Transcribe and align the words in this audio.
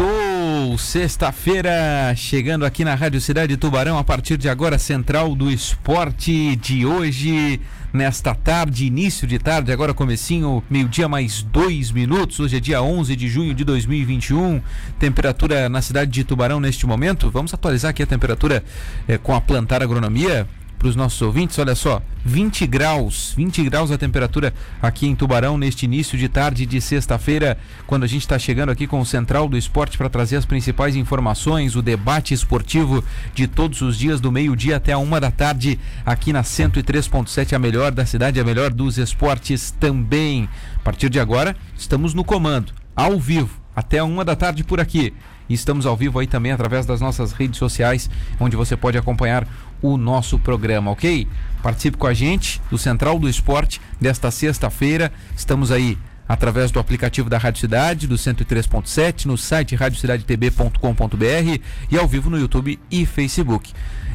Sextou, 0.00 0.78
sexta-feira, 0.78 2.14
chegando 2.16 2.64
aqui 2.64 2.86
na 2.86 2.94
Rádio 2.94 3.20
Cidade 3.20 3.48
de 3.48 3.56
Tubarão, 3.58 3.98
a 3.98 4.04
partir 4.04 4.38
de 4.38 4.48
agora, 4.48 4.78
Central 4.78 5.34
do 5.34 5.50
Esporte 5.50 6.56
de 6.56 6.86
hoje, 6.86 7.60
nesta 7.92 8.34
tarde, 8.34 8.86
início 8.86 9.26
de 9.26 9.38
tarde, 9.38 9.70
agora 9.70 9.92
comecinho, 9.92 10.64
meio-dia 10.70 11.06
mais 11.06 11.42
dois 11.42 11.90
minutos, 11.90 12.40
hoje 12.40 12.56
é 12.56 12.60
dia 12.60 12.82
11 12.82 13.14
de 13.14 13.28
junho 13.28 13.52
de 13.52 13.62
2021, 13.62 14.62
temperatura 14.98 15.68
na 15.68 15.82
cidade 15.82 16.10
de 16.10 16.24
Tubarão 16.24 16.60
neste 16.60 16.86
momento, 16.86 17.30
vamos 17.30 17.52
atualizar 17.52 17.90
aqui 17.90 18.02
a 18.02 18.06
temperatura 18.06 18.64
eh, 19.06 19.18
com 19.18 19.34
a 19.34 19.40
Plantar 19.40 19.82
Agronomia, 19.82 20.48
para 20.80 20.88
os 20.88 20.96
nossos 20.96 21.20
ouvintes, 21.20 21.58
olha 21.58 21.74
só, 21.74 22.00
20 22.24 22.66
graus, 22.66 23.34
20 23.36 23.62
graus 23.64 23.90
a 23.90 23.98
temperatura 23.98 24.54
aqui 24.80 25.06
em 25.06 25.14
Tubarão 25.14 25.58
neste 25.58 25.84
início 25.84 26.16
de 26.16 26.26
tarde 26.26 26.64
de 26.64 26.80
sexta-feira, 26.80 27.58
quando 27.86 28.04
a 28.04 28.06
gente 28.06 28.22
está 28.22 28.38
chegando 28.38 28.70
aqui 28.70 28.86
com 28.86 28.98
o 28.98 29.04
Central 29.04 29.46
do 29.46 29.58
Esporte 29.58 29.98
para 29.98 30.08
trazer 30.08 30.36
as 30.36 30.46
principais 30.46 30.96
informações, 30.96 31.76
o 31.76 31.82
debate 31.82 32.32
esportivo 32.32 33.04
de 33.34 33.46
todos 33.46 33.82
os 33.82 33.98
dias, 33.98 34.22
do 34.22 34.32
meio-dia 34.32 34.76
até 34.76 34.92
a 34.92 34.98
uma 34.98 35.20
da 35.20 35.30
tarde, 35.30 35.78
aqui 36.04 36.32
na 36.32 36.42
103.7, 36.42 37.52
a 37.52 37.58
melhor 37.58 37.92
da 37.92 38.06
cidade, 38.06 38.40
a 38.40 38.44
melhor 38.44 38.70
dos 38.70 38.96
esportes 38.96 39.70
também. 39.72 40.48
A 40.76 40.78
partir 40.82 41.10
de 41.10 41.20
agora, 41.20 41.54
estamos 41.76 42.14
no 42.14 42.24
comando, 42.24 42.72
ao 42.96 43.20
vivo, 43.20 43.60
até 43.76 44.02
uma 44.02 44.24
da 44.24 44.34
tarde 44.34 44.64
por 44.64 44.80
aqui. 44.80 45.12
E 45.50 45.54
estamos 45.54 45.84
ao 45.84 45.96
vivo 45.96 46.20
aí 46.20 46.28
também 46.28 46.52
através 46.52 46.86
das 46.86 47.00
nossas 47.00 47.32
redes 47.32 47.58
sociais, 47.58 48.08
onde 48.38 48.54
você 48.54 48.76
pode 48.76 48.96
acompanhar 48.96 49.48
o 49.82 49.96
nosso 49.96 50.38
programa, 50.38 50.90
ok? 50.90 51.26
Participe 51.62 51.96
com 51.96 52.06
a 52.06 52.14
gente 52.14 52.60
do 52.70 52.78
Central 52.78 53.18
do 53.18 53.28
Esporte 53.28 53.80
desta 54.00 54.30
sexta-feira. 54.30 55.12
Estamos 55.36 55.70
aí 55.70 55.98
através 56.28 56.70
do 56.70 56.78
aplicativo 56.78 57.28
da 57.28 57.38
Rádio 57.38 57.60
Cidade, 57.60 58.06
do 58.06 58.14
103.7, 58.14 59.26
no 59.26 59.36
site 59.36 59.74
radiocidadetb.com.br 59.74 61.60
e 61.90 61.98
ao 61.98 62.06
vivo 62.06 62.30
no 62.30 62.38
YouTube 62.38 62.78
e 62.88 63.04
Facebook. 63.04 63.72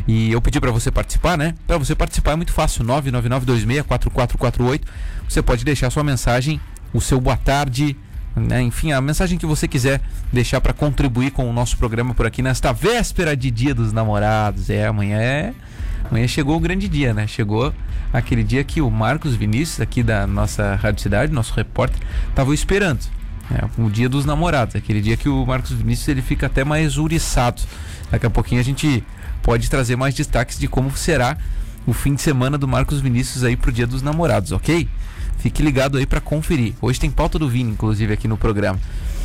E 0.07 0.31
eu 0.31 0.39
pedi 0.39 0.61
para 0.61 0.71
você 0.71 0.89
participar, 0.89 1.37
né? 1.37 1.55
Para 1.67 1.77
você 1.77 1.93
participar 1.93 2.31
é 2.31 2.35
muito 2.37 2.53
fácil, 2.53 2.85
999264448. 2.85 4.81
Você 5.27 5.41
pode 5.41 5.65
deixar 5.65 5.89
sua 5.89 6.05
mensagem, 6.05 6.61
o 6.93 7.01
seu 7.01 7.19
boa 7.19 7.35
tarde, 7.35 7.97
né? 8.35 8.61
Enfim, 8.61 8.91
a 8.91 8.99
mensagem 8.99 9.37
que 9.37 9.45
você 9.45 9.67
quiser 9.67 10.01
deixar 10.31 10.59
para 10.59 10.73
contribuir 10.73 11.31
com 11.31 11.49
o 11.49 11.53
nosso 11.53 11.77
programa 11.77 12.13
por 12.13 12.25
aqui 12.25 12.41
nesta 12.41 12.73
véspera 12.73 13.35
de 13.35 13.49
Dia 13.49 13.73
dos 13.73 13.93
Namorados. 13.93 14.69
É, 14.69 14.85
amanhã 14.85 15.17
é. 15.17 15.53
Amanhã 16.09 16.27
chegou 16.27 16.57
o 16.57 16.59
grande 16.59 16.87
dia, 16.87 17.13
né? 17.13 17.25
Chegou 17.25 17.73
aquele 18.13 18.43
dia 18.43 18.63
que 18.63 18.81
o 18.81 18.91
Marcos 18.91 19.35
Vinícius, 19.35 19.79
aqui 19.79 20.03
da 20.03 20.27
nossa 20.27 20.75
Rádio 20.75 21.01
Cidade, 21.01 21.33
nosso 21.33 21.53
repórter, 21.53 21.99
estava 22.29 22.53
esperando. 22.53 22.99
Né? 23.49 23.59
O 23.77 23.89
dia 23.89 24.07
dos 24.07 24.25
namorados, 24.25 24.75
aquele 24.75 25.01
dia 25.01 25.17
que 25.17 25.29
o 25.29 25.45
Marcos 25.45 25.71
Vinícius 25.71 26.07
ele 26.07 26.21
fica 26.21 26.45
até 26.45 26.63
mais 26.63 26.97
uriçado. 26.97 27.61
Daqui 28.11 28.25
a 28.25 28.29
pouquinho 28.29 28.61
a 28.61 28.63
gente 28.63 29.03
pode 29.41 29.69
trazer 29.69 29.95
mais 29.95 30.13
destaques 30.13 30.59
de 30.59 30.67
como 30.67 30.95
será 30.95 31.37
o 31.87 31.93
fim 31.93 32.15
de 32.15 32.21
semana 32.21 32.57
do 32.57 32.67
Marcos 32.67 32.99
Vinícius 32.99 33.43
aí 33.43 33.55
pro 33.55 33.71
dia 33.71 33.85
dos 33.85 34.01
namorados, 34.01 34.51
ok? 34.51 34.87
Fique 35.37 35.61
ligado 35.61 35.97
aí 35.97 36.05
para 36.05 36.19
conferir. 36.19 36.73
Hoje 36.81 36.99
tem 36.99 37.11
pauta 37.11 37.37
do 37.37 37.47
Vini, 37.47 37.71
inclusive, 37.71 38.13
aqui 38.13 38.27
no 38.27 38.37
programa. 38.37 38.79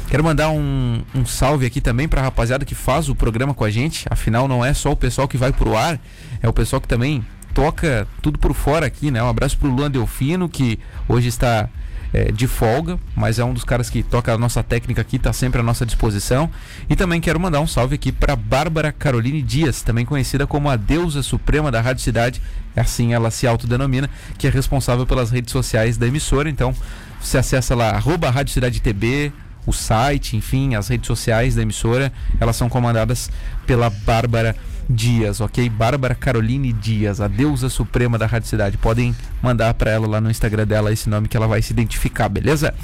Quero 0.08 0.24
mandar 0.24 0.50
um, 0.50 1.02
um 1.14 1.24
salve 1.24 1.64
aqui 1.64 1.80
também 1.80 2.08
para 2.08 2.20
a 2.20 2.24
rapaziada 2.24 2.64
que 2.64 2.74
faz 2.74 3.08
o 3.08 3.14
programa 3.14 3.54
com 3.54 3.64
a 3.64 3.70
gente. 3.70 4.06
Afinal, 4.10 4.48
não 4.48 4.64
é 4.64 4.74
só 4.74 4.90
o 4.90 4.96
pessoal 4.96 5.28
que 5.28 5.36
vai 5.36 5.52
pro 5.52 5.76
ar, 5.76 6.00
é 6.42 6.48
o 6.48 6.52
pessoal 6.52 6.80
que 6.80 6.88
também 6.88 7.24
toca 7.54 8.06
tudo 8.20 8.38
por 8.38 8.52
fora 8.52 8.86
aqui, 8.86 9.10
né? 9.10 9.22
Um 9.22 9.28
abraço 9.28 9.56
pro 9.56 9.70
Luan 9.70 9.90
Delfino, 9.90 10.48
que 10.48 10.78
hoje 11.08 11.28
está 11.28 11.68
é, 12.12 12.32
de 12.32 12.46
folga, 12.46 12.98
mas 13.14 13.38
é 13.38 13.44
um 13.44 13.54
dos 13.54 13.64
caras 13.64 13.88
que 13.88 14.02
toca 14.02 14.32
a 14.32 14.38
nossa 14.38 14.62
técnica 14.62 15.00
aqui, 15.00 15.16
está 15.16 15.32
sempre 15.32 15.60
à 15.60 15.62
nossa 15.62 15.86
disposição. 15.86 16.50
E 16.88 16.96
também 16.96 17.20
quero 17.20 17.38
mandar 17.38 17.60
um 17.60 17.66
salve 17.66 17.94
aqui 17.94 18.10
para 18.10 18.34
Bárbara 18.36 18.92
Caroline 18.92 19.42
Dias, 19.42 19.82
também 19.82 20.04
conhecida 20.04 20.46
como 20.46 20.68
a 20.68 20.76
deusa 20.76 21.22
suprema 21.22 21.70
da 21.70 21.80
Rádio 21.80 22.02
Cidade, 22.02 22.42
assim 22.76 23.14
ela 23.14 23.30
se 23.30 23.46
autodenomina, 23.46 24.08
que 24.38 24.46
é 24.46 24.50
responsável 24.50 25.06
pelas 25.06 25.30
redes 25.30 25.52
sociais 25.52 25.96
da 25.96 26.06
emissora. 26.06 26.48
Então, 26.48 26.74
você 27.20 27.38
acessa 27.38 27.74
lá, 27.74 27.90
arroba 27.90 28.30
Rádio 28.30 28.52
Cidade 28.52 28.80
TB, 28.80 29.32
o 29.66 29.72
site, 29.72 30.36
enfim, 30.36 30.74
as 30.74 30.88
redes 30.88 31.06
sociais 31.06 31.54
da 31.54 31.62
emissora, 31.62 32.12
elas 32.40 32.56
são 32.56 32.68
comandadas 32.68 33.30
pela 33.66 33.90
Bárbara 33.90 34.56
Dias, 34.90 35.40
ok? 35.40 35.68
Bárbara 35.68 36.14
Caroline 36.14 36.72
Dias, 36.72 37.20
a 37.20 37.28
deusa 37.28 37.68
suprema 37.68 38.18
da 38.18 38.26
Rádio 38.26 38.48
Cidade. 38.48 38.76
Podem 38.76 39.14
mandar 39.40 39.72
para 39.74 39.90
ela 39.90 40.06
lá 40.06 40.20
no 40.20 40.30
Instagram 40.30 40.66
dela 40.66 40.92
esse 40.92 41.08
nome 41.08 41.28
que 41.28 41.36
ela 41.36 41.46
vai 41.46 41.62
se 41.62 41.72
identificar, 41.72 42.28
beleza? 42.28 42.74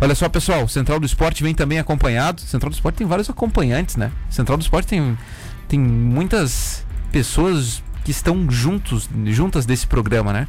Olha 0.00 0.14
só, 0.14 0.28
pessoal, 0.28 0.68
Central 0.68 1.00
do 1.00 1.06
Esporte 1.06 1.42
vem 1.42 1.54
também 1.54 1.78
acompanhado. 1.78 2.40
Central 2.40 2.70
do 2.70 2.74
Esporte 2.74 2.96
tem 2.96 3.06
vários 3.06 3.28
acompanhantes, 3.28 3.96
né? 3.96 4.12
Central 4.30 4.56
do 4.56 4.62
Esporte 4.62 4.86
tem, 4.86 5.18
tem 5.68 5.80
muitas 5.80 6.84
pessoas 7.10 7.82
que 8.04 8.12
estão 8.12 8.48
juntos, 8.48 9.08
juntas 9.26 9.66
desse 9.66 9.86
programa, 9.86 10.32
né? 10.32 10.46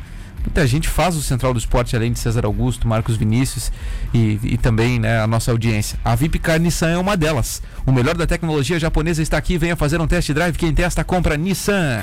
Muita 0.47 0.65
gente 0.65 0.87
faz 0.87 1.17
o 1.17 1.21
Central 1.21 1.53
do 1.53 1.59
Esporte, 1.59 1.93
além 1.93 2.13
de 2.13 2.19
César 2.19 2.45
Augusto, 2.45 2.87
Marcos 2.87 3.17
Vinícius 3.17 3.69
e, 4.13 4.39
e 4.41 4.57
também 4.57 4.97
né, 4.97 5.19
a 5.19 5.27
nossa 5.27 5.51
audiência. 5.51 5.99
A 6.05 6.15
VIP 6.15 6.39
Car 6.39 6.57
Nissan 6.57 6.87
é 6.87 6.97
uma 6.97 7.17
delas. 7.17 7.61
O 7.85 7.91
melhor 7.91 8.15
da 8.15 8.25
tecnologia 8.25 8.79
japonesa 8.79 9.21
está 9.21 9.37
aqui. 9.37 9.57
Venha 9.57 9.75
fazer 9.75 9.99
um 9.99 10.07
test 10.07 10.31
drive. 10.31 10.55
Quem 10.55 10.73
testa, 10.73 11.03
compra 11.03 11.35
Nissan. 11.35 12.01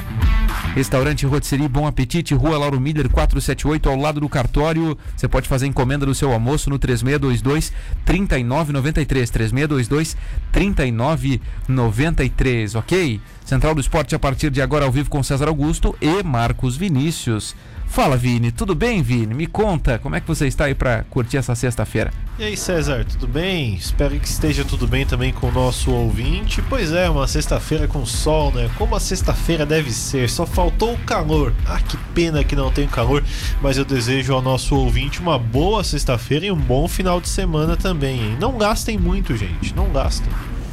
Restaurante 0.75 1.25
Rotisserie 1.25 1.69
Bom 1.69 1.87
Apetite, 1.87 2.35
Rua 2.35 2.59
Lauro 2.59 2.79
Miller 2.79 3.09
478, 3.09 3.89
ao 3.89 3.97
lado 3.97 4.21
do 4.21 4.29
cartório. 4.29 4.99
Você 5.17 5.27
pode 5.27 5.49
fazer 5.49 5.67
encomenda 5.67 6.05
do 6.05 6.15
seu 6.15 6.31
almoço 6.31 6.69
no 6.69 6.79
3622 6.79 7.73
3993. 8.05 9.31
3622 9.31 10.17
3993, 10.53 12.75
ok? 12.75 13.23
Central 13.45 13.75
do 13.75 13.81
Esporte 13.81 14.15
a 14.15 14.19
partir 14.19 14.51
de 14.51 14.61
agora 14.61 14.85
ao 14.85 14.93
vivo 14.93 15.09
com 15.09 15.23
César 15.23 15.49
Augusto 15.49 15.97
e 15.99 16.23
Marcos 16.23 16.77
Vinícius. 16.77 17.57
Fala, 17.95 18.17
Vini. 18.17 18.51
Tudo 18.51 18.75
bem, 18.75 19.03
Vini? 19.03 19.33
Me 19.35 19.47
conta, 19.47 20.01
como 20.01 20.17
é 20.17 20.21
que 20.21 20.27
você 20.27 20.49
está 20.49 20.65
aí 20.65 20.75
para 20.75 21.05
curtir 21.05 21.37
essa 21.37 21.55
sexta-feira? 21.55 22.13
E 22.37 22.43
aí, 22.43 22.57
César, 22.57 23.05
tudo 23.05 23.29
bem? 23.29 23.77
Espero 23.77 24.19
que 24.19 24.27
esteja 24.27 24.65
tudo 24.65 24.89
bem 24.89 25.07
também 25.07 25.33
com 25.33 25.47
o 25.47 25.53
nosso 25.53 25.93
ouvinte. 25.93 26.61
Pois 26.69 26.91
é, 26.93 27.09
uma 27.09 27.29
sexta-feira 27.29 27.87
com 27.87 28.05
sol, 28.05 28.51
né? 28.51 28.69
Como 28.77 28.97
a 28.97 29.01
sexta-feira 29.01 29.65
deve 29.65 29.93
ser. 29.93 30.29
Só 30.29 30.45
faltou 30.45 30.95
o 30.95 30.99
calor. 30.99 31.53
Ah, 31.65 31.79
que 31.81 31.97
pena 32.13 32.43
que 32.43 32.57
não 32.57 32.69
tem 32.73 32.89
calor, 32.89 33.23
mas 33.63 33.77
eu 33.79 33.85
desejo 33.85 34.35
ao 34.35 34.43
nosso 34.43 34.75
ouvinte 34.75 35.21
uma 35.21 35.39
boa 35.39 35.85
sexta-feira 35.85 36.47
e 36.47 36.51
um 36.51 36.57
bom 36.59 36.89
final 36.89 37.21
de 37.21 37.29
semana 37.29 37.77
também, 37.77 38.19
hein? 38.21 38.37
Não 38.41 38.59
gastem 38.59 38.99
muito, 38.99 39.37
gente. 39.37 39.73
Não 39.73 39.89
gastem. 39.93 40.29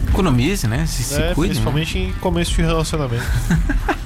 Economize, 0.09 0.67
né? 0.67 0.87
Se, 0.87 1.03
se 1.03 1.21
É, 1.21 1.35
cuide. 1.35 1.49
né? 1.53 1.53
principalmente 1.53 1.99
em 1.99 2.11
começo 2.13 2.51
de 2.55 2.63
relacionamento. 2.63 3.23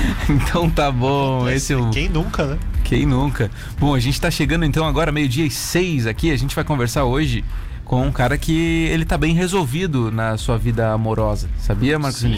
Então 0.28 0.68
tá 0.70 0.90
bom. 0.90 1.48
Esse 1.48 1.72
é 1.72 1.76
o. 1.76 1.90
Quem 1.90 2.08
nunca, 2.08 2.46
né? 2.46 2.58
Quem 2.84 3.06
nunca? 3.06 3.50
Bom, 3.78 3.94
a 3.94 4.00
gente 4.00 4.20
tá 4.20 4.30
chegando 4.30 4.64
então 4.64 4.86
agora, 4.86 5.10
meio-dia 5.10 5.44
e 5.46 5.50
seis 5.50 6.06
aqui. 6.06 6.30
A 6.30 6.36
gente 6.36 6.54
vai 6.54 6.64
conversar 6.64 7.04
hoje 7.04 7.44
com 7.84 8.04
um 8.06 8.12
cara 8.12 8.36
que 8.38 8.88
ele 8.92 9.04
tá 9.04 9.16
bem 9.16 9.34
resolvido 9.34 10.10
na 10.10 10.36
sua 10.36 10.56
vida 10.58 10.92
amorosa. 10.92 11.48
Sabia, 11.58 11.98
Marcos 11.98 12.20
Sim. 12.20 12.36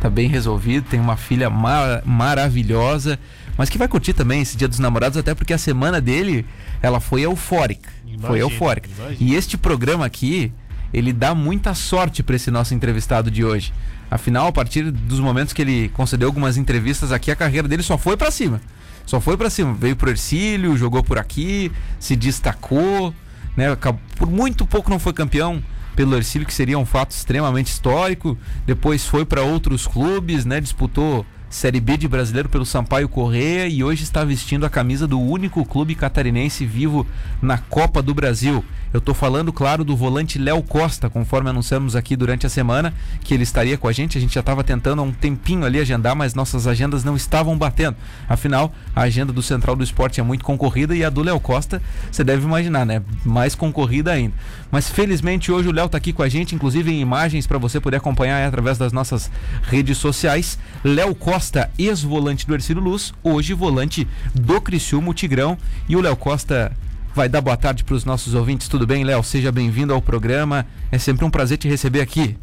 Tá 0.00 0.08
bem 0.08 0.28
resolvido, 0.28 0.86
tem 0.88 0.98
uma 0.98 1.16
filha 1.16 1.50
ma- 1.50 2.00
maravilhosa, 2.04 3.18
mas 3.56 3.68
que 3.68 3.76
vai 3.76 3.86
curtir 3.86 4.14
também 4.14 4.40
esse 4.40 4.56
Dia 4.56 4.66
dos 4.66 4.78
Namorados, 4.78 5.18
até 5.18 5.34
porque 5.34 5.52
a 5.52 5.58
semana 5.58 6.00
dele, 6.00 6.46
ela 6.80 7.00
foi 7.00 7.20
eufórica. 7.22 7.90
foi 8.04 8.14
Imagina, 8.14 8.38
eufórica. 8.38 8.88
imagina. 8.98 9.16
E 9.30 9.34
este 9.34 9.58
programa 9.58 10.06
aqui, 10.06 10.50
ele 10.92 11.12
dá 11.12 11.34
muita 11.34 11.74
sorte 11.74 12.22
para 12.22 12.34
esse 12.34 12.50
nosso 12.50 12.72
entrevistado 12.74 13.30
de 13.30 13.44
hoje. 13.44 13.72
Afinal, 14.10 14.48
a 14.48 14.52
partir 14.52 14.90
dos 14.90 15.20
momentos 15.20 15.52
que 15.52 15.62
ele 15.62 15.88
concedeu 15.90 16.28
algumas 16.28 16.56
entrevistas 16.56 17.12
aqui, 17.12 17.30
a 17.30 17.36
carreira 17.36 17.68
dele 17.68 17.82
só 17.82 17.96
foi 17.96 18.16
para 18.16 18.30
cima. 18.30 18.60
Só 19.06 19.20
foi 19.20 19.36
para 19.36 19.48
cima. 19.48 19.72
Veio 19.72 19.94
pro 19.94 20.10
Ercílio, 20.10 20.76
jogou 20.76 21.02
por 21.02 21.18
aqui, 21.18 21.70
se 21.98 22.16
destacou, 22.16 23.14
né? 23.56 23.76
Por 24.16 24.28
muito 24.28 24.66
pouco 24.66 24.90
não 24.90 24.98
foi 24.98 25.12
campeão 25.12 25.62
pelo 25.94 26.16
Ercílio, 26.16 26.46
que 26.46 26.54
seria 26.54 26.78
um 26.78 26.86
fato 26.86 27.12
extremamente 27.12 27.68
histórico. 27.68 28.36
Depois 28.66 29.06
foi 29.06 29.24
para 29.24 29.42
outros 29.42 29.86
clubes, 29.86 30.44
né? 30.44 30.60
Disputou 30.60 31.24
Série 31.50 31.80
B 31.80 31.96
de 31.96 32.06
brasileiro 32.06 32.48
pelo 32.48 32.64
Sampaio 32.64 33.08
Correia 33.08 33.66
e 33.66 33.82
hoje 33.82 34.04
está 34.04 34.24
vestindo 34.24 34.64
a 34.64 34.70
camisa 34.70 35.08
do 35.08 35.20
único 35.20 35.64
clube 35.64 35.96
catarinense 35.96 36.64
vivo 36.64 37.04
na 37.42 37.58
Copa 37.58 38.00
do 38.00 38.14
Brasil. 38.14 38.64
Eu 38.92 39.00
tô 39.00 39.14
falando, 39.14 39.52
claro, 39.52 39.84
do 39.84 39.96
volante 39.96 40.36
Léo 40.36 40.62
Costa, 40.62 41.08
conforme 41.08 41.48
anunciamos 41.48 41.94
aqui 41.94 42.16
durante 42.16 42.44
a 42.44 42.48
semana, 42.48 42.92
que 43.20 43.32
ele 43.32 43.44
estaria 43.44 43.78
com 43.78 43.86
a 43.86 43.92
gente. 43.92 44.18
A 44.18 44.20
gente 44.20 44.34
já 44.34 44.40
estava 44.40 44.64
tentando 44.64 45.00
há 45.00 45.04
um 45.04 45.12
tempinho 45.12 45.64
ali 45.64 45.78
agendar, 45.78 46.16
mas 46.16 46.34
nossas 46.34 46.66
agendas 46.66 47.04
não 47.04 47.14
estavam 47.14 47.56
batendo. 47.56 47.96
Afinal, 48.28 48.74
a 48.94 49.02
agenda 49.02 49.32
do 49.32 49.42
Central 49.42 49.76
do 49.76 49.84
Esporte 49.84 50.18
é 50.18 50.22
muito 50.24 50.44
concorrida 50.44 50.94
e 50.96 51.04
a 51.04 51.10
do 51.10 51.22
Léo 51.22 51.38
Costa, 51.38 51.80
você 52.10 52.24
deve 52.24 52.44
imaginar, 52.44 52.84
né? 52.84 53.00
Mais 53.24 53.54
concorrida 53.54 54.10
ainda. 54.10 54.34
Mas 54.72 54.88
felizmente 54.88 55.52
hoje 55.52 55.68
o 55.68 55.72
Léo 55.72 55.88
tá 55.88 55.96
aqui 55.96 56.12
com 56.12 56.22
a 56.22 56.28
gente, 56.28 56.54
inclusive 56.56 56.90
em 56.90 57.00
imagens 57.00 57.46
para 57.46 57.58
você 57.58 57.78
poder 57.78 57.98
acompanhar 57.98 58.44
através 58.46 58.76
das 58.76 58.92
nossas 58.92 59.30
redes 59.62 59.98
sociais. 59.98 60.58
Léo 60.82 61.14
Costa, 61.14 61.70
ex-volante 61.78 62.44
do 62.44 62.54
Ercílio 62.54 62.82
Luz, 62.82 63.14
hoje 63.22 63.54
volante 63.54 64.06
do 64.34 64.60
Criciúma 64.60 65.10
o 65.10 65.14
Tigrão. 65.14 65.56
E 65.88 65.94
o 65.94 66.00
Léo 66.00 66.16
Costa 66.16 66.72
vai 67.14 67.28
dar 67.28 67.40
boa 67.40 67.56
tarde 67.56 67.84
para 67.84 67.94
os 67.94 68.04
nossos 68.04 68.34
ouvintes. 68.34 68.68
Tudo 68.68 68.86
bem, 68.86 69.04
Léo? 69.04 69.22
Seja 69.22 69.50
bem-vindo 69.50 69.92
ao 69.92 70.02
programa. 70.02 70.66
É 70.90 70.98
sempre 70.98 71.24
um 71.24 71.30
prazer 71.30 71.58
te 71.58 71.68
receber 71.68 72.00
aqui. 72.00 72.38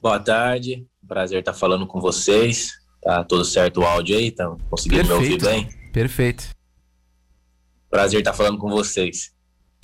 Boa 0.00 0.18
tarde, 0.18 0.84
prazer 1.06 1.40
estar 1.40 1.52
falando 1.52 1.86
com 1.86 2.00
vocês. 2.00 2.72
Tá 3.02 3.22
tudo 3.24 3.44
certo 3.44 3.80
o 3.80 3.84
áudio 3.84 4.16
aí? 4.16 4.28
Estão 4.28 4.58
conseguindo 4.68 5.06
Perfeito. 5.06 5.20
me 5.20 5.34
ouvir 5.34 5.44
bem? 5.44 5.92
Perfeito. 5.92 6.48
Prazer 7.90 8.20
estar 8.20 8.32
falando 8.32 8.58
com 8.58 8.68
vocês. 8.68 9.32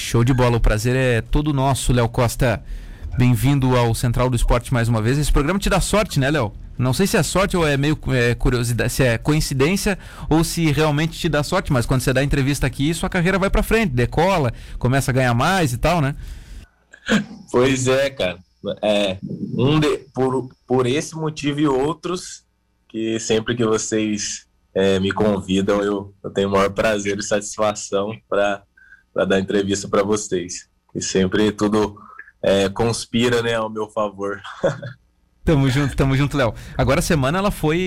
Show 0.00 0.24
de 0.24 0.32
bola, 0.32 0.56
o 0.56 0.60
prazer 0.60 0.96
é 0.96 1.20
todo 1.20 1.52
nosso, 1.52 1.92
Léo 1.92 2.08
Costa. 2.08 2.64
Bem-vindo 3.16 3.76
ao 3.76 3.94
Central 3.94 4.30
do 4.30 4.36
Esporte 4.36 4.72
mais 4.72 4.88
uma 4.88 5.02
vez. 5.02 5.18
Esse 5.18 5.32
programa 5.32 5.58
te 5.58 5.68
dá 5.68 5.80
sorte, 5.80 6.20
né, 6.20 6.30
Léo? 6.30 6.52
Não 6.78 6.92
sei 6.92 7.06
se 7.06 7.16
é 7.16 7.22
sorte 7.22 7.56
ou 7.56 7.66
é 7.66 7.76
meio 7.76 7.98
é, 8.08 8.34
curiosidade, 8.34 8.92
se 8.92 9.02
é 9.02 9.18
coincidência 9.18 9.98
ou 10.30 10.44
se 10.44 10.70
realmente 10.70 11.18
te 11.18 11.28
dá 11.28 11.42
sorte, 11.42 11.72
mas 11.72 11.84
quando 11.84 12.02
você 12.02 12.12
dá 12.12 12.22
entrevista 12.22 12.66
aqui, 12.66 12.94
sua 12.94 13.08
carreira 13.08 13.38
vai 13.38 13.50
para 13.50 13.62
frente, 13.62 13.90
decola, 13.92 14.52
começa 14.78 15.10
a 15.10 15.14
ganhar 15.14 15.34
mais 15.34 15.72
e 15.72 15.78
tal, 15.78 16.00
né? 16.00 16.14
Pois 17.50 17.88
é, 17.88 18.10
cara. 18.10 18.38
É, 18.82 19.18
um 19.56 19.80
de, 19.80 19.98
por, 20.14 20.48
por 20.66 20.86
esse 20.86 21.14
motivo 21.16 21.60
e 21.60 21.66
outros, 21.66 22.44
que 22.88 23.18
sempre 23.18 23.56
que 23.56 23.64
vocês 23.64 24.46
é, 24.74 25.00
me 25.00 25.10
convidam, 25.10 25.82
eu, 25.82 26.14
eu 26.22 26.30
tenho 26.30 26.48
o 26.48 26.52
maior 26.52 26.70
prazer 26.70 27.18
e 27.18 27.22
satisfação 27.22 28.16
para 28.28 28.62
dar 29.26 29.40
entrevista 29.40 29.88
para 29.88 30.02
vocês. 30.02 30.68
E 30.94 31.02
sempre 31.02 31.50
tudo 31.50 31.98
é, 32.42 32.68
conspira 32.68 33.42
né, 33.42 33.54
ao 33.54 33.70
meu 33.70 33.88
favor. 33.88 34.40
Tamo 35.48 35.66
junto, 35.70 35.96
tamo 35.96 36.14
junto, 36.14 36.36
Léo. 36.36 36.52
Agora 36.76 36.98
a 36.98 37.02
semana 37.02 37.38
ela 37.38 37.50
foi 37.50 37.78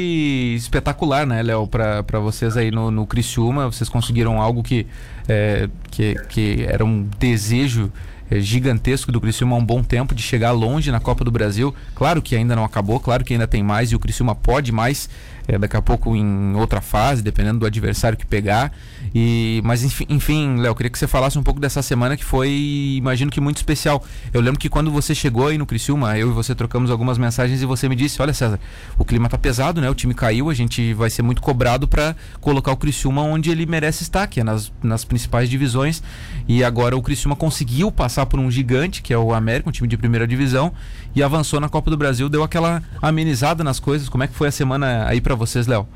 espetacular, 0.58 1.28
né, 1.28 1.44
Léo, 1.44 1.68
para 1.68 2.20
vocês 2.20 2.58
aí 2.58 2.72
no, 2.72 2.90
no 2.90 3.06
Criciúma. 3.06 3.68
Vocês 3.68 3.88
conseguiram 3.88 4.42
algo 4.42 4.64
que, 4.64 4.88
é, 5.30 5.70
que, 5.92 6.16
que 6.28 6.66
era 6.68 6.84
um 6.84 7.08
desejo 7.20 7.94
é, 8.32 8.40
gigantesco 8.40 9.12
do 9.12 9.22
Criciúma 9.22 9.56
há 9.56 9.60
um 9.60 9.64
bom 9.64 9.84
tempo 9.84 10.16
de 10.16 10.24
chegar 10.24 10.50
longe 10.54 10.90
na 10.90 11.00
Copa 11.00 11.24
do 11.24 11.30
Brasil. 11.30 11.72
Claro 11.94 12.20
que 12.20 12.36
ainda 12.36 12.56
não 12.56 12.64
acabou, 12.64 13.00
claro 13.00 13.24
que 13.24 13.34
ainda 13.34 13.46
tem 13.46 13.62
mais 13.62 13.92
e 13.92 13.96
o 13.96 14.00
Criciúma 14.00 14.34
pode 14.34 14.72
mais 14.72 15.08
é, 15.52 15.58
daqui 15.58 15.76
a 15.76 15.82
pouco 15.82 16.16
em 16.16 16.56
outra 16.56 16.80
fase, 16.80 17.22
dependendo 17.22 17.60
do 17.60 17.66
adversário 17.66 18.18
que 18.18 18.26
pegar. 18.26 18.72
E, 19.14 19.62
mas 19.66 19.84
enfim, 19.84 20.06
enfim 20.08 20.56
Léo, 20.56 20.74
queria 20.74 20.90
que 20.90 20.98
você 20.98 21.08
falasse 21.08 21.38
um 21.38 21.44
pouco 21.44 21.60
dessa 21.60 21.82
semana 21.82 22.16
que 22.16 22.24
foi, 22.24 22.96
imagino 22.96 23.30
que 23.30 23.42
muito 23.42 23.58
especial. 23.58 24.02
Eu 24.34 24.40
lembro 24.40 24.58
que 24.58 24.70
quando 24.70 24.90
você 24.90 25.14
chegou 25.14 25.50
aí 25.50 25.58
no 25.58 25.66
Criciúma, 25.66 26.18
eu 26.18 26.30
e 26.30 26.32
você 26.32 26.56
trocamos 26.56 26.90
algumas 26.90 27.18
mensagens 27.18 27.62
e 27.62 27.66
você 27.66 27.90
me 27.90 27.98
disse: 27.98 28.22
Olha, 28.22 28.34
César, 28.34 28.62
o 28.98 29.04
clima 29.04 29.28
tá 29.28 29.38
pesado, 29.38 29.82
né? 29.82 29.90
O 29.90 29.96
time 29.96 30.14
caiu, 30.14 30.50
a 30.50 30.54
gente 30.54 30.94
vai 30.94 31.10
ser 31.10 31.22
muito 31.22 31.42
cobrado 31.42 31.86
para 31.86 32.16
colocar 32.40 32.72
o 32.72 32.78
Criciúma 32.78 33.22
onde 33.22 33.52
ele 33.52 33.66
merece 33.66 34.04
estar, 34.04 34.26
que 34.28 34.40
é 34.40 34.44
nas, 34.46 34.72
nas 34.82 35.04
principais 35.04 35.50
divisões. 35.50 36.02
E 36.48 36.64
agora 36.64 36.96
o 36.96 37.02
Criciúma 37.02 37.36
conseguiu 37.36 37.92
passar 37.92 38.26
por 38.26 38.40
um 38.40 38.50
gigante, 38.50 39.02
que 39.02 39.14
é 39.14 39.18
o 39.18 39.34
América, 39.34 39.68
um 39.68 39.72
time 39.74 39.90
de 39.90 39.98
primeira 39.98 40.26
divisão, 40.26 40.72
e 41.16 41.22
avançou 41.22 41.60
na 41.60 41.70
Copa 41.70 41.90
do 41.90 41.98
Brasil, 41.98 42.30
deu 42.30 42.44
aquela 42.44 42.84
amenizada 43.02 43.64
nas 43.64 43.80
coisas. 43.80 44.10
Como 44.10 44.24
é 44.24 44.28
que 44.28 44.34
foi 44.34 44.48
a 44.48 44.52
semana 44.52 45.08
aí 45.08 45.20
para 45.20 45.36
vocês, 45.36 45.68
Léo? 45.68 45.88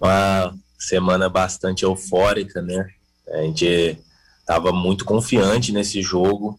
Uma 0.00 0.54
semana 0.78 1.28
bastante 1.28 1.84
eufórica, 1.84 2.60
né? 2.60 2.88
A 3.32 3.42
gente 3.42 3.98
estava 4.40 4.72
muito 4.72 5.04
confiante 5.04 5.72
nesse 5.72 6.02
jogo. 6.02 6.58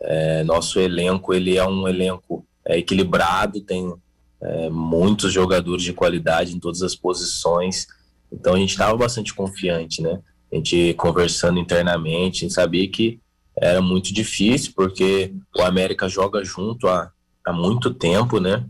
É, 0.00 0.44
nosso 0.44 0.78
elenco 0.78 1.32
ele 1.32 1.56
é 1.56 1.66
um 1.66 1.88
elenco 1.88 2.46
é, 2.64 2.78
equilibrado, 2.78 3.60
tem 3.60 3.92
é, 4.40 4.68
muitos 4.70 5.32
jogadores 5.32 5.82
de 5.82 5.92
qualidade 5.92 6.54
em 6.54 6.60
todas 6.60 6.82
as 6.82 6.94
posições. 6.94 7.86
Então 8.30 8.54
a 8.54 8.58
gente 8.58 8.70
estava 8.70 8.96
bastante 8.96 9.34
confiante, 9.34 10.02
né? 10.02 10.20
A 10.52 10.56
gente 10.56 10.94
conversando 10.94 11.58
internamente, 11.58 12.44
a 12.44 12.48
gente 12.48 12.54
sabia 12.54 12.88
que 12.88 13.20
era 13.60 13.80
muito 13.80 14.12
difícil, 14.12 14.72
porque 14.74 15.34
o 15.56 15.62
América 15.62 16.08
joga 16.08 16.44
junto 16.44 16.88
há, 16.88 17.10
há 17.44 17.52
muito 17.52 17.92
tempo, 17.92 18.40
né? 18.40 18.64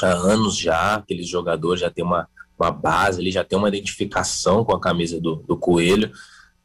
há 0.00 0.12
anos 0.12 0.56
já, 0.56 0.96
aqueles 0.96 1.28
jogadores 1.28 1.80
já 1.80 1.90
tem 1.90 2.04
uma, 2.04 2.28
uma 2.58 2.70
base, 2.70 3.20
ele 3.20 3.30
já 3.30 3.44
tem 3.44 3.58
uma 3.58 3.68
identificação 3.68 4.64
com 4.64 4.74
a 4.74 4.80
camisa 4.80 5.20
do, 5.20 5.36
do 5.36 5.56
Coelho 5.56 6.10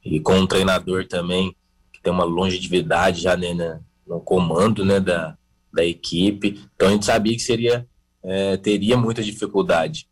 e 0.04 0.20
com 0.20 0.34
um 0.34 0.48
treinador 0.48 1.08
também 1.08 1.56
que 1.92 2.02
tem 2.02 2.12
uma 2.12 2.24
longevidade 2.24 3.22
já 3.22 3.36
né, 3.36 3.54
né, 3.54 3.80
no 4.06 4.20
comando 4.20 4.86
né, 4.86 5.00
da, 5.00 5.38
da 5.74 5.84
equipe. 5.84 6.62
Então 6.76 6.90
a 6.90 6.92
gente 6.92 7.06
sabia 7.06 7.34
que 7.34 7.42
seria 7.42 7.88
é, 8.24 8.58
teria 8.58 8.98
muita 8.98 9.24
dificuldade, 9.24 10.08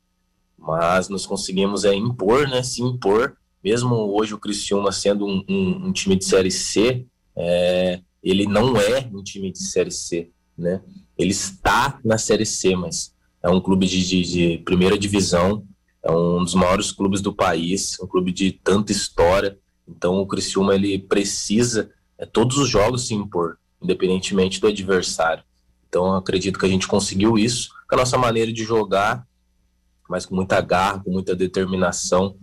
mas 0.58 1.10
nós 1.10 1.26
conseguimos 1.26 1.84
é, 1.84 1.94
impor, 1.94 2.48
né, 2.48 2.64
se 2.64 2.82
impor. 2.82 3.36
Mesmo 3.64 3.96
hoje 3.96 4.34
o 4.34 4.38
Criciúma 4.38 4.92
sendo 4.92 5.26
um, 5.26 5.44
um, 5.50 5.88
um 5.88 5.92
time 5.92 6.16
de 6.16 6.24
Série 6.24 6.52
C, 6.52 7.06
é, 7.38 8.02
ele 8.24 8.46
não 8.46 8.78
é 8.78 9.10
um 9.14 9.24
time 9.24 9.52
de 9.52 9.60
Série 9.60 9.92
C, 9.92 10.30
né? 10.58 10.82
Ele 11.18 11.32
está 11.32 12.00
na 12.04 12.18
Série 12.18 12.46
C, 12.46 12.76
mas 12.76 13.14
é 13.42 13.50
um 13.50 13.62
clube 13.62 13.86
de, 13.86 14.06
de, 14.06 14.24
de, 14.24 14.58
primeira 14.60 14.98
divisão, 14.98 15.64
é 16.04 16.12
um 16.12 16.44
dos 16.44 16.56
maiores 16.56 16.92
clubes 16.92 17.22
do 17.22 17.34
país, 17.34 17.98
um 18.02 18.08
clube 18.08 18.32
de 18.32 18.52
tanta 18.52 18.92
história. 18.92 19.58
Então 19.88 20.20
o 20.20 20.28
Criciúma 20.28 20.76
ele 20.76 20.98
precisa 20.98 21.92
é, 22.18 22.26
todos 22.26 22.58
os 22.58 22.70
jogos 22.70 23.08
se 23.08 23.14
impor, 23.14 23.58
independentemente 23.82 24.60
do 24.60 24.68
adversário. 24.68 25.44
Então 25.88 26.16
acredito 26.16 26.60
que 26.60 26.66
a 26.66 26.70
gente 26.70 26.88
conseguiu 26.88 27.38
isso 27.38 27.70
com 27.88 27.96
a 27.96 28.00
nossa 28.00 28.18
maneira 28.18 28.52
de 28.52 28.64
jogar, 28.64 29.26
mas 30.10 30.26
com 30.26 30.36
muita 30.36 30.60
garra, 30.62 31.00
com 31.04 31.12
muita 31.12 31.36
determinação 31.36 32.36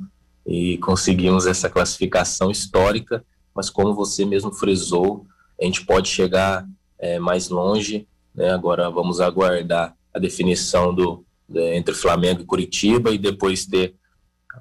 e 0.46 0.78
conseguimos 0.78 1.46
essa 1.46 1.68
classificação 1.68 2.50
histórica. 2.50 3.24
Mas 3.54 3.70
como 3.70 3.94
você 3.94 4.25
mesmo 4.25 4.52
frisou, 4.52 5.26
a 5.60 5.64
gente 5.64 5.84
pode 5.84 6.08
chegar 6.08 6.66
é, 6.99 7.19
mais 7.19 7.49
longe. 7.49 8.06
Né? 8.34 8.50
Agora 8.50 8.90
vamos 8.90 9.20
aguardar 9.20 9.94
a 10.14 10.19
definição 10.19 10.94
do, 10.94 11.25
entre 11.49 11.94
Flamengo 11.94 12.43
e 12.43 12.46
Curitiba 12.46 13.10
e 13.10 13.19
depois 13.19 13.66
ter 13.66 13.94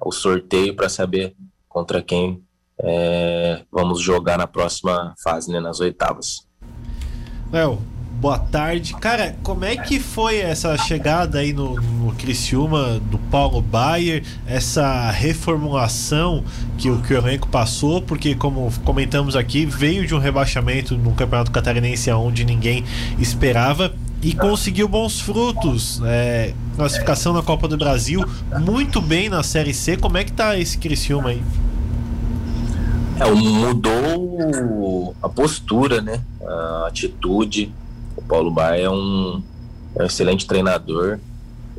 o 0.04 0.12
sorteio 0.12 0.74
para 0.74 0.88
saber 0.88 1.34
contra 1.68 2.02
quem 2.02 2.42
é, 2.78 3.64
vamos 3.70 4.00
jogar 4.00 4.38
na 4.38 4.46
próxima 4.46 5.14
fase, 5.22 5.50
né, 5.50 5.60
nas 5.60 5.80
oitavas. 5.80 6.46
Léo, 7.50 7.78
boa 8.22 8.38
tarde. 8.38 8.94
Cara, 9.00 9.34
como 9.42 9.64
é 9.64 9.76
que 9.76 9.98
foi 9.98 10.38
essa 10.38 10.78
chegada 10.78 11.40
aí 11.40 11.52
no, 11.52 11.74
no 11.74 12.12
Criciúma 12.12 13.00
do 13.10 13.18
Paulo 13.18 13.60
Baier, 13.60 14.22
essa 14.46 15.10
reformulação 15.10 16.44
que 16.78 16.88
o, 16.88 17.02
que 17.02 17.12
o 17.12 17.16
elenco 17.16 17.48
passou? 17.48 18.00
Porque, 18.00 18.36
como 18.36 18.72
comentamos 18.84 19.34
aqui, 19.34 19.66
veio 19.66 20.06
de 20.06 20.14
um 20.14 20.20
rebaixamento 20.20 20.96
no 20.96 21.10
Campeonato 21.14 21.50
Catarinense 21.50 22.12
onde 22.12 22.44
ninguém 22.44 22.84
esperava 23.18 23.92
e 24.22 24.32
conseguiu 24.32 24.86
bons 24.86 25.20
frutos. 25.20 26.00
É, 26.04 26.54
classificação 26.76 27.32
na 27.32 27.42
Copa 27.42 27.66
do 27.66 27.76
Brasil, 27.76 28.24
muito 28.60 29.02
bem 29.02 29.28
na 29.28 29.42
Série 29.42 29.74
C. 29.74 29.96
Como 29.96 30.16
é 30.16 30.22
que 30.22 30.30
tá 30.30 30.56
esse 30.56 30.78
Criciúma 30.78 31.30
aí? 31.30 31.42
É, 33.18 33.28
mudou 33.28 35.16
a 35.20 35.28
postura, 35.28 36.00
né? 36.00 36.20
A 36.40 36.86
atitude. 36.86 37.72
O 38.24 38.28
Paulo 38.28 38.50
Baia 38.50 38.82
é 38.82 38.90
um, 38.90 39.42
é 39.96 40.02
um 40.02 40.06
excelente 40.06 40.46
treinador. 40.46 41.18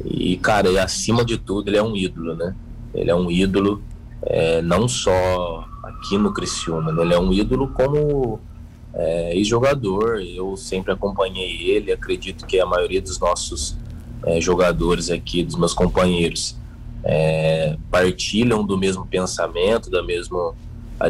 E, 0.03 0.37
cara, 0.37 0.69
e 0.69 0.77
acima 0.77 1.23
de 1.23 1.37
tudo, 1.37 1.69
ele 1.69 1.77
é 1.77 1.83
um 1.83 1.95
ídolo, 1.95 2.35
né? 2.35 2.55
Ele 2.93 3.09
é 3.09 3.15
um 3.15 3.29
ídolo 3.29 3.81
é, 4.25 4.61
não 4.61 4.87
só 4.87 5.65
aqui 5.83 6.17
no 6.17 6.33
Criciúma, 6.33 6.91
né? 6.91 7.01
ele 7.01 7.13
é 7.13 7.19
um 7.19 7.31
ídolo 7.33 7.67
como 7.69 8.39
é, 8.93 9.35
ex-jogador, 9.35 10.21
eu 10.21 10.55
sempre 10.55 10.91
acompanhei 10.91 11.69
ele, 11.71 11.91
acredito 11.91 12.45
que 12.45 12.59
a 12.59 12.65
maioria 12.65 13.01
dos 13.01 13.19
nossos 13.19 13.75
é, 14.25 14.39
jogadores 14.39 15.09
aqui, 15.09 15.43
dos 15.43 15.55
meus 15.55 15.73
companheiros, 15.73 16.55
é, 17.03 17.75
partilham 17.91 18.65
do 18.65 18.77
mesmo 18.77 19.05
pensamento, 19.05 19.89
da 19.89 20.01
mesma, 20.01 20.53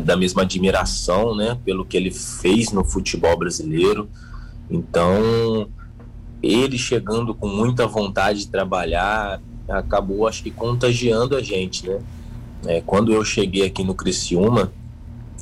da 0.04 0.16
mesma 0.16 0.42
admiração 0.42 1.36
né, 1.36 1.58
pelo 1.64 1.86
que 1.86 1.96
ele 1.96 2.10
fez 2.10 2.72
no 2.72 2.84
futebol 2.84 3.38
brasileiro. 3.38 4.10
Então, 4.74 5.70
ele 6.42 6.80
chegando 6.80 7.36
com 7.36 7.48
muita 7.48 7.86
vontade 7.86 8.40
de 8.40 8.48
trabalhar, 8.48 9.40
acabou, 9.70 10.28
acho 10.28 10.42
que, 10.42 10.50
contagiando 10.50 11.38
a 11.38 11.42
gente, 11.44 11.88
né? 11.88 12.00
É, 12.66 12.82
quando 12.82 13.14
eu 13.14 13.24
cheguei 13.24 13.66
aqui 13.66 13.84
no 13.84 13.94
Criciúma, 13.94 14.72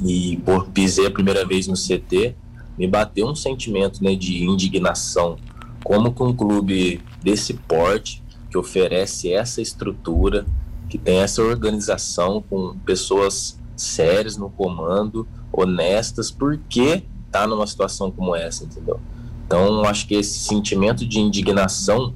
e 0.03 0.37
por 0.45 0.67
pisei 0.67 1.05
a 1.05 1.11
primeira 1.11 1.45
vez 1.45 1.65
no 1.67 1.75
CT, 1.75 2.35
me 2.77 2.87
bateu 2.87 3.27
um 3.27 3.35
sentimento 3.35 4.03
né, 4.03 4.15
de 4.15 4.43
indignação. 4.43 5.37
Como 5.83 6.13
que 6.13 6.23
um 6.23 6.33
clube 6.33 7.01
desse 7.23 7.53
porte, 7.53 8.21
que 8.49 8.57
oferece 8.57 9.31
essa 9.31 9.61
estrutura, 9.61 10.45
que 10.89 10.97
tem 10.97 11.19
essa 11.19 11.41
organização 11.41 12.43
com 12.49 12.77
pessoas 12.79 13.57
sérias 13.77 14.35
no 14.35 14.49
comando, 14.49 15.25
honestas, 15.53 16.29
por 16.29 16.57
que 16.69 17.03
tá 17.31 17.47
numa 17.47 17.65
situação 17.65 18.11
como 18.11 18.35
essa, 18.35 18.65
entendeu? 18.65 18.99
Então, 19.51 19.83
acho 19.83 20.07
que 20.07 20.15
esse 20.15 20.39
sentimento 20.39 21.05
de 21.05 21.19
indignação 21.19 22.13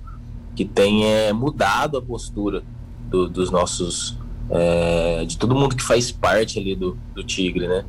que 0.56 0.64
tem 0.64 1.04
é, 1.06 1.34
mudado 1.34 1.98
a 1.98 2.02
postura 2.02 2.64
do, 3.10 3.28
dos 3.28 3.52
nossos 3.52 4.18
é, 4.50 5.26
de 5.26 5.38
todo 5.38 5.54
mundo 5.54 5.76
que 5.76 5.84
faz 5.84 6.14
parte 6.14 6.58
ali 6.58 6.78
do, 6.78 6.98
do 7.14 7.26
Tigre, 7.26 7.68
né? 7.68 7.84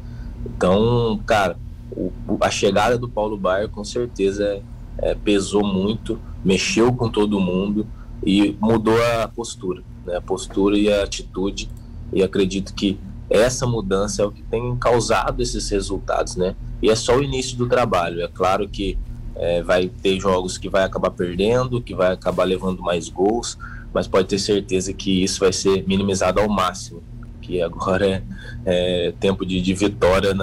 Então, 0.44 1.20
cara, 1.24 1.56
o, 1.92 2.10
a 2.40 2.50
chegada 2.50 2.98
do 2.98 3.08
Paulo 3.08 3.36
Baier 3.36 3.68
com 3.68 3.84
certeza 3.84 4.60
é, 4.98 5.14
pesou 5.14 5.64
muito, 5.64 6.18
mexeu 6.44 6.92
com 6.92 7.08
todo 7.08 7.38
mundo 7.38 7.86
e 8.26 8.56
mudou 8.60 8.96
a 9.22 9.28
postura, 9.28 9.80
né? 10.04 10.16
A 10.16 10.20
postura 10.20 10.76
e 10.76 10.92
a 10.92 11.04
atitude. 11.04 11.70
E 12.12 12.20
acredito 12.20 12.74
que 12.74 12.98
essa 13.30 13.64
mudança 13.64 14.22
é 14.22 14.26
o 14.26 14.32
que 14.32 14.42
tem 14.42 14.74
causado 14.74 15.40
esses 15.40 15.68
resultados, 15.70 16.34
né? 16.34 16.56
E 16.82 16.90
é 16.90 16.96
só 16.96 17.16
o 17.16 17.22
início 17.22 17.56
do 17.56 17.68
trabalho. 17.68 18.22
É 18.22 18.26
claro 18.26 18.68
que 18.68 18.98
é, 19.38 19.62
vai 19.62 19.88
ter 19.88 20.18
jogos 20.20 20.56
que 20.58 20.68
vai 20.68 20.84
acabar 20.84 21.10
perdendo, 21.10 21.80
que 21.80 21.94
vai 21.94 22.12
acabar 22.12 22.44
levando 22.44 22.82
mais 22.82 23.08
gols, 23.08 23.58
mas 23.92 24.06
pode 24.06 24.28
ter 24.28 24.38
certeza 24.38 24.92
que 24.92 25.22
isso 25.22 25.40
vai 25.40 25.52
ser 25.52 25.84
minimizado 25.86 26.40
ao 26.40 26.48
máximo. 26.48 27.02
Que 27.40 27.62
agora 27.62 28.06
é, 28.06 28.22
é 28.64 29.12
tempo 29.20 29.44
de, 29.44 29.60
de 29.60 29.74
vitória 29.74 30.34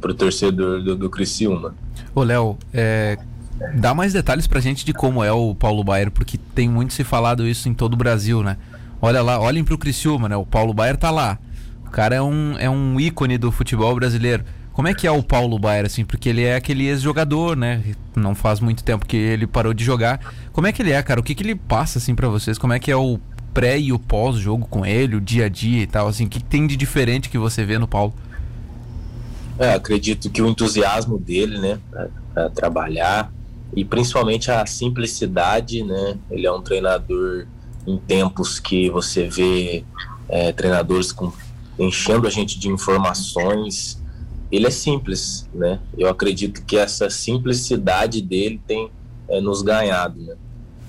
para 0.00 0.10
o 0.10 0.14
torcedor 0.14 0.82
do, 0.82 0.96
do 0.96 1.10
Criciúma. 1.10 1.74
Ô, 2.14 2.22
Léo, 2.22 2.58
é, 2.72 3.18
dá 3.74 3.94
mais 3.94 4.12
detalhes 4.12 4.46
para 4.46 4.60
gente 4.60 4.84
de 4.84 4.92
como 4.92 5.22
é 5.24 5.32
o 5.32 5.54
Paulo 5.54 5.82
Baier, 5.82 6.10
porque 6.10 6.38
tem 6.54 6.68
muito 6.68 6.92
se 6.92 7.04
falado 7.04 7.46
isso 7.46 7.68
em 7.68 7.74
todo 7.74 7.94
o 7.94 7.96
Brasil, 7.96 8.42
né? 8.42 8.56
Olha 9.00 9.22
lá, 9.22 9.40
olhem 9.40 9.64
para 9.64 9.74
o 9.74 9.78
Criciúma, 9.78 10.28
né? 10.28 10.36
O 10.36 10.44
Paulo 10.44 10.74
Baier 10.74 10.96
tá 10.96 11.10
lá. 11.10 11.38
O 11.86 11.90
cara 11.90 12.16
é 12.16 12.22
um, 12.22 12.56
é 12.58 12.68
um 12.68 13.00
ícone 13.00 13.38
do 13.38 13.50
futebol 13.50 13.94
brasileiro. 13.94 14.44
Como 14.78 14.86
é 14.86 14.94
que 14.94 15.08
é 15.08 15.10
o 15.10 15.24
Paulo 15.24 15.58
Baier, 15.58 15.86
assim? 15.86 16.04
Porque 16.04 16.28
ele 16.28 16.44
é 16.44 16.54
aquele 16.54 16.86
ex-jogador, 16.86 17.56
né? 17.56 17.82
Não 18.14 18.32
faz 18.32 18.60
muito 18.60 18.84
tempo 18.84 19.04
que 19.06 19.16
ele 19.16 19.44
parou 19.44 19.74
de 19.74 19.82
jogar. 19.82 20.20
Como 20.52 20.68
é 20.68 20.72
que 20.72 20.80
ele 20.80 20.92
é, 20.92 21.02
cara? 21.02 21.18
O 21.18 21.22
que, 21.24 21.34
que 21.34 21.42
ele 21.42 21.56
passa, 21.56 21.98
assim, 21.98 22.14
para 22.14 22.28
vocês? 22.28 22.58
Como 22.58 22.72
é 22.72 22.78
que 22.78 22.88
é 22.88 22.94
o 22.94 23.18
pré 23.52 23.76
e 23.76 23.92
o 23.92 23.98
pós-jogo 23.98 24.68
com 24.68 24.86
ele, 24.86 25.16
o 25.16 25.20
dia 25.20 25.46
a 25.46 25.48
dia 25.48 25.82
e 25.82 25.86
tal, 25.88 26.06
assim? 26.06 26.26
O 26.26 26.28
que, 26.28 26.40
tem 26.40 26.64
de 26.64 26.76
diferente 26.76 27.28
que 27.28 27.36
você 27.36 27.64
vê 27.64 27.76
no 27.76 27.88
Paulo? 27.88 28.14
É, 29.58 29.74
acredito 29.74 30.30
que 30.30 30.40
o 30.40 30.46
entusiasmo 30.46 31.18
dele, 31.18 31.58
né, 31.58 31.80
para 32.32 32.48
trabalhar 32.50 33.32
e 33.74 33.84
principalmente 33.84 34.48
a 34.48 34.64
simplicidade, 34.64 35.82
né? 35.82 36.16
Ele 36.30 36.46
é 36.46 36.52
um 36.52 36.62
treinador 36.62 37.48
em 37.84 37.98
tempos 37.98 38.60
que 38.60 38.88
você 38.90 39.26
vê 39.28 39.84
é, 40.28 40.52
treinadores 40.52 41.10
com 41.10 41.32
enchendo 41.76 42.28
a 42.28 42.30
gente 42.30 42.60
de 42.60 42.68
informações. 42.68 43.98
Ele 44.50 44.66
é 44.66 44.70
simples, 44.70 45.48
né? 45.52 45.80
Eu 45.96 46.08
acredito 46.08 46.64
que 46.64 46.76
essa 46.76 47.10
simplicidade 47.10 48.22
dele 48.22 48.60
tem 48.66 48.90
é, 49.28 49.40
nos 49.40 49.62
ganhado, 49.62 50.20
né? 50.22 50.36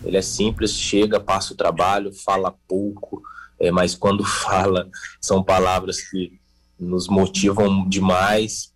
Ele 0.03 0.17
é 0.17 0.21
simples, 0.21 0.73
chega, 0.73 1.19
passa 1.19 1.53
o 1.53 1.57
trabalho, 1.57 2.13
fala 2.13 2.55
pouco, 2.67 3.21
é, 3.59 3.69
mas 3.69 3.95
quando 3.95 4.23
fala 4.25 4.89
são 5.19 5.43
palavras 5.43 6.01
que 6.01 6.39
nos 6.79 7.09
motivam 7.09 7.87
demais, 7.87 8.71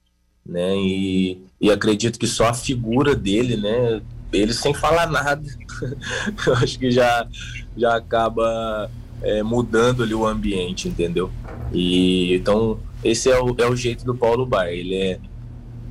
né? 0.45 0.75
E, 0.75 1.41
e 1.61 1.71
acredito 1.71 2.19
que 2.19 2.27
só 2.27 2.49
a 2.49 2.53
figura 2.53 3.15
dele, 3.15 3.55
né? 3.55 4.01
Ele 4.33 4.53
sem 4.53 4.73
falar 4.73 5.07
nada, 5.07 5.43
eu 6.45 6.53
acho 6.55 6.77
que 6.77 6.91
já 6.91 7.27
já 7.77 7.95
acaba 7.95 8.91
é, 9.21 9.41
mudando 9.41 10.03
ali 10.03 10.13
o 10.13 10.25
ambiente, 10.25 10.89
entendeu? 10.89 11.31
E 11.71 12.35
então 12.35 12.79
esse 13.03 13.29
é 13.29 13.39
o, 13.39 13.55
é 13.57 13.67
o 13.67 13.75
jeito 13.75 14.05
do 14.05 14.15
Paulo 14.15 14.45
Bar. 14.45 14.67
Ele 14.67 14.95
é 14.95 15.19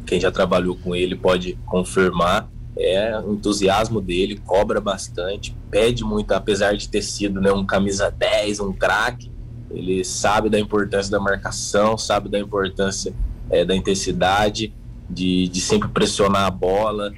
quem 0.06 0.20
já 0.20 0.30
trabalhou 0.30 0.76
com 0.76 0.94
ele 0.94 1.16
pode 1.16 1.58
confirmar. 1.66 2.50
É 2.76 3.18
o 3.20 3.34
entusiasmo 3.34 4.00
dele, 4.00 4.40
cobra 4.46 4.80
bastante, 4.80 5.54
pede 5.70 6.02
muito, 6.04 6.32
apesar 6.32 6.74
de 6.74 6.88
ter 6.88 7.02
sido 7.02 7.38
né, 7.40 7.52
um 7.52 7.66
camisa 7.66 8.10
10, 8.10 8.60
um 8.60 8.72
craque. 8.72 9.30
Ele 9.70 10.02
sabe 10.04 10.48
da 10.48 10.58
importância 10.58 11.10
da 11.10 11.20
marcação, 11.20 11.98
sabe 11.98 12.30
da 12.30 12.38
importância 12.38 13.12
é, 13.50 13.64
da 13.64 13.76
intensidade, 13.76 14.72
de, 15.08 15.48
de 15.48 15.60
sempre 15.60 15.88
pressionar 15.88 16.46
a 16.46 16.50
bola, 16.50 17.12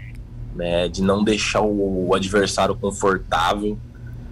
né, 0.56 0.88
de 0.88 1.02
não 1.02 1.22
deixar 1.22 1.62
o, 1.62 2.08
o 2.08 2.14
adversário 2.14 2.74
confortável. 2.74 3.78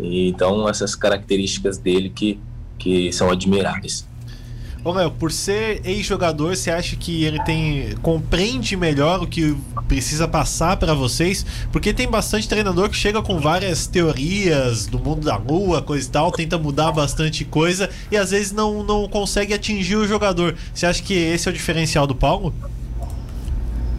E, 0.01 0.29
então, 0.29 0.69
essas 0.69 0.97
características 0.97 1.79
dele 1.79 2.11
que, 2.11 2.41
que 2.79 3.13
são 3.13 3.31
admiráveis. 3.31 4.09
Ô 4.85 4.91
Léo, 4.91 5.13
por 5.13 5.31
ser 5.31 5.81
ex-jogador, 5.85 6.57
você 6.57 6.69
acha 6.69 6.97
que 6.97 7.25
ele 7.25 7.41
tem 7.45 7.95
compreende 8.03 8.77
melhor 8.77 9.23
o 9.23 9.29
que 9.29 9.57
precisa 9.87 10.27
passar 10.27 10.77
para 10.77 10.93
vocês? 10.93 11.47
Porque 11.71 11.95
tem 11.95 12.09
bastante 12.09 12.49
treinador 12.49 12.91
que 12.91 12.97
chega 12.97 13.23
com 13.23 13.39
várias 13.39 13.87
teorias 13.87 14.87
do 14.87 14.99
mundo 14.99 15.25
da 15.25 15.37
lua, 15.37 15.81
coisa 15.81 16.09
e 16.09 16.11
tal, 16.11 16.33
tenta 16.33 16.59
mudar 16.59 16.91
bastante 16.91 17.45
coisa 17.45 17.89
e 18.11 18.17
às 18.17 18.33
vezes 18.33 18.51
não, 18.51 18.83
não 18.83 19.09
consegue 19.09 19.55
atingir 19.55 19.95
o 19.95 20.09
jogador. 20.09 20.57
Você 20.75 20.85
acha 20.85 21.01
que 21.01 21.15
esse 21.15 21.47
é 21.47 21.53
o 21.53 21.55
diferencial 21.55 22.05
do 22.05 22.15
Paulo? 22.17 22.53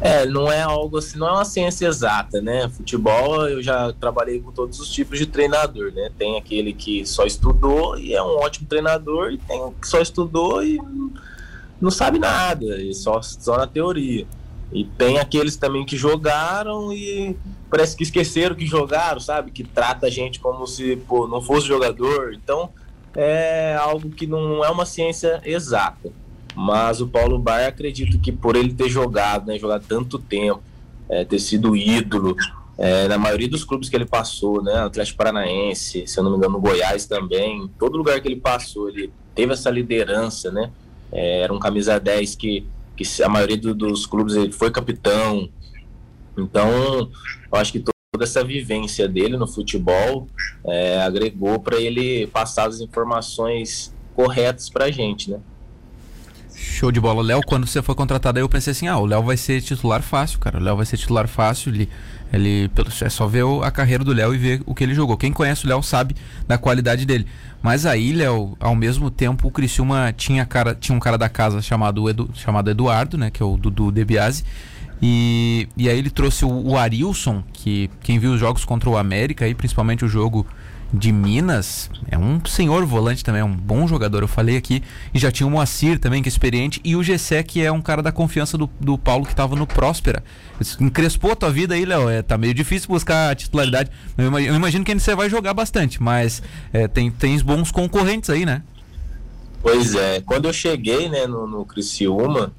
É, 0.06 0.26
não 0.26 0.52
é 0.52 0.62
algo 0.62 0.98
assim, 0.98 1.18
não 1.18 1.30
é 1.30 1.32
uma 1.32 1.46
ciência 1.46 1.88
exata, 1.88 2.42
né? 2.42 2.68
Futebol, 2.68 3.48
eu 3.48 3.64
já 3.64 3.94
trabalhei 3.94 4.42
com 4.42 4.52
todos 4.52 4.78
os 4.82 4.90
tipos 4.92 5.18
de 5.18 5.26
treinador, 5.26 5.94
né? 5.94 6.12
Tem 6.18 6.38
aquele 6.38 6.74
que 6.74 7.06
só 7.06 7.26
estudou 7.26 7.98
e 7.98 8.14
é 8.14 8.22
um 8.22 8.36
ótimo 8.36 8.68
treinador, 8.68 9.32
e 9.32 9.38
tem 9.38 9.74
que 9.80 9.88
só 9.88 10.02
estudou 10.02 10.62
e 10.62 10.78
não 11.80 11.90
sabe 11.90 12.20
nada, 12.20 12.66
e 12.82 12.94
só, 12.94 13.22
só 13.22 13.56
na 13.56 13.66
teoria. 13.66 14.28
E 14.74 14.84
tem 14.84 15.20
aqueles 15.20 15.56
também 15.56 15.86
que 15.86 15.96
jogaram 15.96 16.92
e 16.92 17.34
parece 17.70 17.96
que 17.96 18.04
esqueceram 18.04 18.56
que 18.56 18.66
jogaram, 18.66 19.22
sabe? 19.22 19.52
Que 19.52 19.64
trata 19.64 20.08
a 20.08 20.10
gente 20.10 20.38
como 20.38 20.68
se 20.68 20.98
pô, 20.98 21.28
não 21.28 21.42
fosse 21.42 21.66
jogador. 21.66 22.34
Então, 22.34 22.70
é 23.16 23.78
algo 23.80 24.10
que 24.10 24.28
não 24.28 24.66
é 24.66 24.70
uma 24.70 24.86
ciência 24.86 25.42
exata. 25.46 26.12
Mas 26.56 27.02
o 27.02 27.08
Paulo 27.08 27.40
Baier, 27.40 27.70
acredito 27.70 28.20
que 28.20 28.32
por 28.32 28.56
ele 28.56 28.74
ter 28.74 28.90
jogado, 28.90 29.48
né, 29.48 29.58
jogado 29.58 29.86
tanto 29.88 30.20
tempo, 30.20 30.62
é, 31.10 31.26
ter 31.26 31.40
sido 31.40 31.76
ídolo, 31.76 32.36
é, 32.78 33.08
na 33.08 33.18
maioria 33.18 33.48
dos 33.48 33.64
clubes 33.64 33.90
que 33.90 33.96
ele 33.96 34.06
passou, 34.06 34.62
né, 34.62 34.74
Atlético 34.76 35.18
Paranaense, 35.18 36.06
se 36.08 36.20
eu 36.20 36.24
não 36.24 36.32
me 36.32 36.38
engano, 36.38 36.54
no 36.54 36.62
Goiás 36.62 37.06
também, 37.06 37.70
todo 37.80 37.98
lugar 37.98 38.20
que 38.22 38.28
ele 38.28 38.40
passou, 38.40 38.90
ele 38.90 39.12
teve 39.36 39.54
essa 39.54 39.70
liderança, 39.70 40.52
né, 40.52 40.72
é, 41.12 41.42
era 41.42 41.54
um 41.54 41.60
camisa 41.60 42.00
10 42.00 42.36
que, 42.36 42.66
que 42.96 43.04
a 43.24 43.30
maioria 43.30 43.58
do, 43.58 43.74
dos 43.74 44.06
clubes 44.06 44.36
ele 44.36 44.52
foi 44.52 44.72
capitão, 44.72 45.50
então 46.38 47.10
eu 47.52 47.60
acho 47.60 47.72
que 47.72 47.80
toda 47.80 48.24
essa 48.24 48.44
vivência 48.44 49.08
dele 49.08 49.38
no 49.38 49.48
futebol 49.48 50.28
é, 50.66 51.02
agregou 51.02 51.60
para 51.60 51.80
ele 51.80 52.28
passar 52.28 52.68
as 52.68 52.80
informações 52.80 53.94
corretas 54.16 54.70
para 54.70 54.86
a 54.86 54.92
gente, 54.92 55.32
né. 55.32 55.40
Show 56.64 56.92
de 56.92 57.00
bola. 57.00 57.22
Léo, 57.22 57.42
quando 57.46 57.68
você 57.68 57.82
foi 57.82 57.94
contratado 57.94 58.40
aí, 58.40 58.44
eu 58.44 58.48
pensei 58.48 58.72
assim, 58.72 58.88
ah, 58.88 58.98
o 58.98 59.06
Léo 59.06 59.22
vai 59.22 59.36
ser 59.36 59.62
titular 59.62 60.02
fácil, 60.02 60.40
cara. 60.40 60.58
O 60.58 60.64
Léo 60.64 60.78
vai 60.78 60.86
ser 60.86 60.96
titular 60.96 61.28
fácil. 61.28 61.74
Ele, 61.74 61.90
ele 62.32 62.72
é 63.02 63.10
só 63.10 63.28
ver 63.28 63.44
a 63.64 63.70
carreira 63.70 64.04
do 64.04 64.14
Léo 64.14 64.34
e 64.34 64.38
ver 64.38 64.62
o 64.66 64.74
que 64.74 64.84
ele 64.84 64.96
jogou. 64.96 65.18
Quem 65.18 65.34
conhece 65.34 65.66
o 65.66 65.68
Léo 65.68 65.84
sabe 65.84 66.16
da 66.48 66.58
qualidade 66.58 67.06
dele. 67.06 67.28
Mas 67.62 67.86
aí, 67.86 68.14
Léo, 68.14 68.56
ao 68.62 68.76
mesmo 68.76 69.12
tempo, 69.12 69.48
o 69.48 69.52
Criciúma 69.52 70.14
tinha, 70.16 70.46
cara, 70.46 70.74
tinha 70.74 70.96
um 70.96 71.00
cara 71.00 71.18
da 71.18 71.28
casa 71.28 71.62
chamado, 71.62 72.10
Edu, 72.10 72.30
chamado 72.34 72.70
Eduardo, 72.72 73.18
né? 73.18 73.30
Que 73.30 73.44
é 73.44 73.46
o 73.46 73.58
Dudu 73.58 73.92
Debiase. 73.92 74.46
E, 75.02 75.68
e 75.76 75.90
aí 75.90 75.98
ele 75.98 76.10
trouxe 76.10 76.46
o, 76.46 76.50
o 76.50 76.78
Arilson, 76.78 77.44
que 77.52 77.90
quem 78.02 78.20
viu 78.20 78.32
os 78.32 78.40
jogos 78.40 78.64
contra 78.64 78.90
o 78.90 78.98
América, 78.98 79.44
aí, 79.44 79.54
principalmente 79.54 80.06
o 80.06 80.08
jogo 80.08 80.48
de 80.94 81.12
Minas, 81.12 81.90
é 82.10 82.18
um 82.18 82.46
senhor 82.46 82.86
volante 82.86 83.24
também, 83.24 83.42
é 83.42 83.44
um 83.44 83.56
bom 83.56 83.88
jogador, 83.88 84.22
eu 84.22 84.28
falei 84.28 84.56
aqui. 84.56 84.84
E 85.12 85.18
já 85.18 85.32
tinha 85.32 85.48
o 85.48 85.50
Moacir 85.50 85.98
também, 85.98 86.22
que 86.22 86.30
é 86.30 86.32
experiente, 86.32 86.80
e 86.84 86.96
o 86.96 87.02
Gessé, 87.02 87.42
que 87.42 87.64
é 87.64 87.72
um 87.72 87.82
cara 87.82 88.04
da 88.04 88.12
confiança 88.12 88.58
do, 88.58 88.70
do 88.80 88.96
Paulo, 88.96 89.26
que 89.26 89.32
estava 89.32 89.56
no 89.56 89.66
Próspera. 89.66 90.24
Encrespou 90.80 91.32
a 91.32 91.36
tua 91.36 91.52
vida 91.52 91.74
aí, 91.74 91.84
Léo, 91.84 92.08
é, 92.08 92.22
tá 92.22 92.38
meio 92.38 92.54
difícil 92.54 92.88
buscar 92.90 93.32
a 93.32 93.36
titularidade. 93.36 93.90
Eu 94.16 94.28
imagino, 94.28 94.54
eu 94.54 94.56
imagino 94.56 94.86
que 94.86 94.94
você 94.94 95.16
vai 95.16 95.30
jogar 95.30 95.56
bastante, 95.56 96.02
mas 96.02 96.44
é, 96.72 96.88
tem, 96.88 97.10
tem 97.10 97.40
bons 97.40 97.72
concorrentes 97.72 98.30
aí, 98.30 98.46
né? 98.46 98.62
Pois 99.64 99.96
é, 99.96 100.22
quando 100.22 100.46
eu 100.46 100.54
cheguei 100.54 101.10
né, 101.10 101.26
no, 101.26 101.48
no 101.48 101.66
Criciúma, 101.66 102.54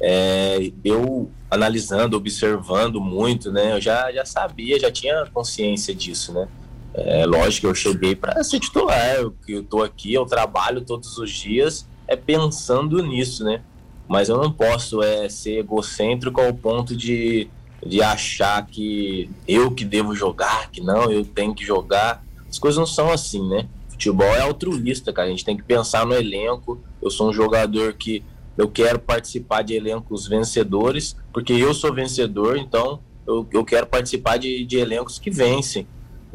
é, 0.00 0.72
eu 0.82 1.30
analisando, 1.50 2.16
observando 2.16 3.00
muito, 3.00 3.52
né, 3.52 3.72
eu 3.72 3.80
já, 3.80 4.10
já 4.10 4.24
sabia, 4.24 4.78
já 4.80 4.90
tinha 4.90 5.26
consciência 5.32 5.94
disso, 5.94 6.32
né? 6.32 6.48
É 6.94 7.26
lógico 7.26 7.62
que 7.62 7.66
eu 7.66 7.74
cheguei 7.74 8.14
para 8.14 8.42
ser 8.44 8.60
titular, 8.60 9.16
eu, 9.16 9.34
eu 9.48 9.64
tô 9.64 9.82
aqui, 9.82 10.14
eu 10.14 10.24
trabalho 10.24 10.80
todos 10.80 11.18
os 11.18 11.30
dias, 11.30 11.86
é 12.06 12.14
pensando 12.14 13.02
nisso, 13.02 13.42
né? 13.42 13.62
Mas 14.06 14.28
eu 14.28 14.36
não 14.36 14.52
posso 14.52 15.02
é, 15.02 15.28
ser 15.28 15.58
egocêntrico 15.58 16.40
ao 16.40 16.54
ponto 16.54 16.96
de, 16.96 17.48
de 17.84 18.00
achar 18.00 18.64
que 18.66 19.28
eu 19.48 19.72
que 19.72 19.84
devo 19.84 20.14
jogar, 20.14 20.70
que 20.70 20.80
não, 20.80 21.10
eu 21.10 21.24
tenho 21.24 21.54
que 21.54 21.64
jogar. 21.64 22.24
As 22.48 22.58
coisas 22.58 22.78
não 22.78 22.86
são 22.86 23.10
assim, 23.10 23.44
né? 23.48 23.66
Futebol 23.88 24.26
é 24.26 24.40
altruísta, 24.40 25.12
cara. 25.12 25.28
A 25.28 25.30
gente 25.30 25.44
tem 25.44 25.56
que 25.56 25.62
pensar 25.62 26.04
no 26.04 26.14
elenco. 26.14 26.80
Eu 27.00 27.10
sou 27.10 27.30
um 27.30 27.32
jogador 27.32 27.94
que 27.94 28.22
eu 28.56 28.68
quero 28.68 28.98
participar 28.98 29.62
de 29.62 29.74
elencos 29.74 30.28
vencedores, 30.28 31.16
porque 31.32 31.52
eu 31.52 31.74
sou 31.74 31.92
vencedor, 31.92 32.56
então 32.56 33.00
eu, 33.26 33.46
eu 33.52 33.64
quero 33.64 33.86
participar 33.86 34.36
de, 34.36 34.64
de 34.64 34.76
elencos 34.76 35.18
que 35.18 35.30
vencem. 35.30 35.86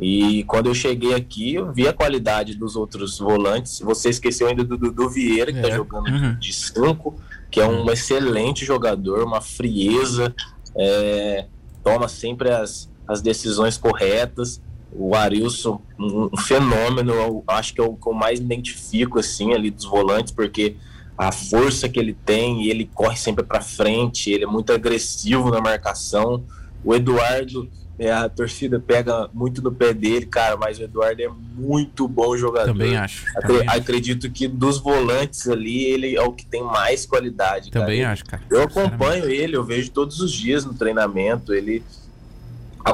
E 0.01 0.43
quando 0.45 0.67
eu 0.67 0.73
cheguei 0.73 1.13
aqui, 1.13 1.55
eu 1.55 1.73
vi 1.73 1.87
a 1.87 1.93
qualidade 1.93 2.55
dos 2.55 2.75
outros 2.75 3.19
volantes. 3.19 3.79
Você 3.79 4.09
esqueceu 4.09 4.47
ainda 4.47 4.63
do 4.63 4.77
Dudu 4.77 5.09
Vieira, 5.09 5.51
que 5.51 5.57
está 5.57 5.69
é. 5.69 5.75
jogando 5.75 6.07
uhum. 6.07 6.39
de 6.39 6.53
5, 6.53 7.19
que 7.51 7.59
é 7.59 7.67
um 7.67 7.89
excelente 7.91 8.63
jogador, 8.63 9.23
uma 9.23 9.41
frieza, 9.41 10.33
é, 10.75 11.47
toma 11.83 12.07
sempre 12.07 12.49
as, 12.49 12.89
as 13.07 13.21
decisões 13.21 13.77
corretas. 13.77 14.61
O 14.91 15.15
Arilson, 15.15 15.81
um, 15.99 16.29
um 16.33 16.37
fenômeno, 16.37 17.13
eu 17.13 17.43
acho 17.47 17.73
que 17.73 17.81
é 17.81 17.83
o 17.83 17.93
que 17.93 18.07
eu 18.07 18.13
mais 18.13 18.39
identifico 18.39 19.19
assim 19.19 19.53
ali 19.53 19.69
dos 19.69 19.85
volantes, 19.85 20.31
porque 20.31 20.77
a 21.17 21.31
força 21.31 21.89
que 21.89 21.99
ele 21.99 22.13
tem, 22.13 22.67
ele 22.67 22.89
corre 22.93 23.17
sempre 23.17 23.43
para 23.43 23.59
frente, 23.59 24.31
ele 24.31 24.45
é 24.45 24.47
muito 24.47 24.71
agressivo 24.71 25.51
na 25.51 25.59
marcação. 25.59 26.45
O 26.83 26.95
Eduardo, 26.95 27.69
é, 27.99 28.13
a 28.13 28.29
torcida 28.29 28.79
pega 28.79 29.29
muito 29.33 29.61
no 29.61 29.73
pé 29.73 29.93
dele, 29.93 30.25
cara, 30.25 30.55
mas 30.55 30.79
o 30.79 30.83
Eduardo 30.83 31.21
é 31.21 31.27
muito 31.27 32.07
bom 32.07 32.37
jogador. 32.37 32.71
Também 32.71 32.95
acho. 32.95 33.25
Também 33.41 33.67
acredito 33.67 34.25
acho. 34.25 34.33
que 34.33 34.47
dos 34.47 34.79
volantes 34.79 35.49
ali, 35.49 35.83
ele 35.83 36.15
é 36.15 36.21
o 36.21 36.31
que 36.31 36.45
tem 36.45 36.63
mais 36.63 37.05
qualidade. 37.05 37.69
Também 37.69 37.99
cara. 37.99 38.13
acho, 38.13 38.25
cara. 38.25 38.41
Eu 38.49 38.63
acompanho 38.63 39.29
ele, 39.29 39.57
eu 39.57 39.65
vejo 39.65 39.91
todos 39.91 40.21
os 40.21 40.31
dias 40.31 40.63
no 40.63 40.73
treinamento, 40.73 41.53
ele. 41.53 41.83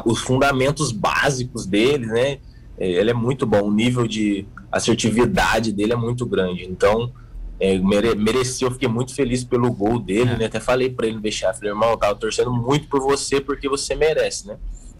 Os 0.04 0.22
fundamentos 0.22 0.92
básicos 0.92 1.68
dele, 1.68 2.08
né? 2.08 2.40
É, 2.76 2.90
ele 2.90 3.12
é 3.12 3.14
muito 3.14 3.46
bom, 3.46 3.62
o 3.62 3.72
nível 3.72 4.08
de 4.08 4.48
assertividade 4.72 5.72
dele 5.72 5.94
é 5.94 5.96
muito 5.96 6.26
grande. 6.26 6.66
Então, 6.66 7.14
é, 7.60 7.78
mere, 7.78 8.16
mereceu, 8.16 8.70
eu 8.70 8.74
fiquei 8.74 8.90
muito 8.90 9.14
feliz 9.14 9.44
pelo 9.44 9.72
gol 9.72 10.00
dele, 10.00 10.32
é. 10.32 10.38
né? 10.38 10.46
Até 10.46 10.60
falei 10.60 10.90
para 10.90 11.06
ele 11.06 11.18
no 11.18 11.22
vestiário, 11.22 11.60
falei, 11.60 11.72
irmão, 11.72 11.92
eu 11.92 11.98
tava 11.98 12.16
torcendo 12.16 12.52
muito 12.52 12.88
por 12.88 13.00
você 13.02 13.40
porque 13.40 13.70
você 13.70 13.94
merece, 13.94 14.48
né? 14.48 14.58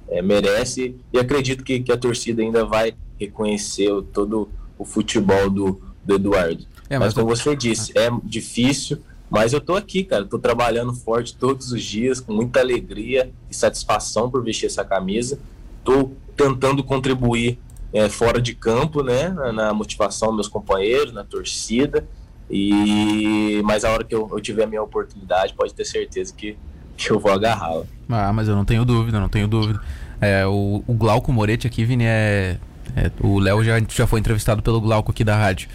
É, 0.10 0.22
merece 0.22 0.96
e 1.12 1.18
acredito 1.18 1.64
que, 1.64 1.80
que 1.80 1.92
a 1.92 1.98
torcida 1.98 2.42
ainda 2.42 2.64
vai 2.64 2.94
reconhecer 3.20 3.92
o, 3.92 4.02
todo 4.02 4.50
o 4.78 4.86
futebol 4.86 5.50
do, 5.50 5.82
do 6.04 6.16
Eduardo. 6.16 6.66
É, 6.90 7.00
mas, 7.00 7.08
mas 7.08 7.14
como 7.14 7.28
você 7.28 7.56
disse, 7.56 7.92
é 7.98 8.10
difícil, 8.24 9.00
mas 9.30 9.54
eu 9.54 9.60
tô 9.60 9.76
aqui, 9.76 10.04
cara, 10.04 10.24
tô 10.26 10.38
trabalhando 10.38 10.94
forte 10.94 11.36
todos 11.36 11.72
os 11.72 11.84
dias, 11.84 12.20
com 12.20 12.34
muita 12.34 12.60
alegria 12.60 13.32
e 13.50 13.56
satisfação 13.56 14.30
por 14.30 14.44
vestir 14.44 14.68
essa 14.68 14.86
camisa. 14.86 15.40
Tô 15.84 16.12
tentando 16.38 16.84
contribuir 16.84 17.58
é, 17.92 18.08
fora 18.08 18.40
de 18.40 18.54
campo, 18.54 19.02
né, 19.02 19.30
na, 19.30 19.52
na 19.52 19.74
motivação 19.74 20.28
dos 20.28 20.36
meus 20.36 20.48
companheiros, 20.48 21.14
na 21.14 21.24
torcida 21.24 22.08
e 22.50 23.62
mas 23.64 23.84
a 23.84 23.92
hora 23.92 24.04
que 24.04 24.14
eu, 24.14 24.30
eu 24.32 24.40
tiver 24.40 24.64
a 24.64 24.68
minha 24.68 24.82
oportunidade, 24.82 25.54
pode 25.54 25.74
ter 25.74 25.86
certeza 25.86 26.34
que, 26.34 26.58
que 26.96 27.12
eu 27.12 27.20
vou 27.20 27.32
agarrá-la. 27.32 27.84
Ah, 28.10 28.32
mas 28.32 28.48
eu 28.48 28.56
não 28.56 28.66
tenho 28.66 28.86
dúvida, 28.86 29.20
não 29.20 29.30
tenho 29.30 29.48
dúvida. 29.48 29.80
É, 30.22 30.46
o, 30.46 30.84
o 30.88 30.94
Glauco 30.94 31.32
Moretti 31.32 31.68
aqui, 31.68 31.84
Vini, 31.84 32.06
é, 32.06 32.58
é 32.96 33.12
o 33.22 33.40
Léo 33.40 33.64
já, 33.64 33.80
já 33.90 34.08
foi 34.08 34.20
entrevistado 34.20 34.62
pelo 34.62 34.80
Glauco 34.80 35.12
aqui 35.12 35.24
da 35.24 35.36
rádio. 35.36 35.70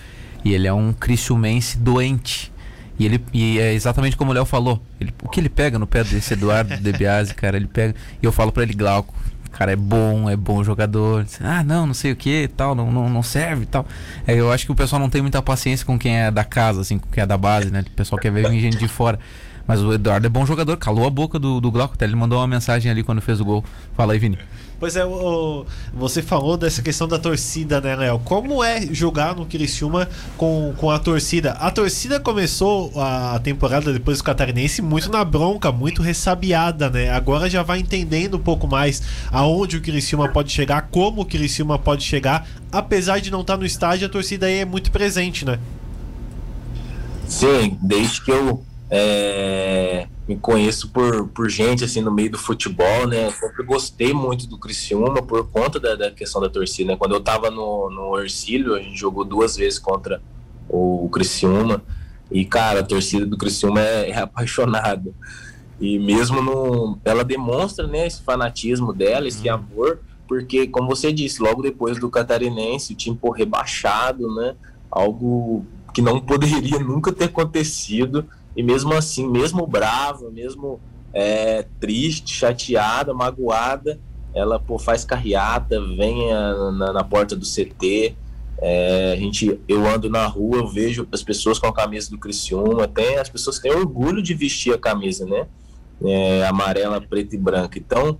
E 0.44 0.52
ele 0.52 0.66
é 0.66 0.72
um 0.72 0.92
criciumense 0.92 1.76
doente. 1.78 2.52
E, 2.98 3.04
ele, 3.04 3.24
e 3.32 3.58
é 3.58 3.72
exatamente 3.72 4.16
como 4.16 4.30
o 4.30 4.34
Léo 4.34 4.44
falou. 4.44 4.80
Ele, 5.00 5.12
o 5.22 5.28
que 5.28 5.40
ele 5.40 5.48
pega 5.48 5.78
no 5.78 5.86
pé 5.86 6.04
desse 6.04 6.34
Eduardo 6.34 6.76
De 6.76 6.92
Biasi, 6.92 7.34
cara, 7.34 7.56
ele 7.56 7.66
pega. 7.66 7.94
E 8.22 8.26
eu 8.26 8.32
falo 8.32 8.52
para 8.52 8.62
ele, 8.62 8.74
Glauco, 8.74 9.14
cara 9.50 9.72
é 9.72 9.76
bom, 9.76 10.30
é 10.30 10.36
bom 10.36 10.64
jogador. 10.64 11.26
Ah, 11.40 11.62
não, 11.62 11.86
não 11.86 11.94
sei 11.94 12.12
o 12.12 12.16
que 12.16 12.48
tal, 12.56 12.74
não, 12.74 12.90
não, 12.90 13.10
não 13.10 13.22
serve 13.22 13.66
tal. 13.66 13.86
É, 14.26 14.34
eu 14.34 14.50
acho 14.50 14.64
que 14.64 14.72
o 14.72 14.74
pessoal 14.74 15.00
não 15.00 15.10
tem 15.10 15.20
muita 15.20 15.42
paciência 15.42 15.84
com 15.84 15.98
quem 15.98 16.16
é 16.16 16.30
da 16.30 16.44
casa, 16.44 16.80
assim, 16.80 16.98
com 16.98 17.08
quem 17.10 17.22
é 17.22 17.26
da 17.26 17.36
base, 17.36 17.70
né? 17.70 17.84
O 17.86 17.90
pessoal 17.90 18.18
quer 18.18 18.32
ver 18.32 18.50
gente 18.52 18.78
de 18.78 18.88
fora. 18.88 19.18
Mas 19.66 19.80
o 19.80 19.92
Eduardo 19.92 20.26
é 20.26 20.30
bom 20.30 20.44
jogador, 20.44 20.76
calou 20.76 21.06
a 21.06 21.10
boca 21.10 21.38
do, 21.38 21.60
do 21.60 21.70
Glauco, 21.70 21.94
até 21.94 22.04
ele 22.04 22.16
mandou 22.16 22.38
uma 22.38 22.46
mensagem 22.46 22.90
ali 22.90 23.02
quando 23.02 23.20
fez 23.20 23.40
o 23.40 23.44
gol. 23.44 23.64
Fala 23.94 24.12
aí, 24.12 24.18
Vini. 24.18 24.38
Pois 24.80 24.96
é, 24.96 25.04
o, 25.04 25.66
você 25.92 26.22
falou 26.22 26.56
dessa 26.56 26.80
questão 26.80 27.06
da 27.06 27.18
torcida, 27.18 27.82
né, 27.82 27.94
Léo? 27.94 28.18
Como 28.20 28.64
é 28.64 28.80
jogar 28.90 29.36
no 29.36 29.44
Criciúma 29.44 30.08
com, 30.38 30.72
com 30.78 30.90
a 30.90 30.98
torcida? 30.98 31.52
A 31.52 31.70
torcida 31.70 32.18
começou 32.18 32.90
a 32.96 33.38
temporada 33.40 33.92
depois 33.92 34.16
do 34.16 34.24
Catarinense 34.24 34.80
muito 34.80 35.10
na 35.10 35.22
bronca, 35.22 35.70
muito 35.70 36.00
ressabiada, 36.00 36.88
né? 36.88 37.10
Agora 37.10 37.50
já 37.50 37.62
vai 37.62 37.78
entendendo 37.78 38.38
um 38.38 38.40
pouco 38.40 38.66
mais 38.66 39.02
aonde 39.30 39.76
o 39.76 39.82
Criciúma 39.82 40.30
pode 40.30 40.50
chegar, 40.50 40.88
como 40.90 41.20
o 41.20 41.26
Criciúma 41.26 41.78
pode 41.78 42.02
chegar. 42.02 42.48
Apesar 42.72 43.20
de 43.20 43.30
não 43.30 43.42
estar 43.42 43.58
no 43.58 43.66
estádio, 43.66 44.06
a 44.06 44.10
torcida 44.10 44.46
aí 44.46 44.60
é 44.60 44.64
muito 44.64 44.90
presente, 44.90 45.44
né? 45.44 45.58
Sim, 47.28 47.76
desde 47.82 48.24
que 48.24 48.30
eu 48.30 48.64
é, 48.90 50.08
me 50.26 50.36
conheço 50.36 50.88
por, 50.90 51.28
por 51.28 51.48
gente 51.48 51.84
assim 51.84 52.00
no 52.00 52.10
meio 52.10 52.32
do 52.32 52.38
futebol, 52.38 53.06
né? 53.06 53.28
Eu 53.28 53.30
sempre 53.30 53.62
gostei 53.62 54.12
muito 54.12 54.48
do 54.48 54.58
Criciúma 54.58 55.22
por 55.22 55.48
conta 55.48 55.78
da, 55.78 55.94
da 55.94 56.10
questão 56.10 56.40
da 56.40 56.48
torcida. 56.48 56.92
Né? 56.92 56.96
Quando 56.96 57.14
eu 57.14 57.20
tava 57.20 57.50
no, 57.50 57.88
no 57.88 58.18
Ercílio, 58.18 58.74
a 58.74 58.80
gente 58.80 58.98
jogou 58.98 59.24
duas 59.24 59.56
vezes 59.56 59.78
contra 59.78 60.20
o, 60.68 61.04
o 61.04 61.08
Criciúma. 61.08 61.82
E, 62.32 62.44
cara, 62.44 62.80
a 62.80 62.84
torcida 62.84 63.24
do 63.24 63.36
Criciúma 63.36 63.80
é, 63.80 64.10
é 64.10 64.18
apaixonada. 64.18 65.12
E 65.80 65.98
mesmo 65.98 66.42
no. 66.42 66.98
Ela 67.04 67.24
demonstra 67.24 67.86
né, 67.86 68.06
esse 68.06 68.22
fanatismo 68.22 68.92
dela, 68.92 69.28
esse 69.28 69.48
uhum. 69.48 69.54
amor, 69.54 70.00
porque, 70.28 70.66
como 70.66 70.88
você 70.88 71.12
disse, 71.12 71.42
logo 71.42 71.62
depois 71.62 71.98
do 71.98 72.10
Catarinense, 72.10 72.92
o 72.92 72.96
time 72.96 73.16
por 73.16 73.30
rebaixado, 73.30 74.32
né? 74.34 74.54
Algo 74.90 75.64
que 75.94 76.02
não 76.02 76.18
poderia 76.22 76.78
nunca 76.80 77.12
ter 77.12 77.24
acontecido 77.24 78.26
e 78.56 78.62
mesmo 78.62 78.92
assim, 78.92 79.28
mesmo 79.28 79.66
brava, 79.66 80.30
mesmo 80.30 80.80
é, 81.12 81.64
triste, 81.80 82.34
chateada, 82.34 83.14
magoada, 83.14 83.98
ela 84.34 84.58
pô, 84.58 84.78
faz 84.78 85.04
carreata, 85.04 85.80
vem 85.80 86.32
a, 86.32 86.70
na, 86.72 86.92
na, 86.92 87.04
porta 87.04 87.34
do 87.36 87.44
CT. 87.44 88.14
É, 88.58 89.12
a 89.12 89.16
gente, 89.16 89.58
eu 89.66 89.86
ando 89.88 90.10
na 90.10 90.26
rua, 90.26 90.58
eu 90.58 90.68
vejo 90.68 91.06
as 91.10 91.22
pessoas 91.22 91.58
com 91.58 91.66
a 91.66 91.72
camisa 91.72 92.10
do 92.10 92.18
Criciúma, 92.18 92.86
tem, 92.86 93.16
as 93.16 93.28
pessoas 93.28 93.58
têm 93.58 93.72
orgulho 93.72 94.22
de 94.22 94.34
vestir 94.34 94.74
a 94.74 94.78
camisa, 94.78 95.24
né? 95.24 95.46
É, 96.02 96.46
amarela, 96.46 97.00
preta 97.00 97.34
e 97.34 97.38
branca. 97.38 97.78
Então, 97.78 98.18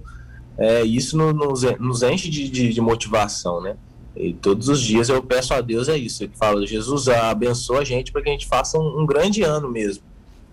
é, 0.56 0.82
isso 0.82 1.16
nos, 1.16 1.62
nos 1.78 2.02
enche 2.02 2.28
de, 2.28 2.48
de, 2.48 2.72
de, 2.72 2.80
motivação, 2.80 3.60
né? 3.60 3.76
E 4.16 4.32
todos 4.32 4.68
os 4.68 4.80
dias 4.80 5.08
eu 5.08 5.22
peço 5.22 5.54
a 5.54 5.60
Deus 5.60 5.88
é 5.88 5.96
isso, 5.96 6.26
que 6.26 6.36
fala, 6.36 6.66
Jesus 6.66 7.08
abençoa 7.08 7.80
a 7.80 7.84
gente 7.84 8.10
para 8.10 8.22
que 8.22 8.28
a 8.28 8.32
gente 8.32 8.46
faça 8.46 8.78
um, 8.78 9.02
um 9.02 9.06
grande 9.06 9.42
ano 9.42 9.70
mesmo 9.70 10.02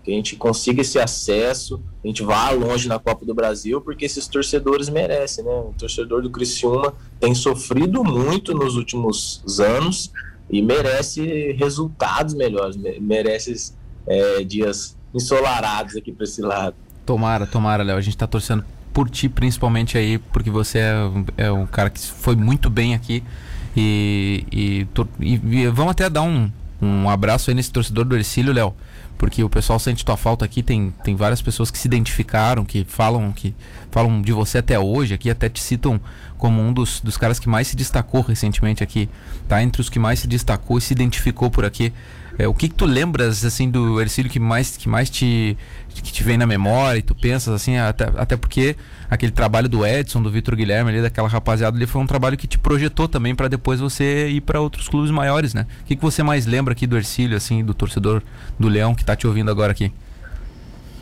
que 0.08 0.12
a 0.12 0.16
gente 0.16 0.36
consiga 0.36 0.80
esse 0.80 0.98
acesso, 0.98 1.82
a 2.02 2.06
gente 2.06 2.22
vá 2.22 2.48
longe 2.50 2.88
na 2.88 2.98
Copa 2.98 3.26
do 3.26 3.34
Brasil, 3.34 3.78
porque 3.82 4.06
esses 4.06 4.26
torcedores 4.26 4.88
merecem, 4.88 5.44
né? 5.44 5.50
O 5.50 5.74
torcedor 5.78 6.22
do 6.22 6.30
Criciúma 6.30 6.94
tem 7.20 7.34
sofrido 7.34 8.02
muito 8.02 8.54
nos 8.54 8.74
últimos 8.74 9.42
anos 9.60 10.10
e 10.50 10.62
merece 10.62 11.52
resultados 11.52 12.32
melhores, 12.32 12.74
merece 12.98 13.74
é, 14.06 14.42
dias 14.42 14.96
ensolarados 15.14 15.94
aqui 15.94 16.10
para 16.10 16.24
esse 16.24 16.40
lado. 16.40 16.74
Tomara, 17.04 17.46
tomara, 17.46 17.82
Léo. 17.82 17.98
A 17.98 18.00
gente 18.00 18.14
está 18.14 18.26
torcendo 18.26 18.64
por 18.94 19.10
ti, 19.10 19.28
principalmente 19.28 19.98
aí, 19.98 20.16
porque 20.16 20.48
você 20.48 20.78
é, 20.78 20.94
é 21.36 21.52
um 21.52 21.66
cara 21.66 21.90
que 21.90 22.00
foi 22.00 22.34
muito 22.34 22.70
bem 22.70 22.94
aqui. 22.94 23.22
E, 23.76 24.46
e, 24.50 24.86
e, 25.20 25.34
e 25.34 25.66
vamos 25.68 25.90
até 25.90 26.08
dar 26.08 26.22
um, 26.22 26.50
um 26.80 27.10
abraço 27.10 27.50
aí 27.50 27.54
nesse 27.54 27.70
torcedor 27.70 28.06
do 28.06 28.16
Ercílio, 28.16 28.54
Léo 28.54 28.74
porque 29.18 29.42
o 29.42 29.50
pessoal 29.50 29.78
sente 29.78 30.04
tua 30.04 30.16
falta 30.16 30.44
aqui. 30.44 30.62
Tem, 30.62 30.94
tem 31.02 31.16
várias 31.16 31.42
pessoas 31.42 31.70
que 31.70 31.76
se 31.76 31.88
identificaram, 31.88 32.64
que 32.64 32.84
falam 32.84 33.32
que 33.32 33.54
falam 33.90 34.22
de 34.22 34.32
você 34.32 34.58
até 34.58 34.78
hoje 34.78 35.12
aqui, 35.12 35.28
até 35.28 35.48
te 35.48 35.60
citam 35.60 36.00
como 36.38 36.62
um 36.62 36.72
dos, 36.72 37.00
dos 37.00 37.16
caras 37.16 37.40
que 37.40 37.48
mais 37.48 37.66
se 37.66 37.76
destacou 37.76 38.20
recentemente 38.22 38.82
aqui, 38.82 39.08
tá? 39.48 39.60
Entre 39.60 39.82
os 39.82 39.90
que 39.90 39.98
mais 39.98 40.20
se 40.20 40.28
destacou 40.28 40.78
e 40.78 40.80
se 40.80 40.92
identificou 40.92 41.50
por 41.50 41.64
aqui. 41.64 41.92
É, 42.38 42.46
o 42.46 42.54
que, 42.54 42.68
que 42.68 42.74
tu 42.74 42.86
lembras 42.86 43.44
assim 43.44 43.68
do 43.68 44.00
Ercílio 44.00 44.30
que 44.30 44.38
mais 44.38 44.76
que 44.76 44.88
mais 44.88 45.10
te 45.10 45.58
que 45.88 46.12
te 46.12 46.22
vem 46.22 46.38
na 46.38 46.46
memória 46.46 47.00
e 47.00 47.02
tu 47.02 47.12
pensas 47.12 47.52
assim, 47.52 47.76
até, 47.76 48.04
até 48.16 48.36
porque 48.36 48.76
aquele 49.10 49.32
trabalho 49.32 49.68
do 49.68 49.84
Edson, 49.84 50.22
do 50.22 50.30
Vitor 50.30 50.54
Guilherme 50.54 50.90
ali, 50.90 51.02
daquela 51.02 51.26
rapaziada 51.26 51.76
ali, 51.76 51.86
foi 51.86 52.00
um 52.00 52.06
trabalho 52.06 52.36
que 52.36 52.46
te 52.46 52.56
projetou 52.56 53.08
também 53.08 53.34
para 53.34 53.48
depois 53.48 53.80
você 53.80 54.28
ir 54.28 54.40
para 54.42 54.60
outros 54.60 54.88
clubes 54.88 55.10
maiores, 55.10 55.52
né? 55.54 55.66
O 55.82 55.84
que, 55.86 55.96
que 55.96 56.02
você 56.02 56.22
mais 56.22 56.46
lembra 56.46 56.72
aqui 56.72 56.86
do 56.86 56.96
Ercílio, 56.96 57.36
assim, 57.36 57.64
do 57.64 57.74
torcedor 57.74 58.22
do 58.56 58.68
Leão 58.68 58.94
que 58.94 59.04
tá 59.04 59.16
te 59.16 59.26
ouvindo 59.26 59.50
agora 59.50 59.72
aqui? 59.72 59.92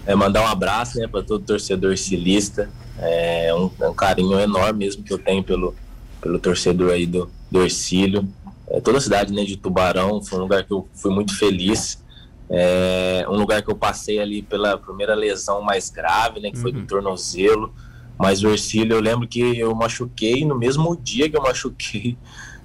É 0.07 0.14
mandar 0.14 0.42
um 0.42 0.46
abraço, 0.46 0.99
né, 0.99 1.07
para 1.07 1.22
todo 1.22 1.44
torcedor 1.44 1.90
ercilista. 1.90 2.70
É 2.99 3.53
um, 3.53 3.70
um, 3.87 3.92
carinho 3.92 4.40
enorme 4.40 4.87
mesmo 4.87 5.03
que 5.03 5.12
eu 5.12 5.18
tenho 5.18 5.42
pelo, 5.42 5.75
pelo 6.22 6.38
torcedor 6.38 6.92
aí 6.92 7.05
do, 7.05 7.31
do 7.51 7.62
Ercílio 7.62 8.27
é, 8.68 8.81
toda 8.81 8.98
a 8.98 9.00
cidade 9.00 9.33
né, 9.33 9.44
de 9.44 9.57
Tubarão, 9.57 10.22
foi 10.22 10.38
um 10.38 10.42
lugar 10.42 10.64
que 10.64 10.72
eu 10.72 10.88
fui 10.94 11.12
muito 11.12 11.37
feliz. 11.37 12.05
É, 12.48 13.26
um 13.29 13.37
lugar 13.37 13.62
que 13.62 13.70
eu 13.70 13.76
passei 13.76 14.20
ali 14.20 14.40
pela 14.40 14.79
primeira 14.79 15.14
lesão 15.14 15.61
mais 15.62 15.90
grave, 15.90 16.40
né, 16.40 16.50
que 16.50 16.59
foi 16.59 16.72
uhum. 16.72 16.81
do 16.81 16.87
tornozelo. 16.87 17.74
Mas 18.18 18.42
o 18.42 18.48
Ercílio, 18.48 18.96
eu 18.96 19.00
lembro 19.00 19.29
que 19.29 19.59
eu 19.59 19.74
machuquei 19.74 20.44
no 20.44 20.57
mesmo 20.57 20.96
dia 20.96 21.29
que 21.29 21.37
eu 21.37 21.42
machuquei, 21.42 22.16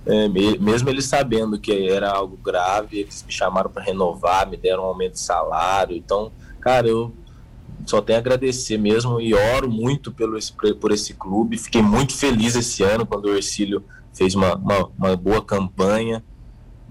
é, 0.05 0.27
mesmo 0.27 0.89
eles 0.89 1.05
sabendo 1.05 1.59
que 1.59 1.89
era 1.89 2.09
algo 2.09 2.37
grave, 2.37 2.99
eles 2.99 3.23
me 3.25 3.31
chamaram 3.31 3.69
para 3.69 3.83
renovar, 3.83 4.49
me 4.49 4.57
deram 4.57 4.83
um 4.83 4.87
aumento 4.87 5.13
de 5.13 5.19
salário. 5.19 5.95
Então, 5.95 6.31
cara, 6.59 6.87
eu 6.87 7.13
só 7.85 8.01
tenho 8.01 8.17
a 8.17 8.21
agradecer 8.21 8.77
mesmo 8.77 9.19
e 9.19 9.33
oro 9.33 9.69
muito 9.69 10.11
pelo, 10.11 10.37
por 10.79 10.91
esse 10.91 11.13
clube. 11.13 11.57
Fiquei 11.57 11.81
muito 11.81 12.13
feliz 12.13 12.55
esse 12.55 12.83
ano 12.83 13.05
quando 13.05 13.25
o 13.25 13.35
Ercílio 13.35 13.83
fez 14.13 14.35
uma, 14.35 14.55
uma, 14.55 14.89
uma 14.97 15.15
boa 15.15 15.41
campanha 15.43 16.23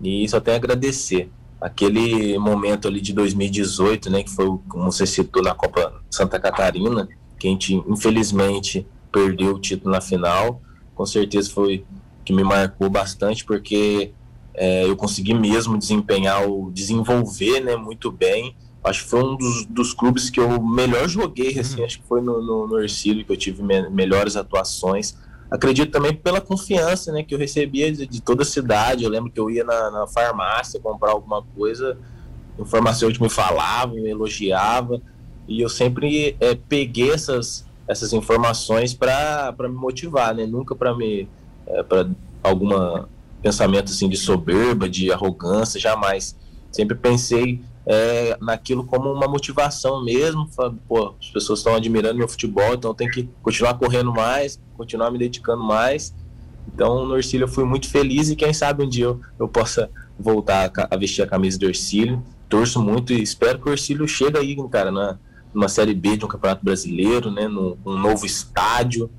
e 0.02 0.28
só 0.28 0.40
tenho 0.40 0.56
a 0.56 0.58
agradecer. 0.58 1.30
Aquele 1.60 2.38
momento 2.38 2.88
ali 2.88 3.00
de 3.00 3.12
2018, 3.12 4.10
né, 4.10 4.22
que 4.22 4.30
foi, 4.30 4.46
como 4.68 4.90
você 4.90 5.06
citou, 5.06 5.42
na 5.42 5.54
Copa 5.54 5.92
Santa 6.10 6.40
Catarina, 6.40 7.08
que 7.38 7.46
a 7.46 7.50
gente 7.50 7.74
infelizmente 7.86 8.86
perdeu 9.12 9.54
o 9.54 9.58
título 9.58 9.92
na 9.92 10.00
final, 10.00 10.62
com 10.94 11.04
certeza 11.04 11.50
foi 11.50 11.84
que 12.24 12.32
me 12.32 12.42
marcou 12.42 12.88
bastante, 12.88 13.44
porque 13.44 14.12
é, 14.54 14.84
eu 14.84 14.96
consegui 14.96 15.34
mesmo 15.34 15.76
desempenhar, 15.76 16.48
o, 16.48 16.70
desenvolver 16.70 17.60
né, 17.60 17.76
muito 17.76 18.10
bem 18.10 18.54
acho 18.82 19.04
que 19.04 19.10
foi 19.10 19.22
um 19.22 19.36
dos, 19.36 19.66
dos 19.66 19.92
clubes 19.92 20.30
que 20.30 20.40
eu 20.40 20.62
melhor 20.62 21.08
joguei, 21.08 21.58
assim, 21.58 21.80
uhum. 21.80 21.84
acho 21.84 22.00
que 22.00 22.06
foi 22.06 22.20
no, 22.20 22.42
no, 22.42 22.66
no 22.66 22.80
Ercílio 22.80 23.24
que 23.24 23.32
eu 23.32 23.36
tive 23.36 23.62
me, 23.62 23.88
melhores 23.90 24.36
atuações. 24.36 25.16
Acredito 25.50 25.90
também 25.90 26.14
pela 26.14 26.40
confiança 26.40 27.12
né, 27.12 27.22
que 27.22 27.34
eu 27.34 27.38
recebia 27.38 27.92
de, 27.92 28.06
de 28.06 28.20
toda 28.20 28.42
a 28.42 28.46
cidade. 28.46 29.04
Eu 29.04 29.10
lembro 29.10 29.30
que 29.30 29.40
eu 29.40 29.50
ia 29.50 29.64
na, 29.64 29.90
na 29.90 30.06
farmácia 30.06 30.78
comprar 30.80 31.10
alguma 31.10 31.42
coisa, 31.42 31.98
o 32.56 32.64
farmacêutico 32.64 33.24
me 33.24 33.30
falava, 33.30 33.92
me 33.92 34.08
elogiava, 34.08 35.00
e 35.48 35.60
eu 35.60 35.68
sempre 35.68 36.36
é, 36.38 36.54
peguei 36.54 37.10
essas, 37.10 37.66
essas 37.88 38.12
informações 38.12 38.94
para 38.94 39.54
me 39.62 39.68
motivar, 39.68 40.34
né? 40.34 40.46
nunca 40.46 40.74
para 40.74 40.94
me. 40.94 41.28
É, 41.66 41.82
para 41.82 42.08
alguma 42.42 43.08
pensamento 43.42 43.90
assim 43.90 44.08
de 44.08 44.16
soberba, 44.16 44.88
de 44.88 45.10
arrogância, 45.10 45.80
jamais. 45.80 46.36
Sempre 46.70 46.96
pensei 46.96 47.60
é, 47.92 48.38
naquilo 48.40 48.84
como 48.84 49.12
uma 49.12 49.26
motivação 49.26 50.04
mesmo. 50.04 50.48
Pô, 50.86 51.12
as 51.20 51.28
pessoas 51.30 51.58
estão 51.58 51.74
admirando 51.74 52.16
meu 52.16 52.28
futebol, 52.28 52.74
então 52.74 52.94
tem 52.94 53.10
que 53.10 53.28
continuar 53.42 53.74
correndo 53.74 54.12
mais, 54.12 54.60
continuar 54.76 55.10
me 55.10 55.18
dedicando 55.18 55.64
mais. 55.64 56.14
Então 56.72 57.04
no 57.04 57.16
Ercílio 57.16 57.44
eu 57.44 57.48
fui 57.48 57.64
muito 57.64 57.88
feliz 57.88 58.30
e 58.30 58.36
quem 58.36 58.52
sabe 58.52 58.84
um 58.84 58.88
dia 58.88 59.06
eu, 59.06 59.20
eu 59.40 59.48
possa 59.48 59.90
voltar 60.16 60.70
a, 60.72 60.94
a, 60.94 60.96
vestir 60.96 61.22
a 61.22 61.26
camisa 61.26 61.58
do 61.58 61.66
Ercílio. 61.66 62.22
Torço 62.48 62.80
muito 62.80 63.12
e 63.12 63.20
espero 63.20 63.58
que 63.58 63.68
o 63.68 63.72
Ercílio 63.72 64.06
chegue 64.06 64.38
aí, 64.38 64.56
cara, 64.68 64.92
na, 64.92 65.18
numa 65.52 65.68
Série 65.68 65.94
B 65.94 66.16
de 66.16 66.24
um 66.24 66.28
Campeonato 66.28 66.64
Brasileiro, 66.64 67.28
né, 67.28 67.48
num, 67.48 67.76
num 67.84 67.98
novo 67.98 68.24
estádio. 68.24 69.10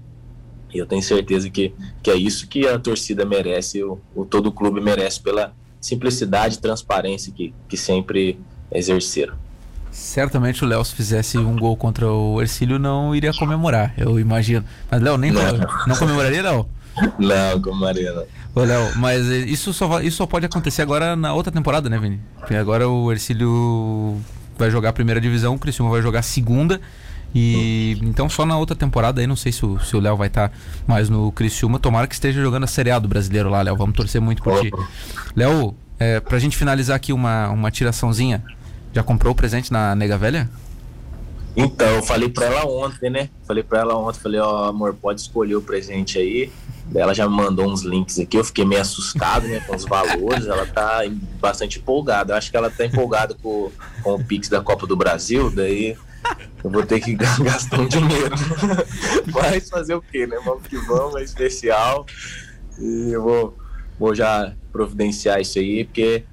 E 0.73 0.77
eu 0.77 0.85
tenho 0.85 1.03
certeza 1.03 1.49
que, 1.49 1.73
que 2.01 2.09
é 2.09 2.15
isso 2.15 2.47
que 2.47 2.65
a 2.65 2.79
torcida 2.79 3.25
merece, 3.25 3.83
o, 3.83 3.99
o 4.15 4.23
todo 4.23 4.47
o 4.47 4.51
clube 4.53 4.79
merece 4.79 5.19
pela 5.19 5.53
simplicidade 5.81 6.55
e 6.55 6.61
transparência 6.61 7.33
que, 7.33 7.53
que 7.67 7.75
sempre 7.75 8.39
exerceram. 8.71 9.33
Certamente 9.91 10.63
o 10.63 10.67
Léo, 10.67 10.83
se 10.85 10.95
fizesse 10.95 11.37
um 11.37 11.57
gol 11.57 11.75
contra 11.75 12.09
o 12.09 12.41
Ercílio, 12.41 12.79
não 12.79 13.13
iria 13.13 13.33
comemorar, 13.33 13.93
eu 13.97 14.19
imagino. 14.19 14.63
Mas, 14.89 15.01
Léo, 15.01 15.17
nem 15.17 15.31
não, 15.31 15.41
não 15.87 15.95
comemoraria, 15.95 16.41
Léo? 16.41 16.65
Não, 17.17 17.61
comemoraria 17.61 18.11
não. 18.11 18.25
Ô, 18.53 18.65
Léo, 18.65 18.91
mas 18.97 19.25
isso 19.25 19.73
só, 19.73 20.01
isso 20.01 20.17
só 20.17 20.25
pode 20.25 20.45
acontecer 20.45 20.81
agora 20.81 21.15
na 21.15 21.33
outra 21.33 21.51
temporada, 21.51 21.89
né, 21.89 21.97
Vini? 21.97 22.19
Porque 22.37 22.53
agora 22.53 22.87
o 22.87 23.09
Ercílio 23.11 24.19
vai 24.57 24.69
jogar 24.69 24.89
a 24.89 24.93
primeira 24.93 25.21
divisão, 25.21 25.55
o 25.55 25.59
Criciúma 25.59 25.89
vai 25.89 26.01
jogar 26.01 26.19
a 26.19 26.23
segunda. 26.23 26.81
E 27.33 27.97
então 28.01 28.29
só 28.29 28.45
na 28.45 28.57
outra 28.57 28.75
temporada 28.75 29.21
aí, 29.21 29.27
não 29.27 29.37
sei 29.37 29.53
se 29.53 29.65
o, 29.65 29.79
se 29.79 29.95
o 29.95 30.01
Léo 30.01 30.17
vai 30.17 30.27
estar 30.27 30.49
tá 30.49 30.55
mais 30.85 31.09
no 31.09 31.31
Criciúma. 31.31 31.79
Tomara 31.79 32.07
que 32.07 32.13
esteja 32.13 32.41
jogando 32.41 32.65
a 32.65 32.67
Série 32.67 32.91
A 32.91 32.99
do 32.99 33.07
brasileiro 33.07 33.49
lá, 33.49 33.61
Léo. 33.61 33.77
Vamos 33.77 33.95
torcer 33.95 34.19
muito 34.19 34.43
por 34.43 34.59
ti. 34.59 34.69
Léo, 35.33 35.73
é, 35.97 36.19
pra 36.19 36.37
gente 36.37 36.57
finalizar 36.57 36.97
aqui 36.97 37.13
uma, 37.13 37.49
uma 37.49 37.71
tiraçãozinha. 37.71 38.43
Já 38.93 39.03
comprou 39.03 39.33
o 39.33 39.35
presente 39.35 39.71
na 39.71 39.95
Nega 39.95 40.17
Velha? 40.17 40.49
Então, 41.55 41.87
eu 41.95 42.03
falei 42.03 42.29
pra 42.29 42.45
ela 42.45 42.65
ontem, 42.65 43.09
né? 43.09 43.29
Falei 43.45 43.63
pra 43.63 43.79
ela 43.79 43.97
ontem, 43.97 44.19
falei, 44.19 44.39
ó, 44.39 44.65
oh, 44.65 44.69
amor, 44.69 44.93
pode 44.93 45.21
escolher 45.21 45.55
o 45.55 45.61
presente 45.61 46.17
aí. 46.17 46.51
Ela 46.93 47.13
já 47.13 47.27
me 47.27 47.35
mandou 47.35 47.69
uns 47.69 47.83
links 47.83 48.19
aqui, 48.19 48.37
eu 48.37 48.43
fiquei 48.43 48.65
meio 48.65 48.81
assustado, 48.81 49.47
né, 49.47 49.61
com 49.61 49.75
os 49.75 49.85
valores. 49.85 50.45
Ela 50.45 50.65
tá 50.65 51.01
bastante 51.39 51.79
empolgada. 51.79 52.33
Eu 52.33 52.37
acho 52.37 52.51
que 52.51 52.57
ela 52.57 52.69
tá 52.69 52.85
empolgada 52.85 53.35
com, 53.41 53.71
com 54.01 54.15
o 54.15 54.23
Pix 54.23 54.49
da 54.49 54.61
Copa 54.61 54.87
do 54.87 54.95
Brasil, 54.95 55.49
daí 55.51 55.97
eu 56.63 56.69
vou 56.69 56.85
ter 56.85 56.99
que 56.99 57.15
gastar 57.15 57.79
um 57.79 57.87
dinheiro. 57.87 58.35
Mas 59.33 59.69
fazer 59.69 59.95
o 59.95 60.01
quê, 60.01 60.27
né? 60.27 60.37
Vamos 60.43 60.67
que 60.67 60.77
vamos, 60.77 61.15
é 61.15 61.23
especial. 61.23 62.05
E 62.79 63.11
eu 63.11 63.23
vou, 63.23 63.57
vou 63.99 64.15
já 64.15 64.53
providenciar 64.71 65.39
isso 65.39 65.59
aí, 65.59 65.85
porque 65.85 66.23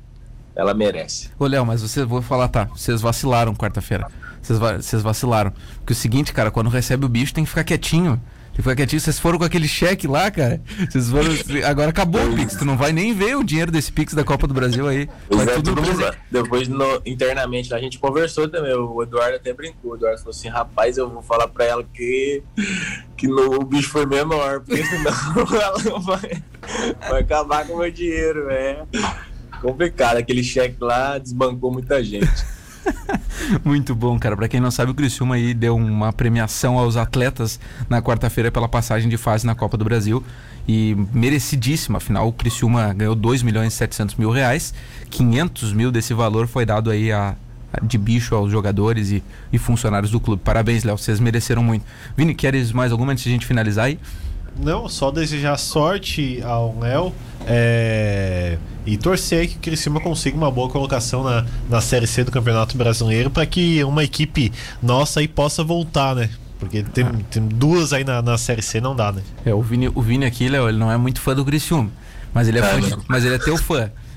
ela 0.59 0.75
merece. 0.75 1.31
Ô, 1.39 1.47
Léo, 1.47 1.65
mas 1.65 1.83
você, 1.83 2.05
vou 2.05 2.21
falar, 2.21 2.49
tá, 2.49 2.65
vocês 2.65 3.01
vacilaram 3.01 3.55
quarta-feira. 3.55 4.09
Vocês, 4.43 4.59
vocês 4.59 5.03
vacilaram. 5.03 5.53
Porque 5.77 5.93
o 5.93 5.97
seguinte, 5.97 6.33
cara, 6.33 6.51
quando 6.51 6.69
recebe 6.69 7.07
o 7.07 7.09
bicho 7.09 7.33
tem 7.33 7.45
que 7.45 7.51
ficar 7.51 7.63
quietinho. 7.63 8.17
Tem 8.17 8.57
que 8.57 8.63
ficar 8.63 8.75
quietinho. 8.75 9.01
Vocês 9.01 9.21
foram 9.21 9.39
com 9.39 9.45
aquele 9.45 9.69
cheque 9.69 10.09
lá, 10.09 10.29
cara. 10.33 10.61
Vocês 10.91 11.11
foram. 11.11 11.31
Agora 11.65 11.91
acabou 11.91 12.21
o 12.29 12.35
Pix. 12.35 12.57
Tu 12.57 12.65
não 12.65 12.77
vai 12.77 12.91
nem 12.91 13.15
ver 13.15 13.37
o 13.37 13.45
dinheiro 13.45 13.71
desse 13.71 13.93
Pix 13.93 14.15
da 14.15 14.25
Copa 14.25 14.49
do 14.49 14.55
Brasil 14.55 14.89
aí. 14.89 15.09
Vai 15.31 15.49
é, 15.49 15.55
tudo 15.61 15.81
Depois, 16.29 16.67
no, 16.67 17.03
internamente, 17.07 17.73
a 17.73 17.79
gente 17.79 17.97
conversou 18.01 18.49
também. 18.49 18.75
O 18.75 19.01
Eduardo 19.01 19.37
até 19.37 19.53
brincou. 19.53 19.93
O 19.93 19.95
Eduardo 19.95 20.19
falou 20.19 20.31
assim: 20.31 20.49
rapaz, 20.49 20.99
eu 20.99 21.09
vou 21.09 21.23
falar 21.23 21.47
pra 21.47 21.67
ela 21.67 21.85
que, 21.95 22.43
que 23.17 23.29
no, 23.29 23.61
o 23.61 23.65
bicho 23.65 23.91
foi 23.91 24.07
menor. 24.07 24.59
Porque 24.63 24.85
senão 24.85 25.13
ela 25.63 26.01
vai, 26.01 26.43
vai 27.09 27.21
acabar 27.21 27.65
com 27.65 27.75
o 27.75 27.79
meu 27.79 27.93
dinheiro, 27.93 28.51
é 28.51 28.83
complicado. 29.61 30.17
Aquele 30.17 30.43
cheque 30.43 30.77
lá 30.81 31.19
desbancou 31.19 31.73
muita 31.73 32.03
gente. 32.03 32.29
Muito 33.65 33.95
bom, 33.95 34.19
cara. 34.19 34.37
Para 34.37 34.49
quem 34.49 34.61
não 34.61 34.71
sabe, 34.71 34.91
o 34.91 34.95
Criciúma 34.95 35.37
aí 35.37 35.55
deu 35.55 35.77
uma 35.77 36.13
premiação 36.13 36.79
aos 36.79 36.97
atletas 36.97 37.59
na 37.89 38.03
quarta-feira 38.03 38.51
pela 38.51 38.69
passagem 38.69 39.09
de 39.09 39.17
fase 39.17 39.47
na 39.47 39.55
Copa 39.55 39.77
do 39.77 39.85
Brasil 39.85 40.23
e 40.67 40.97
merecidíssima. 41.13 41.99
Afinal, 41.99 42.29
o 42.29 42.33
Criciúma 42.33 42.93
ganhou 42.93 43.15
2 43.15 43.43
milhões 43.43 43.73
e 43.73 43.77
700 43.77 44.17
mil 44.17 44.31
reais. 44.31 44.75
500 45.11 45.73
mil 45.73 45.91
desse 45.91 46.13
valor 46.13 46.47
foi 46.47 46.65
dado 46.67 46.91
aí 46.91 47.11
a, 47.11 47.37
a 47.73 47.85
de 47.85 47.97
bicho 47.97 48.35
aos 48.35 48.51
jogadores 48.51 49.11
e, 49.11 49.23
e 49.53 49.59
funcionários 49.59 50.11
do 50.11 50.21
clube. 50.21 50.43
Parabéns, 50.45 50.85
Léo. 50.85 50.99
Vocês 50.99 51.21
mereceram 51.21 51.63
muito. 51.63 51.85
Vini, 52.17 52.35
queres 52.35 52.73
mais 52.73 52.93
alguma 52.93 53.13
antes 53.13 53.25
de 53.25 53.31
a 53.31 53.33
gente 53.33 53.47
finalizar 53.47 53.87
aí? 53.87 53.99
Não, 54.59 54.89
só 54.89 55.11
desejar 55.11 55.57
sorte 55.57 56.43
ao 56.43 56.77
Léo 56.79 57.15
é... 57.47 58.59
e 58.85 58.97
torcer 58.97 59.49
que 59.49 59.57
o 59.57 59.61
Criciúma 59.61 60.01
consiga 60.01 60.37
uma 60.37 60.51
boa 60.51 60.69
colocação 60.69 61.23
na, 61.23 61.47
na 61.69 61.81
Série 61.81 62.07
C 62.07 62.25
do 62.25 62.33
Campeonato 62.33 62.77
Brasileiro 62.77 63.31
para 63.31 63.47
que 63.47 63.83
uma 63.85 64.03
equipe 64.03 64.53
nossa 64.83 65.21
aí 65.21 65.29
possa 65.29 65.63
voltar, 65.63 66.15
né? 66.15 66.29
Porque 66.59 66.83
tem, 66.83 67.05
ah. 67.05 67.13
tem 67.31 67.47
duas 67.47 67.93
aí 67.93 68.03
na, 68.03 68.21
na 68.21 68.37
Série 68.37 68.63
C, 68.63 68.81
não 68.81 68.97
dá, 68.97 69.13
né? 69.13 69.23
É, 69.45 69.55
o 69.55 69.63
Vini, 69.63 69.89
o 69.95 70.03
Vini 70.03 70.27
aqui, 70.27 70.49
Léo, 70.49 70.69
ele 70.69 70.79
não 70.79 70.91
é 70.91 70.97
muito 70.97 71.21
fã 71.21 71.35
do 71.35 71.45
Criciúma, 71.45 71.91
mas 72.35 72.49
ele 72.49 72.59
é, 72.59 72.63
fã, 72.63 72.81
de, 72.81 72.97
mas 73.07 73.25
ele 73.25 73.37
é 73.37 73.39
teu 73.39 73.57
fã. 73.57 73.91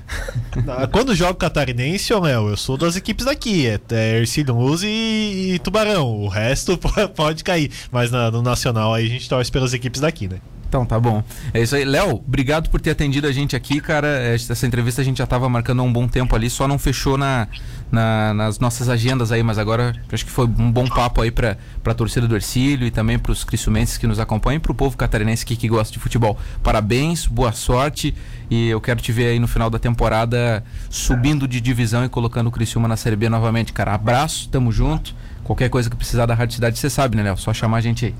Quando 0.92 1.14
jogo 1.14 1.34
catarinense, 1.34 2.12
ô 2.12 2.20
Léo, 2.20 2.48
eu 2.48 2.56
sou 2.56 2.76
das 2.76 2.96
equipes 2.96 3.24
daqui. 3.24 3.66
É, 3.66 3.80
é 3.90 4.18
Ercílio 4.18 4.54
Luz 4.54 4.82
e, 4.82 5.54
e, 5.54 5.58
Tubarão. 5.58 6.22
O 6.22 6.28
resto 6.28 6.78
pode 7.14 7.42
cair. 7.42 7.70
Mas 7.90 8.10
na, 8.10 8.30
no 8.30 8.42
Nacional 8.42 8.92
aí 8.92 9.06
a 9.06 9.08
gente 9.08 9.28
torce 9.28 9.50
pelas 9.50 9.72
equipes 9.72 10.00
daqui, 10.00 10.28
né? 10.28 10.38
Então, 10.72 10.86
tá 10.86 10.98
bom. 10.98 11.22
É 11.52 11.60
isso 11.60 11.76
aí. 11.76 11.84
Léo, 11.84 12.14
obrigado 12.26 12.70
por 12.70 12.80
ter 12.80 12.92
atendido 12.92 13.26
a 13.26 13.32
gente 13.32 13.54
aqui, 13.54 13.78
cara. 13.78 14.08
Essa 14.08 14.66
entrevista 14.66 15.02
a 15.02 15.04
gente 15.04 15.18
já 15.18 15.24
estava 15.24 15.46
marcando 15.46 15.80
há 15.80 15.82
um 15.82 15.92
bom 15.92 16.08
tempo 16.08 16.34
ali, 16.34 16.48
só 16.48 16.66
não 16.66 16.78
fechou 16.78 17.18
na, 17.18 17.46
na, 17.90 18.32
nas 18.32 18.58
nossas 18.58 18.88
agendas 18.88 19.30
aí, 19.30 19.42
mas 19.42 19.58
agora 19.58 19.94
acho 20.10 20.24
que 20.24 20.30
foi 20.30 20.46
um 20.46 20.72
bom 20.72 20.86
papo 20.88 21.20
aí 21.20 21.30
para 21.30 21.58
a 21.84 21.92
torcida 21.92 22.26
do 22.26 22.34
Ercílio 22.34 22.86
e 22.86 22.90
também 22.90 23.18
para 23.18 23.32
os 23.32 23.44
criciumenses 23.44 23.98
que 23.98 24.06
nos 24.06 24.18
acompanham 24.18 24.56
e 24.56 24.60
para 24.60 24.72
o 24.72 24.74
povo 24.74 24.96
catarinense 24.96 25.44
que, 25.44 25.56
que 25.56 25.68
gosta 25.68 25.92
de 25.92 25.98
futebol. 25.98 26.38
Parabéns, 26.62 27.26
boa 27.26 27.52
sorte 27.52 28.14
e 28.50 28.70
eu 28.70 28.80
quero 28.80 29.02
te 29.02 29.12
ver 29.12 29.26
aí 29.26 29.38
no 29.38 29.46
final 29.46 29.68
da 29.68 29.78
temporada 29.78 30.64
subindo 30.88 31.46
de 31.46 31.60
divisão 31.60 32.02
e 32.02 32.08
colocando 32.08 32.46
o 32.46 32.50
Criciúma 32.50 32.88
na 32.88 32.96
Série 32.96 33.16
B 33.16 33.28
novamente, 33.28 33.74
cara. 33.74 33.92
Abraço, 33.92 34.48
tamo 34.48 34.72
junto. 34.72 35.14
Qualquer 35.44 35.68
coisa 35.68 35.90
que 35.90 35.96
precisar 35.96 36.24
da 36.24 36.32
Rádio 36.32 36.54
Cidade, 36.54 36.78
você 36.78 36.88
sabe, 36.88 37.14
né, 37.14 37.24
Léo? 37.24 37.36
Só 37.36 37.52
chamar 37.52 37.76
a 37.76 37.80
gente 37.82 38.06
aí. 38.06 38.14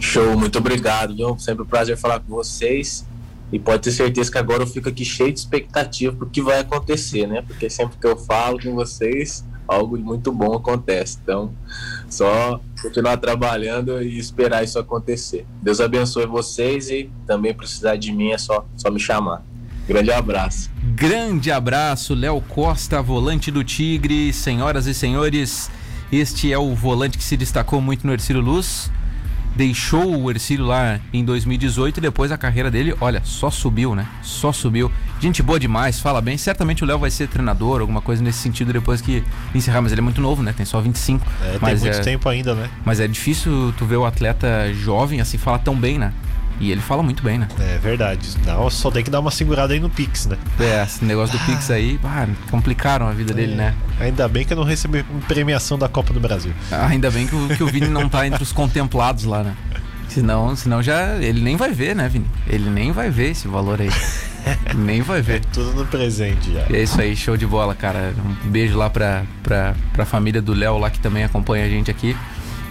Show, 0.00 0.38
muito 0.38 0.58
obrigado, 0.58 1.14
viu? 1.14 1.38
Sempre 1.38 1.64
um 1.64 1.66
prazer 1.66 1.96
falar 1.96 2.20
com 2.20 2.34
vocês. 2.34 3.04
E 3.50 3.58
pode 3.58 3.82
ter 3.82 3.92
certeza 3.92 4.30
que 4.30 4.38
agora 4.38 4.62
eu 4.62 4.66
fico 4.66 4.88
aqui 4.88 5.04
cheio 5.04 5.32
de 5.32 5.38
expectativa 5.38 6.14
pro 6.14 6.28
que 6.28 6.42
vai 6.42 6.60
acontecer, 6.60 7.26
né? 7.26 7.42
Porque 7.42 7.70
sempre 7.70 7.98
que 7.98 8.06
eu 8.06 8.16
falo 8.16 8.60
com 8.62 8.74
vocês, 8.74 9.44
algo 9.66 9.96
muito 9.96 10.30
bom 10.30 10.54
acontece. 10.54 11.18
Então, 11.22 11.54
só 12.10 12.60
continuar 12.82 13.16
trabalhando 13.16 14.02
e 14.02 14.18
esperar 14.18 14.62
isso 14.62 14.78
acontecer. 14.78 15.46
Deus 15.62 15.80
abençoe 15.80 16.26
vocês 16.26 16.90
e 16.90 17.10
também 17.26 17.54
precisar 17.54 17.96
de 17.96 18.12
mim 18.12 18.32
é 18.32 18.38
só, 18.38 18.66
só 18.76 18.90
me 18.90 19.00
chamar. 19.00 19.42
Grande 19.88 20.12
abraço. 20.12 20.70
Grande 20.94 21.50
abraço, 21.50 22.14
Léo 22.14 22.42
Costa, 22.42 23.00
volante 23.00 23.50
do 23.50 23.64
Tigre. 23.64 24.30
Senhoras 24.34 24.86
e 24.86 24.92
senhores, 24.92 25.70
este 26.12 26.52
é 26.52 26.58
o 26.58 26.74
volante 26.74 27.16
que 27.16 27.24
se 27.24 27.36
destacou 27.36 27.80
muito 27.80 28.06
no 28.06 28.12
Ercílio 28.12 28.42
Luz 28.42 28.90
deixou 29.56 30.22
o 30.22 30.30
Ercílio 30.30 30.66
lá 30.66 31.00
em 31.12 31.24
2018 31.24 31.98
e 31.98 32.00
depois 32.00 32.30
a 32.30 32.38
carreira 32.38 32.70
dele, 32.70 32.94
olha, 33.00 33.22
só 33.24 33.50
subiu, 33.50 33.94
né? 33.94 34.06
Só 34.22 34.52
subiu. 34.52 34.90
Gente 35.20 35.42
boa 35.42 35.58
demais, 35.58 35.98
fala 35.98 36.20
bem. 36.20 36.38
Certamente 36.38 36.84
o 36.84 36.86
Léo 36.86 36.98
vai 36.98 37.10
ser 37.10 37.28
treinador, 37.28 37.80
alguma 37.80 38.00
coisa 38.00 38.22
nesse 38.22 38.38
sentido 38.38 38.72
depois 38.72 39.00
que 39.00 39.24
encerrar, 39.54 39.82
mas 39.82 39.92
ele 39.92 40.00
é 40.00 40.04
muito 40.04 40.20
novo, 40.20 40.42
né? 40.42 40.52
Tem 40.56 40.64
só 40.64 40.80
25. 40.80 41.26
É, 41.42 41.58
mas 41.60 41.80
tem 41.80 41.90
muito 41.90 42.00
é, 42.00 42.04
tempo 42.04 42.28
ainda, 42.28 42.54
né? 42.54 42.70
Mas 42.84 43.00
é 43.00 43.08
difícil 43.08 43.74
tu 43.76 43.84
ver 43.84 43.96
o 43.96 44.04
atleta 44.04 44.72
jovem 44.72 45.20
assim 45.20 45.38
falar 45.38 45.58
tão 45.58 45.74
bem, 45.74 45.98
né? 45.98 46.12
E 46.60 46.72
ele 46.72 46.80
fala 46.80 47.02
muito 47.02 47.22
bem, 47.22 47.38
né? 47.38 47.46
É 47.60 47.78
verdade. 47.78 48.28
Não, 48.44 48.68
só 48.68 48.90
tem 48.90 49.04
que 49.04 49.10
dar 49.10 49.20
uma 49.20 49.30
segurada 49.30 49.72
aí 49.74 49.78
no 49.80 49.88
Pix, 49.88 50.26
né? 50.26 50.36
É, 50.58 50.82
esse 50.82 51.04
negócio 51.04 51.38
do 51.38 51.44
Pix 51.44 51.70
aí, 51.70 51.98
ah, 52.04 52.26
complicaram 52.50 53.06
a 53.06 53.12
vida 53.12 53.32
dele, 53.32 53.52
É. 53.52 53.56
né? 53.56 53.74
Ainda 54.00 54.26
bem 54.28 54.44
que 54.44 54.52
eu 54.52 54.56
não 54.56 54.64
recebi 54.64 55.04
premiação 55.28 55.78
da 55.78 55.88
Copa 55.88 56.12
do 56.12 56.18
Brasil. 56.20 56.52
Ah, 56.72 56.86
Ainda 56.88 57.10
bem 57.10 57.26
que 57.26 57.34
o, 57.36 57.48
que 57.56 57.62
o 57.62 57.66
Vini 57.68 57.88
não 57.88 58.08
tá 58.08 58.26
entre 58.26 58.42
os 58.42 58.50
contemplados 58.52 59.24
lá, 59.24 59.42
né? 59.44 59.54
Senão, 60.08 60.56
senão 60.56 60.82
já. 60.82 61.16
Ele 61.16 61.40
nem 61.40 61.56
vai 61.56 61.70
ver, 61.70 61.94
né, 61.94 62.08
Vini? 62.08 62.26
Ele 62.48 62.68
nem 62.70 62.90
vai 62.92 63.10
ver 63.10 63.30
esse 63.32 63.46
valor 63.46 63.80
aí. 63.80 63.90
nem 64.74 65.02
vai 65.02 65.20
ver. 65.20 65.44
Tudo 65.52 65.72
no 65.74 65.86
presente 65.86 66.52
já. 66.52 66.64
E 66.70 66.76
é 66.76 66.82
isso 66.82 67.00
aí, 67.00 67.14
show 67.14 67.36
de 67.36 67.46
bola, 67.46 67.74
cara. 67.74 68.14
Um 68.44 68.48
beijo 68.50 68.76
lá 68.76 68.88
pra, 68.88 69.22
pra, 69.42 69.74
pra 69.92 70.04
família 70.04 70.40
do 70.40 70.54
Léo 70.54 70.78
lá 70.78 70.90
que 70.90 70.98
também 70.98 71.22
acompanha 71.24 71.66
a 71.66 71.68
gente 71.68 71.90
aqui. 71.90 72.16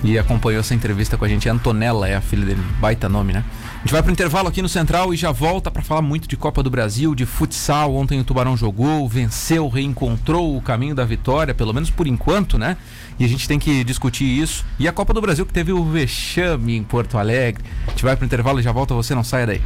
E 0.03 0.17
acompanhou 0.17 0.60
essa 0.60 0.75
entrevista 0.75 1.17
com 1.17 1.25
a 1.25 1.27
gente. 1.27 1.49
Antonella 1.49 2.07
é 2.07 2.15
a 2.15 2.21
filha 2.21 2.45
dele. 2.45 2.62
Baita 2.79 3.10
nome, 3.10 3.33
né? 3.33 3.43
A 3.75 3.79
gente 3.79 3.91
vai 3.91 4.03
pro 4.03 4.12
intervalo 4.12 4.47
aqui 4.47 4.62
no 4.62 4.69
Central 4.69 5.13
e 5.13 5.17
já 5.17 5.31
volta 5.31 5.71
pra 5.71 5.81
falar 5.81 6.01
muito 6.01 6.27
de 6.27 6.38
Copa 6.38 6.62
do 6.62 6.69
Brasil, 6.69 7.15
de 7.15 7.25
futsal. 7.25 7.95
Ontem 7.95 8.19
o 8.19 8.23
Tubarão 8.23 8.55
jogou, 8.55 9.07
venceu, 9.07 9.67
reencontrou 9.67 10.55
o 10.55 10.62
caminho 10.62 10.93
da 10.93 11.05
vitória, 11.05 11.53
pelo 11.53 11.73
menos 11.73 11.89
por 11.89 12.05
enquanto, 12.05 12.57
né? 12.57 12.77
E 13.19 13.25
a 13.25 13.27
gente 13.27 13.47
tem 13.47 13.57
que 13.57 13.83
discutir 13.83 14.25
isso. 14.25 14.65
E 14.77 14.88
a 14.88 14.91
Copa 14.91 15.13
do 15.13 15.21
Brasil 15.21 15.45
que 15.45 15.53
teve 15.53 15.71
o 15.71 15.83
vexame 15.83 16.75
em 16.75 16.83
Porto 16.83 17.17
Alegre. 17.17 17.63
A 17.88 17.91
gente 17.91 18.03
vai 18.03 18.15
pro 18.15 18.25
intervalo 18.25 18.60
e 18.60 18.63
já 18.63 18.71
volta, 18.71 18.93
você 18.93 19.15
não 19.15 19.23
saia 19.23 19.47
daí. 19.47 19.62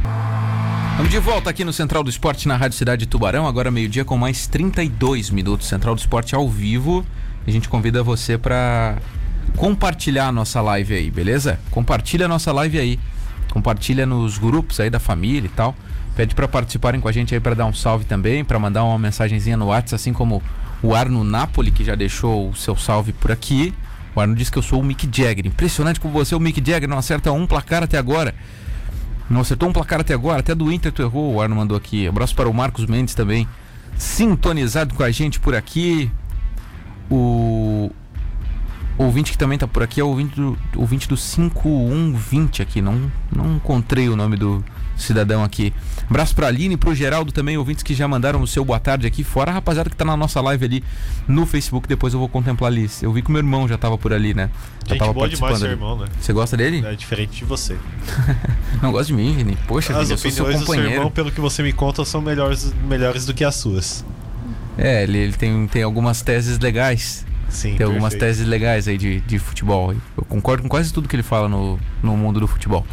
Estamos 0.92 1.10
de 1.10 1.18
volta 1.18 1.50
aqui 1.50 1.64
no 1.64 1.72
Central 1.72 2.04
do 2.04 2.10
Esporte 2.10 2.46
na 2.46 2.56
Rádio 2.56 2.76
Cidade 2.76 3.00
de 3.00 3.06
Tubarão, 3.06 3.46
agora 3.46 3.70
meio-dia 3.70 4.04
com 4.04 4.16
mais 4.16 4.46
32 4.46 5.30
minutos. 5.30 5.66
Central 5.66 5.94
do 5.94 5.98
Esporte 5.98 6.34
ao 6.34 6.48
vivo. 6.48 7.04
A 7.46 7.50
gente 7.50 7.68
convida 7.68 8.02
você 8.02 8.38
para 8.38 8.98
compartilhar 9.56 10.28
a 10.28 10.32
nossa 10.32 10.60
live 10.60 10.94
aí, 10.94 11.10
beleza? 11.10 11.58
Compartilha 11.70 12.26
a 12.26 12.28
nossa 12.28 12.52
live 12.52 12.78
aí. 12.78 12.98
Compartilha 13.50 14.06
nos 14.06 14.38
grupos 14.38 14.80
aí 14.80 14.88
da 14.88 14.98
família 14.98 15.46
e 15.46 15.50
tal. 15.50 15.74
Pede 16.16 16.34
para 16.34 16.48
participarem 16.48 17.00
com 17.00 17.08
a 17.08 17.12
gente 17.12 17.34
aí 17.34 17.40
para 17.40 17.54
dar 17.54 17.66
um 17.66 17.72
salve 17.72 18.04
também, 18.04 18.44
para 18.44 18.58
mandar 18.58 18.84
uma 18.84 18.98
mensagenzinha 18.98 19.56
no 19.56 19.66
WhatsApp, 19.66 19.94
assim 19.94 20.12
como 20.12 20.42
o 20.82 20.94
Arno 20.94 21.22
Napoli, 21.22 21.70
que 21.70 21.84
já 21.84 21.94
deixou 21.94 22.50
o 22.50 22.56
seu 22.56 22.76
salve 22.76 23.12
por 23.12 23.30
aqui. 23.30 23.72
O 24.14 24.20
Arno 24.20 24.34
disse 24.34 24.50
que 24.50 24.58
eu 24.58 24.62
sou 24.62 24.80
o 24.80 24.84
Mick 24.84 25.08
Jagger. 25.10 25.46
Impressionante 25.46 26.00
como 26.00 26.12
você, 26.12 26.34
o 26.34 26.40
Mick 26.40 26.62
Jagger, 26.64 26.88
não 26.88 26.98
acerta 26.98 27.32
um 27.32 27.46
placar 27.46 27.82
até 27.82 27.96
agora. 27.96 28.34
Não 29.30 29.40
acertou 29.40 29.68
um 29.68 29.72
placar 29.72 30.00
até 30.00 30.12
agora, 30.12 30.40
até 30.40 30.54
do 30.54 30.70
Inter 30.70 30.92
tu 30.92 31.00
errou, 31.00 31.34
o 31.34 31.40
Arno 31.40 31.56
mandou 31.56 31.76
aqui. 31.76 32.06
Abraço 32.06 32.34
para 32.34 32.48
o 32.48 32.52
Marcos 32.52 32.84
Mendes 32.84 33.14
também, 33.14 33.48
sintonizado 33.96 34.94
com 34.94 35.02
a 35.02 35.10
gente 35.10 35.40
por 35.40 35.54
aqui. 35.54 36.10
O 37.10 37.90
ouvinte 38.98 39.32
que 39.32 39.38
também 39.38 39.58
tá 39.58 39.66
por 39.66 39.82
aqui 39.82 40.00
é 40.00 40.04
o 40.04 40.08
ouvinte 40.08 40.36
do, 40.36 40.58
ouvinte 40.76 41.08
do 41.08 41.16
5120 41.16 42.62
aqui. 42.62 42.80
Não, 42.82 43.10
não 43.34 43.56
encontrei 43.56 44.08
o 44.08 44.16
nome 44.16 44.36
do 44.36 44.64
cidadão 44.96 45.42
aqui. 45.42 45.72
Abraço 46.08 46.34
pra 46.34 46.46
Aline 46.46 46.74
e 46.74 46.76
pro 46.76 46.94
Geraldo 46.94 47.32
também, 47.32 47.56
ouvintes 47.56 47.82
que 47.82 47.94
já 47.94 48.06
mandaram 48.06 48.40
o 48.40 48.46
seu 48.46 48.64
boa 48.64 48.78
tarde 48.78 49.06
aqui. 49.06 49.24
Fora 49.24 49.50
a 49.50 49.54
rapaziada 49.54 49.88
que 49.90 49.96
tá 49.96 50.04
na 50.04 50.16
nossa 50.16 50.40
live 50.40 50.64
ali 50.64 50.84
no 51.26 51.46
Facebook, 51.46 51.88
depois 51.88 52.12
eu 52.12 52.20
vou 52.20 52.28
contemplar 52.28 52.70
ali. 52.70 52.88
Eu 53.00 53.12
vi 53.12 53.22
que 53.22 53.28
o 53.28 53.32
meu 53.32 53.40
irmão 53.40 53.66
já 53.66 53.78
tava 53.78 53.96
por 53.96 54.12
ali, 54.12 54.34
né? 54.34 54.50
Já 54.84 54.90
Gente 54.90 54.98
tava 54.98 55.12
boa 55.12 55.28
demais, 55.28 55.58
seu 55.58 55.70
irmão, 55.70 55.98
né? 55.98 56.06
Você 56.20 56.32
gosta 56.32 56.56
dele? 56.56 56.84
É 56.86 56.94
diferente 56.94 57.38
de 57.38 57.44
você. 57.44 57.76
Não 58.82 58.92
gosta 58.92 59.06
de 59.06 59.14
mim, 59.14 59.34
Vini? 59.34 59.56
Poxa, 59.66 59.92
As 59.96 60.08
Vini, 60.08 60.10
eu 60.12 60.18
sou 60.18 60.30
seu 60.30 60.44
opiniões 60.44 60.60
do 60.60 60.66
seu 60.66 60.74
companheiro. 60.74 61.00
irmão, 61.00 61.10
pelo 61.10 61.30
que 61.32 61.40
você 61.40 61.62
me 61.62 61.72
conta, 61.72 62.04
são 62.04 62.20
melhores, 62.20 62.72
melhores 62.88 63.26
do 63.26 63.32
que 63.34 63.44
as 63.44 63.54
suas. 63.56 64.04
É, 64.76 65.02
ele, 65.02 65.18
ele 65.18 65.32
tem, 65.32 65.66
tem 65.66 65.82
algumas 65.82 66.22
teses 66.22 66.58
legais. 66.58 67.24
Sim, 67.52 67.76
Tem 67.76 67.86
algumas 67.86 68.14
perfeito. 68.14 68.34
teses 68.34 68.46
legais 68.48 68.88
aí 68.88 68.96
de, 68.98 69.20
de 69.20 69.38
futebol. 69.38 69.94
Eu 70.16 70.24
concordo 70.24 70.62
com 70.62 70.68
quase 70.68 70.92
tudo 70.92 71.08
que 71.08 71.14
ele 71.14 71.22
fala 71.22 71.48
no, 71.48 71.78
no 72.02 72.16
mundo 72.16 72.40
do 72.40 72.48
futebol. 72.48 72.84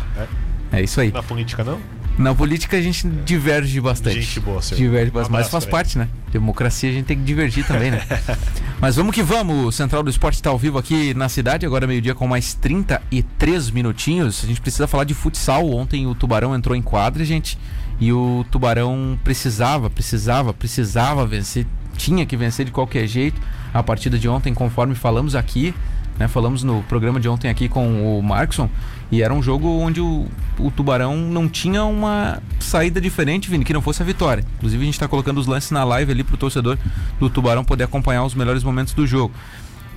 É 0.71 0.81
isso 0.81 0.99
aí. 1.01 1.11
Na 1.11 1.23
política, 1.23 1.63
não? 1.63 1.79
Na 2.17 2.35
política 2.35 2.75
a 2.75 2.81
gente 2.81 3.07
diverge 3.07 3.79
bastante. 3.79 4.19
Gente 4.19 4.41
boa, 4.41 4.61
seu 4.61 4.77
Diverge 4.77 5.07
irmão. 5.07 5.21
Um 5.21 5.23
bastante, 5.23 5.41
mas 5.41 5.49
faz 5.49 5.65
parte, 5.65 5.97
né? 5.97 6.09
Democracia 6.33 6.89
a 6.89 6.93
gente 6.93 7.05
tem 7.05 7.17
que 7.17 7.23
divergir 7.23 7.65
também, 7.65 7.91
né? 7.91 8.05
mas 8.81 8.97
vamos 8.97 9.15
que 9.15 9.23
vamos. 9.23 9.67
O 9.67 9.71
Central 9.71 10.03
do 10.03 10.09
Esporte 10.09 10.35
está 10.35 10.49
ao 10.49 10.57
vivo 10.57 10.77
aqui 10.77 11.13
na 11.13 11.29
cidade, 11.29 11.65
agora 11.65 11.87
meio-dia 11.87 12.13
com 12.13 12.27
mais 12.27 12.53
33 12.53 13.71
minutinhos. 13.71 14.43
A 14.43 14.47
gente 14.47 14.59
precisa 14.59 14.85
falar 14.85 15.05
de 15.05 15.13
futsal. 15.13 15.69
Ontem 15.71 16.05
o 16.07 16.13
Tubarão 16.13 16.53
entrou 16.53 16.75
em 16.75 16.81
quadra, 16.81 17.23
gente, 17.23 17.57
e 18.01 18.11
o 18.11 18.45
Tubarão 18.51 19.17
precisava, 19.23 19.89
precisava, 19.89 20.53
precisava 20.53 21.25
vencer, 21.25 21.65
tinha 21.99 22.25
que 22.25 22.35
vencer 22.37 22.65
de 22.65 22.71
qualquer 22.71 23.05
jeito 23.05 23.39
a 23.73 23.83
partida 23.83 24.17
de 24.17 24.27
ontem, 24.27 24.53
conforme 24.53 24.95
falamos 24.95 25.35
aqui. 25.35 25.73
Né, 26.17 26.27
falamos 26.27 26.63
no 26.63 26.83
programa 26.83 27.17
de 27.17 27.29
ontem 27.29 27.47
aqui 27.49 27.69
com 27.69 28.19
o 28.19 28.21
Markson 28.21 28.69
e 29.09 29.21
era 29.23 29.33
um 29.33 29.41
jogo 29.41 29.69
onde 29.79 30.01
o, 30.01 30.25
o 30.59 30.69
Tubarão 30.69 31.15
não 31.15 31.47
tinha 31.47 31.85
uma 31.85 32.41
saída 32.59 32.99
diferente, 32.99 33.49
Vini, 33.49 33.63
que 33.63 33.71
não 33.71 33.81
fosse 33.81 34.01
a 34.01 34.05
vitória. 34.05 34.43
Inclusive 34.57 34.81
a 34.81 34.85
gente 34.85 34.95
está 34.95 35.07
colocando 35.07 35.37
os 35.37 35.47
lances 35.47 35.71
na 35.71 35.81
live 35.85 36.11
ali 36.11 36.21
pro 36.25 36.35
torcedor 36.35 36.77
do 37.21 37.29
Tubarão 37.29 37.63
poder 37.63 37.85
acompanhar 37.85 38.25
os 38.25 38.35
melhores 38.35 38.65
momentos 38.65 38.93
do 38.93 39.07
jogo. 39.07 39.33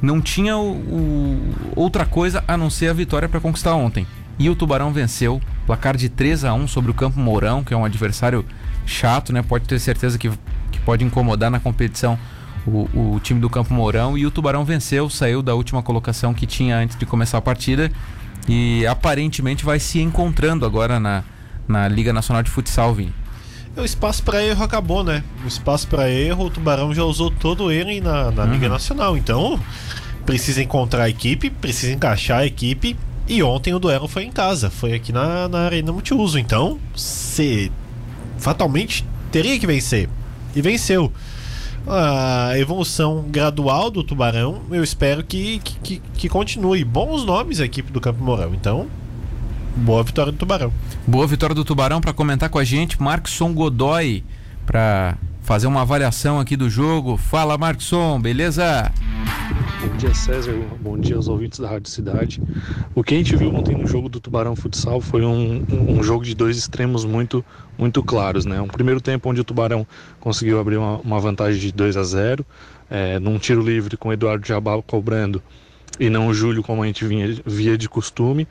Não 0.00 0.20
tinha 0.20 0.56
o, 0.56 0.70
o- 0.74 1.54
outra 1.74 2.06
coisa 2.06 2.44
a 2.46 2.56
não 2.56 2.70
ser 2.70 2.86
a 2.86 2.92
vitória 2.92 3.28
para 3.28 3.40
conquistar 3.40 3.74
ontem. 3.74 4.06
E 4.38 4.48
o 4.48 4.54
Tubarão 4.54 4.92
venceu, 4.92 5.40
placar 5.66 5.96
de 5.96 6.08
3 6.08 6.44
a 6.44 6.54
1 6.54 6.68
sobre 6.68 6.92
o 6.92 6.94
Campo 6.94 7.18
Mourão, 7.18 7.64
que 7.64 7.74
é 7.74 7.76
um 7.76 7.84
adversário 7.84 8.44
chato, 8.86 9.32
né? 9.32 9.42
Pode 9.42 9.66
ter 9.66 9.80
certeza 9.80 10.16
que 10.18 10.30
pode 10.84 11.04
incomodar 11.04 11.50
na 11.50 11.60
competição 11.60 12.18
o, 12.66 13.14
o 13.14 13.20
time 13.20 13.40
do 13.40 13.50
Campo 13.50 13.74
Mourão 13.74 14.16
e 14.16 14.24
o 14.26 14.30
Tubarão 14.30 14.64
venceu, 14.64 15.10
saiu 15.10 15.42
da 15.42 15.54
última 15.54 15.82
colocação 15.82 16.32
que 16.32 16.46
tinha 16.46 16.76
antes 16.78 16.96
de 16.96 17.04
começar 17.04 17.38
a 17.38 17.42
partida 17.42 17.90
e 18.48 18.86
aparentemente 18.86 19.64
vai 19.64 19.78
se 19.78 20.00
encontrando 20.00 20.64
agora 20.64 20.98
na, 21.00 21.24
na 21.66 21.88
Liga 21.88 22.12
Nacional 22.12 22.42
de 22.42 22.50
Futsal, 22.50 22.94
Vini. 22.94 23.14
O 23.76 23.84
espaço 23.84 24.22
para 24.22 24.42
erro 24.44 24.62
acabou, 24.62 25.02
né? 25.02 25.24
O 25.44 25.48
espaço 25.48 25.88
para 25.88 26.10
erro, 26.10 26.46
o 26.46 26.50
Tubarão 26.50 26.94
já 26.94 27.04
usou 27.04 27.30
todo 27.30 27.72
ele 27.72 28.00
na, 28.00 28.30
na 28.30 28.44
Liga 28.44 28.66
Uhum. 28.66 28.72
Nacional. 28.72 29.16
Então, 29.16 29.58
precisa 30.26 30.62
encontrar 30.62 31.04
a 31.04 31.08
equipe, 31.08 31.48
precisa 31.48 31.92
encaixar 31.92 32.40
a 32.40 32.46
equipe. 32.46 32.96
E 33.26 33.42
ontem 33.42 33.72
o 33.72 33.78
duelo 33.78 34.06
foi 34.08 34.24
em 34.24 34.30
casa, 34.30 34.68
foi 34.68 34.92
aqui 34.92 35.10
na, 35.10 35.48
na 35.48 35.60
Arena 35.60 35.90
Multiuso. 35.90 36.38
Então, 36.38 36.78
você 36.94 37.70
fatalmente 38.36 39.06
teria 39.30 39.58
que 39.58 39.66
vencer. 39.66 40.08
E 40.54 40.60
venceu. 40.62 41.12
A 41.86 42.52
evolução 42.58 43.24
gradual 43.28 43.90
do 43.90 44.04
Tubarão, 44.04 44.62
eu 44.70 44.84
espero 44.84 45.24
que, 45.24 45.58
que, 45.58 46.00
que- 46.14 46.28
continue. 46.28 46.84
Bons 46.84 47.24
nomes 47.24 47.60
a 47.60 47.64
equipe 47.64 47.90
do 47.90 48.00
Campo 48.00 48.22
Mourão. 48.22 48.54
Então, 48.54 48.86
boa 49.76 50.02
vitória 50.04 50.30
do 50.30 50.38
Tubarão. 50.38 50.72
Boa 51.06 51.26
vitória 51.26 51.54
do 51.54 51.64
Tubarão 51.64 52.00
para 52.00 52.12
comentar 52.12 52.48
com 52.48 52.58
a 52.58 52.64
gente, 52.64 53.02
Markson 53.02 53.52
Godoy, 53.52 54.22
para 54.64 55.16
fazer 55.42 55.66
uma 55.66 55.80
avaliação 55.82 56.38
aqui 56.38 56.56
do 56.56 56.70
jogo. 56.70 57.16
Fala, 57.16 57.58
Markson, 57.58 58.20
beleza? 58.20 58.92
Bom 59.82 59.96
dia, 59.96 60.14
César. 60.14 60.52
Bom 60.80 60.98
dia 60.98 61.16
aos 61.16 61.26
ouvintes 61.28 61.58
da 61.58 61.68
Rádio 61.68 61.90
Cidade. 61.90 62.40
O 62.94 63.02
que 63.02 63.14
a 63.14 63.16
gente 63.18 63.34
viu 63.36 63.52
ontem 63.54 63.76
no 63.76 63.86
jogo 63.86 64.08
do 64.08 64.20
Tubarão 64.20 64.54
Futsal 64.54 65.00
foi 65.00 65.24
um, 65.24 65.64
um- 65.70 66.02
jogo 66.02 66.24
de 66.24 66.34
dois 66.34 66.56
extremos 66.56 67.04
muito, 67.04 67.44
muito 67.76 68.02
claros. 68.02 68.44
Né? 68.44 68.60
Um 68.60 68.68
primeiro 68.68 69.00
tempo 69.00 69.28
onde 69.28 69.40
o 69.40 69.44
Tubarão 69.44 69.86
conseguiu 70.20 70.60
abrir 70.60 70.76
uma, 70.76 70.98
uma 70.98 71.18
vantagem 71.18 71.60
de 71.60 71.72
2 71.72 71.96
a 71.96 72.04
0 72.04 72.46
é, 72.88 73.18
num 73.18 73.38
tiro 73.38 73.62
livre 73.62 73.96
com 73.96 74.08
o 74.10 74.12
Eduardo 74.12 74.46
Jabal 74.46 74.82
cobrando 74.82 75.42
e 75.98 76.08
não 76.08 76.28
o 76.28 76.34
Júlio, 76.34 76.62
como 76.62 76.82
a 76.82 76.86
gente 76.86 77.04
vinha, 77.04 77.36
via 77.44 77.76
de 77.76 77.88
costume. 77.88 78.46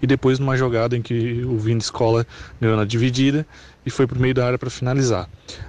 E 0.00 0.06
depois 0.06 0.38
numa 0.38 0.56
jogada 0.56 0.96
em 0.96 1.02
que 1.02 1.42
o 1.44 1.58
Vini 1.58 1.80
Escola 1.80 2.26
ganhou 2.60 2.76
na 2.76 2.84
dividida 2.84 3.46
e 3.86 3.90
foi 3.90 4.06
para 4.06 4.18
o 4.18 4.20
meio 4.20 4.34
da 4.34 4.46
área 4.46 4.58
para 4.58 4.70
finalizar. 4.70 5.28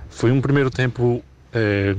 Foi 0.10 0.32
um 0.32 0.42
primeiro 0.42 0.70
tempo 0.70 1.24
é, 1.54 1.96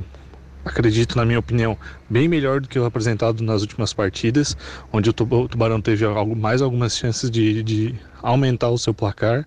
acredito, 0.65 1.17
na 1.17 1.25
minha 1.25 1.39
opinião, 1.39 1.77
bem 2.15 2.29
melhor 2.29 2.61
do 2.61 2.69
que 2.69 2.79
o 2.79 2.85
apresentado 2.85 3.43
nas 3.43 3.63
últimas 3.63 3.93
partidas, 3.93 4.57
onde 4.93 5.11
o 5.11 5.13
Tuba- 5.13 5.37
o 5.37 5.49
Tubarão 5.49 5.81
teve 5.81 6.05
algo, 6.05 6.37
mais 6.37 6.63
algumas 6.63 6.97
chances 6.97 7.29
de, 7.29 7.61
de 7.65 7.95
aumentar 8.23 8.69
o 8.71 8.79
seu 8.79 8.95
placar 8.95 9.45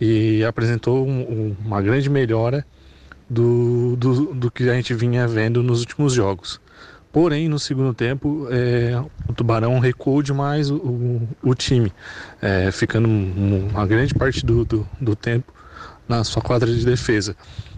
e 0.00 0.44
apresentou 0.44 1.04
um- 1.04 1.22
um- 1.22 1.56
uma 1.66 1.82
grande 1.82 2.08
melhora 2.08 2.64
do, 3.28 3.96
do, 3.96 4.34
do 4.34 4.50
que 4.52 4.70
a 4.70 4.74
gente 4.74 4.94
vinha 4.94 5.26
vendo 5.26 5.64
nos 5.64 5.80
últimos 5.80 6.12
jogos. 6.12 6.60
Porém, 7.12 7.48
no 7.48 7.58
segundo 7.58 7.92
tempo, 7.92 8.46
é, 8.52 8.94
o 9.28 9.32
Tubarão 9.32 9.80
recuou 9.80 10.22
demais 10.22 10.70
o, 10.70 10.76
o, 10.76 11.28
o 11.42 11.54
time, 11.56 11.92
é, 12.40 12.70
ficando 12.70 13.08
um- 13.08 13.68
uma 13.72 13.84
grande 13.84 14.14
parte 14.14 14.46
do, 14.46 14.64
do, 14.64 14.88
do 15.00 15.16
tempo 15.16 15.52
na 16.08 16.22
sua 16.22 16.40
quadra 16.40 16.72
de 16.72 16.84
defesa 16.84 17.34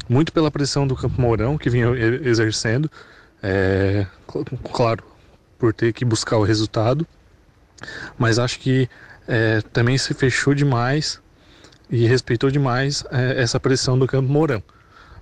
muito 0.09 0.33
pela 0.33 0.51
pressão 0.51 0.87
do 0.87 0.95
Campo 0.95 1.21
Mourão 1.21 1.59
que 1.59 1.69
vinha 1.69 1.89
exercendo, 2.23 2.91
é, 3.49 4.07
cl- 4.29 4.45
claro, 4.73 5.05
por 5.57 5.73
ter 5.73 5.93
que 5.93 6.05
buscar 6.05 6.37
o 6.37 6.43
resultado, 6.43 7.07
mas 8.19 8.41
acho 8.41 8.59
que 8.59 8.89
é, 9.29 9.61
também 9.73 9.97
se 9.97 10.13
fechou 10.15 10.53
demais 10.53 11.21
e 11.89 12.07
respeitou 12.07 12.51
demais 12.51 13.05
é, 13.13 13.41
essa 13.41 13.61
pressão 13.61 13.97
do 13.97 14.07
Campo 14.07 14.29
Mourão. 14.29 14.61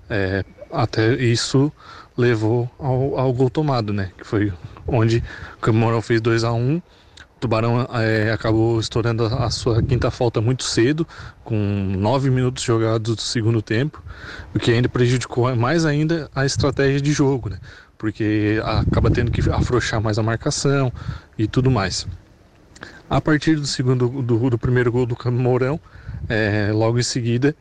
É, 0.09 0.43
até 0.73 1.15
isso 1.15 1.71
levou 2.17 2.71
ao, 2.79 3.19
ao, 3.19 3.33
gol 3.33 3.51
tomado, 3.51 3.93
né? 3.93 4.11
Que 4.17 4.25
foi 4.25 4.53
onde 4.87 5.23
o 5.57 5.61
Campo 5.61 5.79
Mourão 5.79 6.01
fez 6.01 6.21
2 6.21 6.45
a 6.45 6.53
1 6.53 6.59
um, 6.59 6.77
o 6.77 7.41
Tubarão 7.41 7.87
é, 7.93 8.33
acabou 8.33 8.81
estourando 8.81 9.27
a, 9.27 9.47
a, 9.47 9.51
sua 9.51 9.83
quinta 9.83 10.11
falta 10.11 10.41
muito 10.41 10.65
cedo, 10.65 11.07
com 11.43 11.57
nove 11.99 12.31
minutos 12.31 12.63
jogados 12.63 13.17
do 13.17 13.21
segundo 13.21 13.61
tempo, 13.61 14.03
o 14.55 14.59
que 14.59 14.71
ainda 14.71 14.89
prejudicou 14.89 15.55
mais 15.55 15.85
ainda 15.85 16.31
a 16.35 16.47
estratégia 16.47 17.01
de 17.01 17.13
jogo, 17.13 17.51
né? 17.51 17.59
Porque 18.05 18.61
acaba 18.63 19.11
tendo 19.11 19.31
que 19.31 19.41
afrouxar 19.51 19.99
mais 19.99 20.19
a 20.19 20.23
marcação 20.23 20.93
e 21.39 21.49
tudo 21.49 21.71
mais. 21.71 22.07
A 23.09 23.19
partir 23.19 23.57
do 23.57 23.67
segundo 23.67 24.23
do, 24.23 24.51
do 24.51 24.59
primeiro 24.59 24.93
gol 24.93 25.07
do 25.07 25.17
Campo 25.17 25.39
Mourão, 25.39 25.81
é, 26.29 26.71
logo 26.71 26.99
em 26.99 27.03
seguida, 27.03 27.57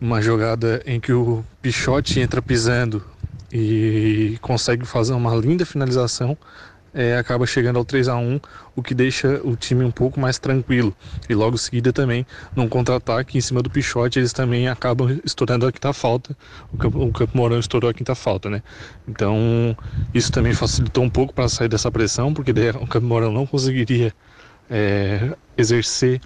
uma 0.00 0.22
jogada 0.22 0.80
em 0.86 1.00
que 1.00 1.12
o 1.12 1.44
Pichote 1.60 2.20
entra 2.20 2.40
pisando 2.40 3.04
e 3.50 4.38
consegue 4.40 4.86
fazer 4.86 5.12
uma 5.14 5.34
linda 5.34 5.66
finalização, 5.66 6.38
é, 6.92 7.16
acaba 7.16 7.46
chegando 7.46 7.78
ao 7.78 7.84
3 7.84 8.08
a 8.08 8.16
1 8.16 8.40
o 8.74 8.82
que 8.82 8.94
deixa 8.94 9.40
o 9.44 9.56
time 9.56 9.84
um 9.84 9.90
pouco 9.90 10.20
mais 10.20 10.38
tranquilo. 10.38 10.94
E 11.28 11.34
logo 11.34 11.54
em 11.54 11.58
seguida 11.58 11.92
também, 11.92 12.26
num 12.54 12.68
contra-ataque 12.68 13.36
em 13.36 13.40
cima 13.40 13.62
do 13.62 13.70
Pichote, 13.70 14.18
eles 14.18 14.32
também 14.32 14.68
acabam 14.68 15.20
estourando 15.24 15.66
a 15.66 15.72
quinta 15.72 15.92
falta. 15.92 16.36
O 16.72 16.76
Campo, 16.76 17.04
o 17.04 17.12
Campo 17.12 17.58
estourou 17.58 17.90
a 17.90 17.94
quinta 17.94 18.14
falta, 18.14 18.48
né? 18.48 18.62
Então, 19.06 19.76
isso 20.14 20.30
também 20.30 20.54
facilitou 20.54 21.04
um 21.04 21.10
pouco 21.10 21.34
para 21.34 21.48
sair 21.48 21.68
dessa 21.68 21.90
pressão, 21.90 22.32
porque 22.32 22.52
o 22.52 22.86
Campo 22.86 23.06
Mourão 23.06 23.32
não 23.32 23.46
conseguiria 23.46 24.12
é, 24.70 25.36
exercer 25.56 26.20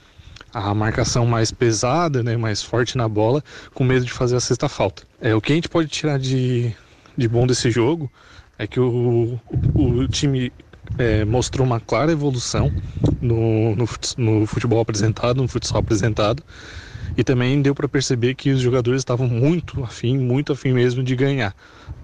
a 0.52 0.74
marcação 0.74 1.24
mais 1.24 1.50
pesada, 1.50 2.22
né, 2.22 2.36
mais 2.36 2.62
forte 2.62 2.96
na 2.96 3.08
bola, 3.08 3.42
com 3.72 3.84
medo 3.84 4.04
de 4.04 4.12
fazer 4.12 4.36
a 4.36 4.40
sexta 4.40 4.68
falta. 4.68 5.04
É, 5.20 5.34
o 5.34 5.40
que 5.40 5.52
a 5.52 5.54
gente 5.54 5.68
pode 5.68 5.88
tirar 5.88 6.18
de, 6.18 6.74
de 7.16 7.28
bom 7.28 7.46
desse 7.46 7.70
jogo 7.70 8.10
é 8.62 8.66
que 8.66 8.78
o, 8.78 9.40
o, 9.74 10.08
time 10.08 10.52
é, 10.96 11.24
mostrou 11.24 11.66
uma 11.66 11.80
clara 11.80 12.12
evolução 12.12 12.72
no, 13.20 13.74
no, 13.74 13.88
no, 14.16 14.46
futebol 14.46 14.80
apresentado, 14.80 15.42
no 15.42 15.48
futsal 15.48 15.80
apresentado, 15.80 16.44
e 17.16 17.24
também 17.24 17.60
deu 17.60 17.74
para 17.74 17.88
perceber 17.88 18.36
que 18.36 18.50
os 18.50 18.60
jogadores 18.60 19.00
estavam 19.00 19.26
muito 19.26 19.82
afim, 19.82 20.16
muito 20.16 20.52
afim 20.52 20.72
mesmo 20.72 21.02
de 21.02 21.16
ganhar. 21.16 21.54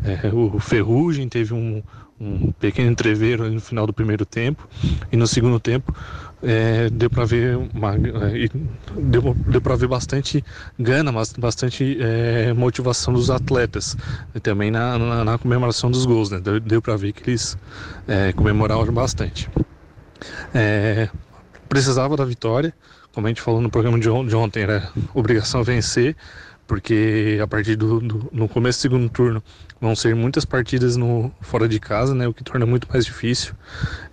É, 0.02 0.34
o 0.34 0.58
Ferrugem 0.58 1.28
teve 1.28 1.54
um, 1.54 1.80
um 2.20 2.50
pequeno 2.50 2.90
entreveiro 2.90 3.48
no 3.48 3.60
final 3.60 3.86
do 3.86 3.92
primeiro 3.92 4.26
tempo, 4.26 4.68
e 5.12 5.16
no 5.16 5.28
segundo 5.28 5.60
tempo 5.60 5.94
é, 6.42 6.88
deu 6.90 7.10
para 7.10 7.24
ver 7.24 7.56
uma, 7.56 7.94
é, 7.94 8.48
deu, 8.96 9.34
deu 9.34 9.60
para 9.60 9.76
ver 9.76 9.88
bastante 9.88 10.44
gana, 10.78 11.10
mas 11.10 11.32
bastante 11.32 11.98
é, 12.00 12.52
motivação 12.52 13.12
dos 13.12 13.30
atletas 13.30 13.96
e 14.34 14.40
também 14.40 14.70
na, 14.70 14.98
na, 14.98 15.24
na, 15.24 15.38
comemoração 15.38 15.90
dos 15.90 16.06
gols, 16.06 16.30
né? 16.30 16.40
Deu, 16.40 16.60
deu 16.60 16.82
para 16.82 16.96
ver 16.96 17.12
que 17.12 17.30
eles 17.30 17.56
é, 18.06 18.32
comemoraram 18.32 18.92
bastante. 18.92 19.48
É, 20.54 21.08
precisava 21.68 22.16
da 22.16 22.24
vitória, 22.24 22.72
como 23.12 23.26
a 23.26 23.30
gente 23.30 23.42
falou 23.42 23.60
no 23.60 23.70
programa 23.70 23.98
de, 23.98 24.04
de 24.04 24.36
ontem, 24.36 24.62
era 24.62 24.90
obrigação 25.14 25.64
vencer, 25.64 26.16
porque 26.68 27.40
a 27.42 27.46
partir 27.46 27.76
do, 27.76 27.98
do 27.98 28.28
no 28.30 28.46
começo 28.46 28.78
do 28.78 28.82
segundo 28.82 29.08
turno 29.08 29.42
vão 29.80 29.96
ser 29.96 30.14
muitas 30.14 30.44
partidas 30.44 30.96
no 30.96 31.32
fora 31.40 31.66
de 31.66 31.80
casa, 31.80 32.14
né, 32.14 32.28
o 32.28 32.34
que 32.34 32.44
torna 32.44 32.66
muito 32.66 32.86
mais 32.92 33.06
difícil 33.06 33.54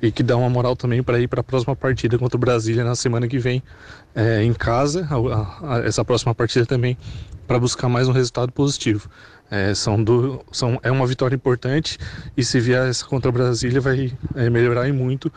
e 0.02 0.10
que 0.10 0.24
dá 0.24 0.38
uma 0.38 0.50
moral 0.50 0.74
também 0.74 1.04
para 1.04 1.20
ir 1.20 1.28
para 1.28 1.42
a 1.42 1.44
próxima 1.44 1.76
partida 1.76 2.18
contra 2.18 2.38
o 2.38 2.40
Brasília 2.40 2.84
na 2.84 2.96
semana 2.96 3.28
que 3.28 3.38
vem 3.38 3.62
é, 4.16 4.42
em 4.42 4.54
casa, 4.54 5.06
a, 5.12 5.76
a, 5.76 5.80
essa 5.80 6.04
próxima 6.06 6.34
partida 6.34 6.66
também 6.66 6.98
para 7.46 7.60
buscar 7.60 7.90
mais 7.90 8.08
um 8.08 8.14
resultado 8.14 8.52
positivo. 8.52 9.10
É, 9.52 9.76
são 9.76 10.02
do, 10.02 10.44
são, 10.52 10.80
é 10.82 10.90
uma 10.90 11.06
vitória 11.06 11.36
importante 11.36 12.00
e 12.36 12.44
se 12.44 12.60
vier 12.60 12.88
essa 12.88 13.06
contra 13.06 13.30
o 13.30 13.34
Brasília 13.34 13.82
vai 13.82 14.12
é, 14.34 14.50
melhorar 14.50 14.88
e 14.88 14.94
muito 14.94 15.32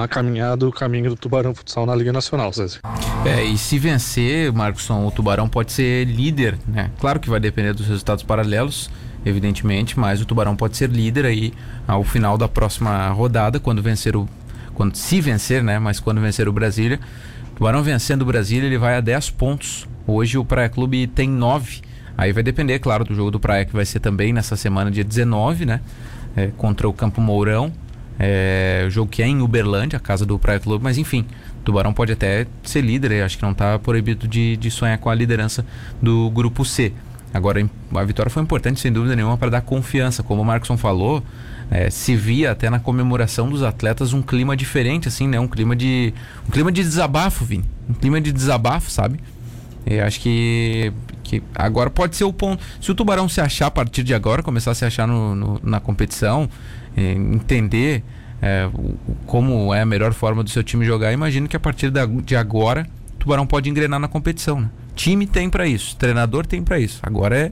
a 0.00 0.08
caminhada, 0.08 0.66
o 0.66 0.72
caminho 0.72 1.10
do 1.10 1.16
Tubarão 1.16 1.54
Futsal 1.54 1.86
na 1.86 1.94
Liga 1.94 2.12
Nacional, 2.12 2.52
César. 2.52 2.80
É, 3.24 3.44
e 3.44 3.56
se 3.56 3.78
vencer, 3.78 4.52
Marcosson, 4.52 5.06
o 5.06 5.10
Tubarão 5.10 5.48
pode 5.48 5.70
ser 5.70 6.04
líder, 6.04 6.58
né? 6.66 6.90
Claro 6.98 7.20
que 7.20 7.30
vai 7.30 7.38
depender 7.38 7.72
dos 7.72 7.86
resultados 7.86 8.24
paralelos, 8.24 8.90
evidentemente, 9.24 9.96
mas 9.98 10.20
o 10.20 10.24
Tubarão 10.24 10.56
pode 10.56 10.76
ser 10.76 10.90
líder 10.90 11.24
aí 11.26 11.52
ao 11.86 12.02
final 12.02 12.36
da 12.36 12.48
próxima 12.48 13.08
rodada, 13.10 13.60
quando 13.60 13.80
vencer 13.80 14.16
o. 14.16 14.28
Quando, 14.74 14.96
se 14.96 15.20
vencer, 15.20 15.62
né? 15.62 15.78
Mas 15.78 16.00
quando 16.00 16.20
vencer 16.20 16.48
o 16.48 16.52
Brasília. 16.52 16.98
O 17.52 17.56
Tubarão 17.58 17.82
vencendo 17.82 18.22
o 18.22 18.24
Brasília, 18.24 18.66
ele 18.66 18.78
vai 18.78 18.96
a 18.96 19.00
10 19.00 19.30
pontos. 19.30 19.86
Hoje 20.06 20.38
o 20.38 20.44
Praia 20.44 20.68
Clube 20.68 21.06
tem 21.06 21.28
9. 21.28 21.82
Aí 22.16 22.32
vai 22.32 22.42
depender, 22.42 22.78
claro, 22.80 23.04
do 23.04 23.14
jogo 23.14 23.30
do 23.30 23.38
Praia, 23.38 23.64
que 23.64 23.72
vai 23.72 23.84
ser 23.84 24.00
também 24.00 24.32
nessa 24.32 24.56
semana, 24.56 24.90
dia 24.90 25.04
19, 25.04 25.66
né? 25.66 25.80
É, 26.36 26.48
contra 26.56 26.88
o 26.88 26.92
Campo 26.92 27.20
Mourão. 27.20 27.72
É, 28.18 28.84
o 28.86 28.90
jogo 28.90 29.10
que 29.10 29.22
é 29.22 29.26
em 29.26 29.40
Uberlândia, 29.40 29.96
a 29.96 30.00
casa 30.00 30.26
do 30.26 30.38
Praia 30.38 30.58
Clube, 30.58 30.82
mas 30.82 30.98
enfim, 30.98 31.24
Tubarão 31.64 31.92
pode 31.92 32.12
até 32.12 32.46
ser 32.64 32.80
líder, 32.80 33.22
acho 33.22 33.36
que 33.36 33.42
não 33.44 33.52
está 33.52 33.78
proibido 33.78 34.26
de, 34.26 34.56
de 34.56 34.70
sonhar 34.70 34.98
com 34.98 35.08
a 35.08 35.14
liderança 35.14 35.64
do 36.02 36.28
grupo 36.30 36.64
C. 36.64 36.92
Agora, 37.32 37.68
a 37.94 38.04
vitória 38.04 38.30
foi 38.30 38.42
importante, 38.42 38.80
sem 38.80 38.90
dúvida 38.90 39.14
nenhuma, 39.14 39.36
para 39.36 39.50
dar 39.50 39.60
confiança. 39.60 40.22
Como 40.22 40.40
o 40.40 40.44
Markson 40.44 40.76
falou, 40.78 41.22
é, 41.70 41.90
se 41.90 42.16
via 42.16 42.52
até 42.52 42.70
na 42.70 42.80
comemoração 42.80 43.48
dos 43.50 43.62
atletas 43.62 44.14
um 44.14 44.22
clima 44.22 44.56
diferente, 44.56 45.08
assim, 45.08 45.28
né? 45.28 45.38
Um 45.38 45.46
clima 45.46 45.76
de. 45.76 46.14
Um 46.48 46.50
clima 46.50 46.72
de 46.72 46.82
desabafo, 46.82 47.44
Vini. 47.44 47.64
Um 47.88 47.92
clima 47.94 48.20
de 48.20 48.32
desabafo, 48.32 48.90
sabe? 48.90 49.20
Eu 49.84 50.04
acho 50.04 50.20
que, 50.20 50.92
que 51.22 51.42
agora 51.54 51.90
pode 51.90 52.16
ser 52.16 52.24
o 52.24 52.32
ponto. 52.32 52.62
Se 52.80 52.90
o 52.90 52.94
Tubarão 52.94 53.28
se 53.28 53.40
achar 53.40 53.66
a 53.66 53.70
partir 53.70 54.02
de 54.02 54.14
agora, 54.14 54.42
começar 54.42 54.70
a 54.70 54.74
se 54.74 54.84
achar 54.84 55.06
no, 55.06 55.34
no 55.34 55.60
na 55.62 55.80
competição, 55.80 56.48
entender 56.96 58.02
é, 58.40 58.68
como 59.26 59.74
é 59.74 59.82
a 59.82 59.86
melhor 59.86 60.12
forma 60.12 60.42
do 60.42 60.50
seu 60.50 60.62
time 60.62 60.84
jogar, 60.84 61.12
imagino 61.12 61.48
que 61.48 61.56
a 61.56 61.60
partir 61.60 61.90
da, 61.90 62.06
de 62.06 62.36
agora 62.36 62.86
o 63.14 63.18
Tubarão 63.18 63.46
pode 63.46 63.68
engrenar 63.68 63.98
na 63.98 64.08
competição. 64.08 64.60
Né? 64.60 64.70
Time 64.94 65.26
tem 65.26 65.50
para 65.50 65.66
isso, 65.66 65.96
treinador 65.96 66.46
tem 66.46 66.62
para 66.62 66.78
isso. 66.78 67.00
Agora 67.02 67.36
é, 67.36 67.50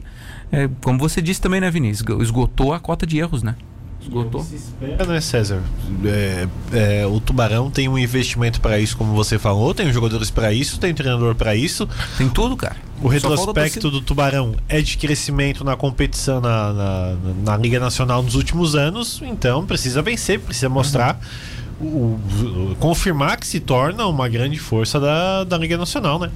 é, 0.51 0.69
como 0.83 0.99
você 0.99 1.21
disse 1.21 1.41
também, 1.41 1.61
né, 1.61 1.71
Vinícius? 1.71 2.23
Esgotou 2.23 2.73
a 2.73 2.81
cota 2.81 3.07
de 3.07 3.19
erros, 3.19 3.43
né? 3.43 3.57
Esgotou. 4.01 4.43
Se 4.43 4.55
espera, 4.55 5.05
né, 5.05 5.21
César? 5.21 5.61
É, 6.05 6.49
é, 6.73 7.07
o 7.07 7.19
Tubarão 7.19 7.71
tem 7.71 7.89
um 7.89 7.99
investimento 7.99 8.61
para 8.61 8.79
isso, 8.79 8.97
como 8.97 9.13
você 9.15 9.39
falou, 9.39 9.75
tem 9.75 9.93
jogadores 9.93 10.31
para 10.31 10.53
isso, 10.53 10.79
tem 10.79 10.95
treinador 10.95 11.35
para 11.35 11.57
isso. 11.57 11.89
Tem 12.17 12.29
tudo, 12.29 12.57
cara. 12.57 12.77
O 13.03 13.09
retrospecto 13.09 13.91
do 13.91 14.01
Tubarão 14.01 14.55
é 14.69 14.81
de 14.81 14.97
crescimento 14.97 15.63
na 15.63 15.77
competição 15.77 16.41
na, 16.41 16.73
na, 16.73 17.17
na, 17.45 17.57
Liga 17.57 17.79
Nacional 17.79 18.23
nos 18.23 18.35
últimos 18.35 18.75
anos, 18.75 19.21
então 19.23 19.67
precisa 19.67 20.01
vencer, 20.01 20.41
precisa 20.41 20.69
mostrar. 20.69 21.21
Uhum. 21.79 21.87
O, 21.89 22.71
o, 22.73 22.77
confirmar 22.77 23.39
que 23.39 23.47
se 23.47 23.61
torna 23.61 24.07
uma 24.07 24.29
grande 24.29 24.59
força 24.59 24.99
da, 24.99 25.45
da 25.45 25.59
Liga 25.59 25.77
Nacional, 25.77 26.19
né? 26.19 26.31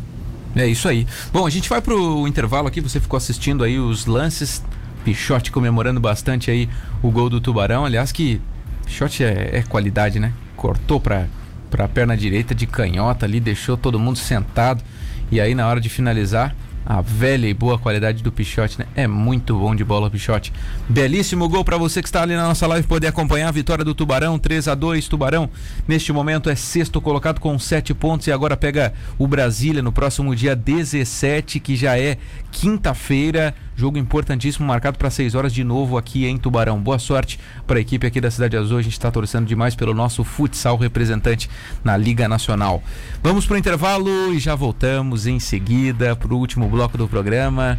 É 0.55 0.67
isso 0.67 0.89
aí. 0.89 1.07
Bom, 1.33 1.47
a 1.47 1.51
gente 1.51 1.69
vai 1.69 1.81
pro 1.81 2.27
intervalo 2.27 2.69
aqui, 2.69 2.81
você 2.81 3.01
ficou 3.01 3.17
assistindo 3.17 3.65
aí 3.65 3.79
os 3.79 4.07
lances 4.07 4.63
Pichote 5.05 5.51
comemorando 5.51 5.99
bastante 5.99 6.51
aí 6.51 6.69
o 7.03 7.11
gol 7.11 7.31
do 7.31 7.41
Tubarão. 7.41 7.85
Aliás, 7.85 8.13
que 8.13 8.41
Pichote 8.85 9.25
é, 9.25 9.51
é 9.53 9.63
qualidade, 9.63 10.19
né? 10.19 10.33
Cortou 10.57 11.01
pra, 11.01 11.27
pra 11.71 11.89
perna 11.89 12.17
direita 12.17 12.55
de 12.55 12.67
canhota 12.67 13.25
ali, 13.25 13.41
deixou 13.41 13.77
todo 13.77 13.99
mundo 13.99 14.19
sentado. 14.19 14.83
E 15.31 15.41
aí, 15.41 15.55
na 15.55 15.67
hora 15.69 15.81
de 15.81 15.89
finalizar, 15.89 16.55
a 16.85 17.01
velha 17.01 17.47
e 17.47 17.55
boa 17.55 17.79
qualidade 17.79 18.23
do 18.23 18.33
Pichote, 18.33 18.79
né? 18.79 18.87
É 18.97 19.07
muito 19.07 19.57
bom 19.57 19.77
de 19.77 19.85
bola, 19.85 20.11
Pichote. 20.11 20.53
Belíssimo 20.89 21.49
gol 21.49 21.65
para 21.65 21.77
você 21.77 22.03
que 22.03 22.09
está 22.09 22.23
ali 22.23 22.35
na 22.35 22.49
nossa 22.49 22.67
live 22.67 22.87
poder 22.87 23.07
acompanhar 23.07 23.49
a 23.49 23.53
vitória 23.53 23.85
do 23.85 23.95
Tubarão, 23.95 24.39
3 24.39 24.67
a 24.67 24.75
2 24.75 25.07
Tubarão. 25.07 25.49
Neste 25.87 26.13
momento 26.13 26.51
é 26.51 26.57
sexto 26.57 27.01
colocado 27.01 27.39
com 27.39 27.57
7 27.59 27.95
pontos 27.95 28.27
e 28.27 28.33
agora 28.33 28.57
pega 28.57 28.93
o 29.19 29.29
Brasília 29.29 29.83
no 29.83 29.93
próximo 29.93 30.35
dia 30.35 30.57
17, 30.57 31.61
que 31.61 31.77
já 31.77 31.99
é 31.99 32.17
quinta-feira. 32.51 33.55
Jogo 33.81 33.97
importantíssimo, 33.97 34.67
marcado 34.67 34.99
para 34.99 35.09
6 35.09 35.35
horas 35.35 35.55
de 35.55 35.65
novo 35.65 35.97
aqui 35.97 36.27
em 36.27 36.37
Tubarão. 36.37 36.79
Boa 36.79 36.99
sorte 36.99 37.41
para 37.67 37.79
a 37.79 37.81
equipe 37.81 38.07
aqui 38.07 38.21
da 38.21 38.31
Cidade 38.31 38.55
Azul. 38.55 38.77
A 38.77 38.83
gente 38.83 38.93
está 38.93 39.11
torcendo 39.11 39.47
demais 39.47 39.75
pelo 39.75 39.95
nosso 39.95 40.23
futsal 40.23 40.77
representante 40.77 41.49
na 41.83 41.97
Liga 41.97 42.29
Nacional. 42.29 42.83
Vamos 43.23 43.47
para 43.47 43.55
o 43.55 43.59
intervalo 43.59 44.35
e 44.35 44.39
já 44.39 44.55
voltamos 44.55 45.27
em 45.27 45.41
seguida 45.41 46.15
para 46.15 46.35
o 46.35 46.37
último 46.37 46.69
bloco 46.69 46.99
do 46.99 47.09
programa 47.09 47.79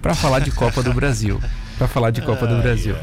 para 0.00 0.14
falar 0.14 0.38
de 0.38 0.50
Copa 0.52 0.82
do 0.82 0.94
Brasil. 0.94 1.38
Para 1.76 1.86
falar 1.86 2.12
de 2.12 2.22
Copa 2.22 2.46
do 2.46 2.56
Brasil. 2.62 2.96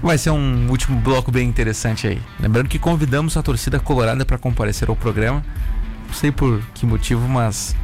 Vai 0.00 0.18
ser 0.18 0.30
um 0.30 0.70
último 0.70 1.00
bloco 1.00 1.32
bem 1.32 1.48
interessante 1.48 2.06
aí. 2.06 2.22
Lembrando 2.38 2.68
que 2.68 2.78
convidamos 2.78 3.36
a 3.36 3.42
torcida 3.42 3.80
colorada 3.80 4.24
para 4.24 4.38
comparecer 4.38 4.88
ao 4.88 4.94
programa. 4.94 5.44
Não 6.06 6.14
sei 6.14 6.30
por 6.30 6.62
que 6.74 6.86
motivo, 6.86 7.28
mas 7.28 7.74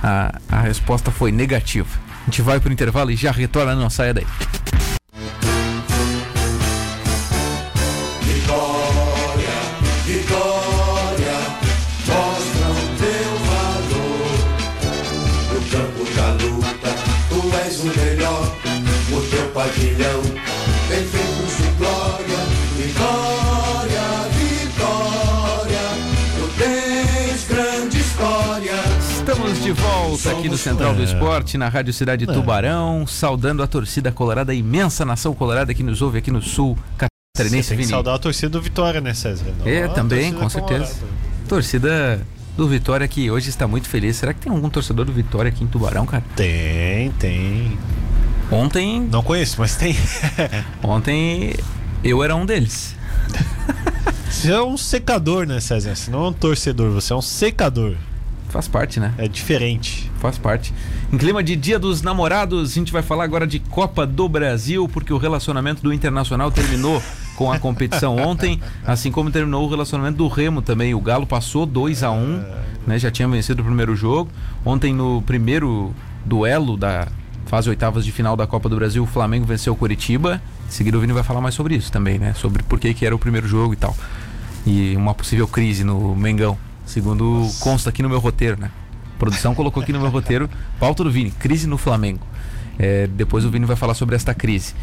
a, 0.00 0.38
a 0.48 0.60
resposta 0.60 1.10
foi 1.10 1.32
negativa. 1.32 2.09
A 2.22 2.24
gente 2.26 2.42
vai 2.42 2.60
pro 2.60 2.72
intervalo 2.72 3.10
e 3.10 3.16
já 3.16 3.30
retorna, 3.30 3.74
não 3.74 3.90
saia 3.90 4.14
daí. 4.14 4.26
Aqui 30.40 30.48
no 30.48 30.58
Central 30.58 30.94
do 30.94 31.02
Esporte, 31.02 31.56
na 31.56 31.68
Rádio 31.68 31.92
Cidade 31.92 32.26
Tubarão, 32.26 33.06
saudando 33.06 33.62
a 33.62 33.66
torcida 33.66 34.10
colorada, 34.10 34.52
a 34.52 34.54
imensa 34.54 35.04
nação 35.04 35.34
colorada 35.34 35.72
que 35.72 35.82
nos 35.82 36.02
ouve 36.02 36.18
aqui 36.18 36.30
no 36.30 36.42
sul 36.42 36.76
catarinense. 36.96 37.68
Tem 37.68 37.76
que 37.78 37.82
Vini. 37.82 37.88
saudar 37.88 38.14
a 38.14 38.18
torcida 38.18 38.48
do 38.48 38.60
Vitória, 38.60 39.00
né, 39.00 39.14
César? 39.14 39.46
Não, 39.58 39.66
É, 39.66 39.88
também, 39.88 40.32
com 40.32 40.48
certeza. 40.48 40.96
Torcida 41.48 42.20
do 42.56 42.68
Vitória 42.68 43.06
que 43.06 43.30
hoje 43.30 43.48
está 43.48 43.66
muito 43.66 43.88
feliz. 43.88 44.16
Será 44.16 44.32
que 44.34 44.40
tem 44.40 44.52
algum 44.52 44.68
torcedor 44.68 45.04
do 45.04 45.12
Vitória 45.12 45.48
aqui 45.48 45.64
em 45.64 45.66
Tubarão, 45.66 46.06
cara? 46.06 46.24
Tem, 46.36 47.10
tem. 47.12 47.78
Ontem, 48.50 49.00
Não 49.00 49.22
conheço, 49.22 49.56
mas 49.58 49.76
tem. 49.76 49.96
ontem 50.82 51.54
eu 52.02 52.22
era 52.24 52.34
um 52.34 52.44
deles. 52.44 52.96
Você 54.28 54.50
é 54.52 54.62
um 54.62 54.76
secador, 54.76 55.46
né, 55.46 55.60
César? 55.60 55.94
Você 55.94 56.10
não 56.10 56.24
é 56.24 56.28
um 56.28 56.32
torcedor, 56.32 56.92
você 56.92 57.12
é 57.12 57.16
um 57.16 57.20
secador. 57.20 57.96
Faz 58.50 58.68
parte, 58.68 59.00
né? 59.00 59.14
É 59.16 59.28
diferente. 59.28 60.10
Faz 60.18 60.36
parte. 60.36 60.74
Em 61.12 61.16
clima 61.16 61.42
de 61.42 61.56
Dia 61.56 61.78
dos 61.78 62.02
Namorados, 62.02 62.72
a 62.72 62.74
gente 62.74 62.92
vai 62.92 63.02
falar 63.02 63.24
agora 63.24 63.46
de 63.46 63.60
Copa 63.60 64.06
do 64.06 64.28
Brasil, 64.28 64.88
porque 64.88 65.12
o 65.12 65.18
relacionamento 65.18 65.82
do 65.82 65.92
Internacional 65.92 66.50
terminou 66.50 67.00
com 67.36 67.50
a 67.50 67.58
competição 67.58 68.16
ontem, 68.20 68.60
assim 68.84 69.10
como 69.10 69.30
terminou 69.30 69.64
o 69.66 69.70
relacionamento 69.70 70.18
do 70.18 70.28
Remo 70.28 70.60
também. 70.60 70.94
O 70.94 71.00
Galo 71.00 71.26
passou 71.26 71.64
2 71.64 72.02
a 72.02 72.10
1 72.10 72.44
né? 72.86 72.98
Já 72.98 73.10
tinha 73.10 73.28
vencido 73.28 73.62
o 73.62 73.64
primeiro 73.64 73.94
jogo. 73.94 74.30
Ontem, 74.64 74.92
no 74.92 75.22
primeiro 75.22 75.94
duelo 76.24 76.76
da 76.76 77.08
fase 77.46 77.68
oitavas 77.68 78.04
de 78.04 78.12
final 78.12 78.36
da 78.36 78.46
Copa 78.46 78.68
do 78.68 78.76
Brasil, 78.76 79.02
o 79.02 79.06
Flamengo 79.06 79.46
venceu 79.46 79.72
o 79.72 79.76
Curitiba. 79.76 80.40
Em 80.68 80.70
seguida, 80.70 80.96
o 80.96 81.00
Vini 81.00 81.12
vai 81.12 81.22
falar 81.22 81.40
mais 81.40 81.54
sobre 81.54 81.74
isso 81.74 81.90
também, 81.90 82.18
né? 82.18 82.34
Sobre 82.34 82.62
por 82.62 82.78
que, 82.78 82.94
que 82.94 83.04
era 83.04 83.14
o 83.14 83.18
primeiro 83.18 83.46
jogo 83.46 83.72
e 83.72 83.76
tal. 83.76 83.96
E 84.66 84.94
uma 84.96 85.14
possível 85.14 85.48
crise 85.48 85.84
no 85.84 86.14
Mengão, 86.14 86.56
segundo 86.90 87.48
consta 87.60 87.90
aqui 87.90 88.02
no 88.02 88.08
meu 88.08 88.18
roteiro, 88.18 88.60
né? 88.60 88.70
A 89.14 89.18
produção 89.18 89.54
colocou 89.54 89.82
aqui 89.82 89.92
no 89.92 90.00
meu 90.00 90.10
roteiro, 90.10 90.50
pauta 90.78 91.04
do 91.04 91.10
Vini, 91.10 91.30
crise 91.30 91.66
no 91.66 91.78
Flamengo. 91.78 92.26
É, 92.78 93.06
depois 93.06 93.44
o 93.44 93.50
Vini 93.50 93.64
vai 93.64 93.76
falar 93.76 93.94
sobre 93.94 94.16
esta 94.16 94.34
crise. 94.34 94.74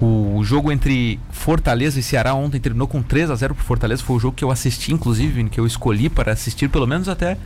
O 0.00 0.42
jogo 0.42 0.72
entre 0.72 1.20
Fortaleza 1.30 1.98
e 2.00 2.02
Ceará 2.02 2.34
ontem 2.34 2.60
terminou 2.60 2.88
com 2.88 3.00
3 3.00 3.30
a 3.30 3.36
0 3.36 3.54
pro 3.54 3.64
Fortaleza. 3.64 4.02
Foi 4.02 4.16
o 4.16 4.20
jogo 4.20 4.36
que 4.36 4.44
eu 4.44 4.50
assisti, 4.50 4.92
inclusive, 4.92 5.32
Vini, 5.32 5.48
que 5.48 5.60
eu 5.60 5.66
escolhi 5.66 6.08
para 6.08 6.32
assistir, 6.32 6.68
pelo 6.68 6.86
menos 6.86 7.08
até 7.08 7.38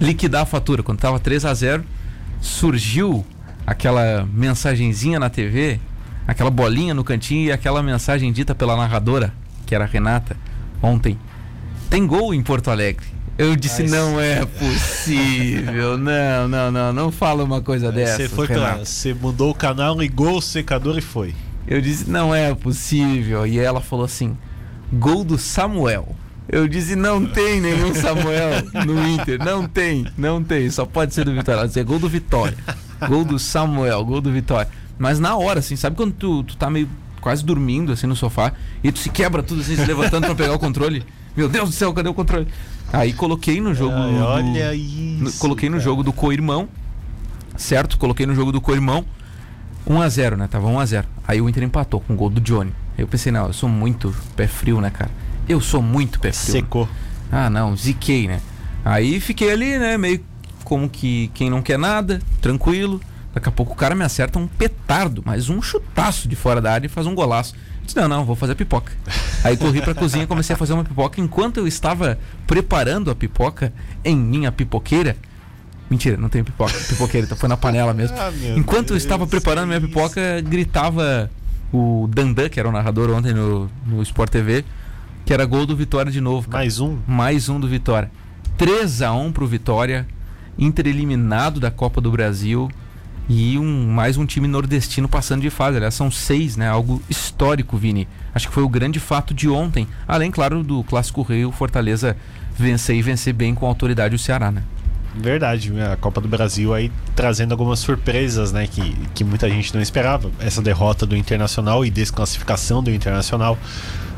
liquidar 0.00 0.42
a 0.42 0.46
fatura. 0.46 0.82
Quando 0.82 0.98
tava 0.98 1.20
3 1.20 1.44
a 1.44 1.54
0 1.54 1.84
surgiu 2.40 3.24
aquela 3.66 4.26
mensagenzinha 4.32 5.18
na 5.18 5.30
TV, 5.30 5.78
aquela 6.26 6.50
bolinha 6.50 6.94
no 6.94 7.04
cantinho 7.04 7.46
e 7.46 7.52
aquela 7.52 7.82
mensagem 7.82 8.32
dita 8.32 8.54
pela 8.54 8.76
narradora, 8.76 9.32
que 9.66 9.74
era 9.74 9.84
a 9.84 9.86
Renata, 9.86 10.36
ontem. 10.82 11.18
Tem 11.88 12.06
gol 12.06 12.34
em 12.34 12.42
Porto 12.42 12.70
Alegre. 12.70 13.06
Eu 13.36 13.56
disse, 13.56 13.82
Mas- 13.82 13.90
não 13.90 14.20
é 14.20 14.44
possível. 14.44 15.98
Não, 15.98 16.48
não, 16.48 16.70
não, 16.70 16.92
não 16.92 17.12
fala 17.12 17.42
uma 17.42 17.60
coisa 17.60 17.90
dessa. 17.90 18.16
Você 18.16 18.28
foi 18.28 18.46
pra, 18.46 18.76
você 18.78 19.12
mudou 19.14 19.50
o 19.50 19.54
canal, 19.54 19.98
ligou 19.98 20.38
o 20.38 20.42
secador 20.42 20.96
e 20.98 21.00
foi. 21.00 21.34
Eu 21.66 21.80
disse, 21.80 22.08
não 22.10 22.34
é 22.34 22.54
possível. 22.54 23.46
E 23.46 23.58
ela 23.58 23.80
falou 23.80 24.04
assim: 24.04 24.36
gol 24.92 25.24
do 25.24 25.38
Samuel. 25.38 26.14
Eu 26.48 26.68
disse, 26.68 26.94
não 26.94 27.24
tem 27.24 27.60
nenhum 27.60 27.94
Samuel 27.94 28.50
no 28.86 29.08
Inter. 29.08 29.42
Não 29.42 29.66
tem, 29.66 30.06
não 30.16 30.44
tem. 30.44 30.68
Só 30.70 30.84
pode 30.84 31.14
ser 31.14 31.24
do 31.24 31.32
Vitória. 31.32 31.60
Ela 31.60 31.66
disse, 31.66 31.80
é 31.80 31.84
gol 31.84 31.98
do 31.98 32.08
Vitória. 32.08 32.56
Gol 33.08 33.24
do 33.24 33.38
Samuel, 33.38 34.04
gol 34.04 34.20
do 34.20 34.30
Vitória. 34.30 34.70
Mas 34.98 35.18
na 35.18 35.34
hora, 35.36 35.60
assim, 35.60 35.74
sabe 35.74 35.96
quando 35.96 36.12
tu, 36.12 36.42
tu 36.44 36.56
tá 36.56 36.68
meio 36.70 36.88
quase 37.20 37.42
dormindo 37.42 37.90
assim 37.90 38.06
no 38.06 38.14
sofá 38.14 38.52
e 38.82 38.92
tu 38.92 38.98
se 38.98 39.08
quebra 39.08 39.42
tudo 39.42 39.62
assim, 39.62 39.74
se 39.74 39.84
levantando 39.86 40.26
pra 40.26 40.34
pegar 40.34 40.52
o 40.52 40.58
controle? 40.58 41.02
Meu 41.34 41.48
Deus 41.48 41.70
do 41.70 41.74
céu, 41.74 41.92
cadê 41.94 42.08
o 42.08 42.14
controle? 42.14 42.46
Aí 42.92 43.12
coloquei 43.12 43.60
no 43.60 43.74
jogo. 43.74 43.94
Ai, 43.96 44.12
do- 44.12 44.24
olha 44.24 44.68
no- 44.68 45.28
isso. 45.28 45.38
coloquei 45.38 45.68
no 45.68 45.74
cara. 45.76 45.84
jogo 45.84 46.02
do 46.02 46.12
co-irmão, 46.12 46.68
certo? 47.56 47.98
Coloquei 47.98 48.26
no 48.26 48.34
jogo 48.34 48.52
do 48.52 48.60
co-irmão. 48.60 49.04
1x0, 49.86 50.36
né? 50.36 50.46
Tava 50.48 50.68
1x0. 50.68 51.04
Aí 51.26 51.40
o 51.40 51.48
Inter 51.48 51.62
empatou 51.64 52.00
com 52.00 52.14
o 52.14 52.16
gol 52.16 52.30
do 52.30 52.40
Johnny. 52.40 52.72
Aí 52.96 53.02
eu 53.04 53.08
pensei, 53.08 53.30
não, 53.32 53.46
eu 53.46 53.52
sou 53.52 53.68
muito 53.68 54.14
pé 54.36 54.46
frio, 54.46 54.80
né, 54.80 54.90
cara? 54.90 55.10
Eu 55.48 55.60
sou 55.60 55.82
muito 55.82 56.18
pé 56.20 56.32
frio. 56.32 56.52
Secou. 56.52 56.88
Ah, 57.30 57.50
não, 57.50 57.76
ziquei, 57.76 58.26
né? 58.28 58.40
Aí 58.84 59.18
fiquei 59.20 59.50
ali, 59.50 59.78
né, 59.78 59.98
meio 59.98 60.20
como 60.62 60.88
que 60.88 61.30
quem 61.34 61.50
não 61.50 61.60
quer 61.60 61.78
nada, 61.78 62.20
tranquilo. 62.40 63.00
Daqui 63.34 63.48
a 63.48 63.52
pouco 63.52 63.72
o 63.72 63.76
cara 63.76 63.94
me 63.94 64.04
acerta 64.04 64.38
um 64.38 64.46
petardo, 64.46 65.22
mas 65.26 65.48
um 65.50 65.60
chutaço 65.60 66.28
de 66.28 66.36
fora 66.36 66.60
da 66.62 66.72
área 66.72 66.86
e 66.86 66.88
faz 66.88 67.06
um 67.06 67.14
golaço. 67.14 67.54
Disse, 67.84 67.96
não, 67.98 68.08
não, 68.08 68.24
vou 68.24 68.34
fazer 68.34 68.54
pipoca. 68.54 68.92
Aí 69.42 69.56
corri 69.56 69.82
pra 69.82 69.94
cozinha 69.94 70.24
e 70.24 70.26
comecei 70.26 70.54
a 70.54 70.56
fazer 70.56 70.72
uma 70.72 70.84
pipoca. 70.84 71.20
Enquanto 71.20 71.58
eu 71.58 71.66
estava 71.66 72.18
preparando 72.46 73.10
a 73.10 73.14
pipoca 73.14 73.72
em 74.04 74.16
minha 74.16 74.50
pipoqueira. 74.50 75.16
Mentira, 75.90 76.16
não 76.16 76.28
tem 76.30 76.42
pipoca. 76.42 76.72
Pipoqueira, 76.88 77.26
então 77.26 77.36
foi 77.36 77.48
na 77.48 77.56
panela 77.56 77.92
mesmo. 77.92 78.16
Ah, 78.18 78.32
Enquanto 78.56 78.88
eu 78.88 78.94
Deus, 78.94 79.02
estava 79.02 79.26
preparando 79.26 79.66
minha 79.68 79.80
pipoca, 79.80 80.40
gritava 80.40 81.30
o 81.72 82.08
Dandan, 82.08 82.48
que 82.48 82.58
era 82.58 82.68
o 82.68 82.72
narrador 82.72 83.10
ontem 83.10 83.34
no, 83.34 83.70
no 83.86 84.02
Sport 84.02 84.30
TV, 84.30 84.64
que 85.26 85.34
era 85.34 85.44
gol 85.44 85.66
do 85.66 85.76
Vitória 85.76 86.10
de 86.10 86.20
novo. 86.20 86.48
cara. 86.48 86.62
Mais 86.62 86.80
um. 86.80 86.98
Mais 87.06 87.48
um 87.48 87.60
do 87.60 87.68
Vitória. 87.68 88.10
3 88.56 89.02
a 89.02 89.12
1 89.12 89.32
pro 89.32 89.46
Vitória. 89.46 90.06
Inter 90.56 90.86
eliminado 90.86 91.60
da 91.60 91.70
Copa 91.70 92.00
do 92.00 92.10
Brasil. 92.10 92.70
E 93.28 93.58
um, 93.58 93.88
mais 93.88 94.16
um 94.18 94.26
time 94.26 94.46
nordestino 94.46 95.08
passando 95.08 95.40
de 95.40 95.50
fase. 95.50 95.76
Aliás, 95.76 95.94
são 95.94 96.10
seis, 96.10 96.56
né? 96.56 96.68
Algo 96.68 97.00
histórico, 97.08 97.76
Vini. 97.76 98.06
Acho 98.34 98.48
que 98.48 98.54
foi 98.54 98.62
o 98.62 98.68
grande 98.68 99.00
fato 99.00 99.32
de 99.32 99.48
ontem. 99.48 99.88
Além, 100.06 100.30
claro, 100.30 100.62
do 100.62 100.84
Clássico 100.84 101.22
Rei, 101.22 101.44
o 101.44 101.52
Fortaleza 101.52 102.16
vencer 102.56 102.96
e 102.96 103.02
vencer 103.02 103.32
bem 103.32 103.54
com 103.54 103.66
autoridade 103.66 104.14
o 104.14 104.18
Ceará, 104.18 104.50
né? 104.50 104.62
Verdade, 105.16 105.72
a 105.80 105.96
Copa 105.96 106.20
do 106.20 106.26
Brasil 106.26 106.74
aí 106.74 106.90
trazendo 107.14 107.52
algumas 107.52 107.78
surpresas, 107.78 108.52
né, 108.52 108.66
que, 108.66 108.96
que 109.14 109.22
muita 109.22 109.48
gente 109.48 109.72
não 109.72 109.80
esperava. 109.80 110.28
Essa 110.40 110.60
derrota 110.60 111.06
do 111.06 111.16
Internacional 111.16 111.84
e 111.84 111.90
desclassificação 111.90 112.82
do 112.82 112.90
Internacional. 112.90 113.56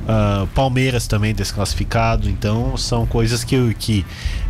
Ah, 0.09 0.47
Palmeiras 0.55 1.07
também 1.07 1.35
desclassificado. 1.35 2.29
Então 2.29 2.77
são 2.77 3.07
coisas 3.07 3.43
que, 3.43 3.75
que 3.75 4.07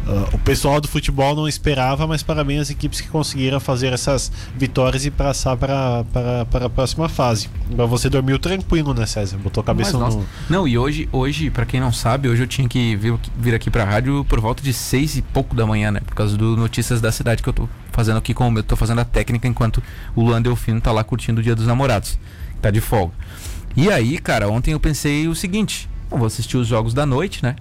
ah, 0.07 0.29
o 0.33 0.39
pessoal 0.39 0.81
do 0.81 0.87
futebol 0.87 1.35
não 1.35 1.49
esperava, 1.49 2.07
mas 2.07 2.23
parabéns 2.23 2.63
às 2.63 2.71
equipes 2.71 3.01
que 3.01 3.09
conseguiram 3.09 3.59
fazer 3.59 3.93
essas 3.93 4.31
vitórias 4.55 5.07
e 5.07 5.11
passar 5.11 5.57
para, 5.57 6.05
para, 6.13 6.45
para 6.45 6.67
a 6.67 6.71
próxima 6.71 7.09
fase. 7.09 7.49
Pra 7.75 7.87
você 7.87 8.11
dormiu 8.11 8.39
tranquilo, 8.39 8.93
né, 8.93 9.07
César? 9.07 9.39
Botou 9.39 9.63
a 9.63 9.65
cabeça 9.65 9.99
Mas, 9.99 10.15
no. 10.15 10.21
nossa. 10.21 10.31
Não, 10.49 10.69
e 10.69 10.77
hoje, 10.77 11.09
hoje, 11.11 11.51
para 11.51 11.65
quem 11.65 11.81
não 11.81 11.93
sabe, 11.93 12.29
hoje 12.29 12.43
eu 12.43 12.47
tinha 12.47 12.69
que 12.69 12.95
vir, 12.97 13.15
vir 13.39 13.55
aqui 13.55 13.71
pra 13.71 13.85
rádio 13.85 14.25
por 14.29 14.41
volta 14.41 14.63
de 14.63 14.73
seis 14.73 15.17
e 15.17 15.23
pouco 15.23 15.57
da 15.57 15.67
manhã, 15.67 15.91
né? 15.91 16.01
Por 16.01 16.15
causa 16.15 16.37
do 16.37 16.57
Notícias 16.57 17.01
da 17.01 17.11
Cidade 17.11 17.43
que 17.43 17.49
eu 17.49 17.53
tô 17.53 17.69
fazendo 17.93 18.19
aqui 18.19 18.35
com 18.35 18.47
o 18.47 18.51
meu. 18.51 18.63
Tô 18.63 18.77
fazendo 18.77 19.01
a 19.01 19.05
técnica 19.05 19.49
enquanto 19.49 19.83
o 20.15 20.23
Luan 20.23 20.43
Delfino 20.43 20.81
tá 20.81 20.93
lá 20.93 21.03
curtindo 21.03 21.41
o 21.41 21.43
Dia 21.43 21.55
dos 21.55 21.67
Namorados. 21.67 22.19
Tá 22.61 22.71
de 22.71 22.81
folga. 22.81 23.13
E 23.77 23.91
aí, 23.91 24.19
cara, 24.19 24.49
ontem 24.49 24.73
eu 24.73 24.81
pensei 24.81 25.29
o 25.29 25.35
seguinte: 25.35 25.89
eu 26.11 26.19
vou 26.19 26.27
assistir 26.27 26.57
os 26.57 26.67
jogos 26.67 26.95
da 26.95 27.05
noite, 27.05 27.43
né? 27.43 27.57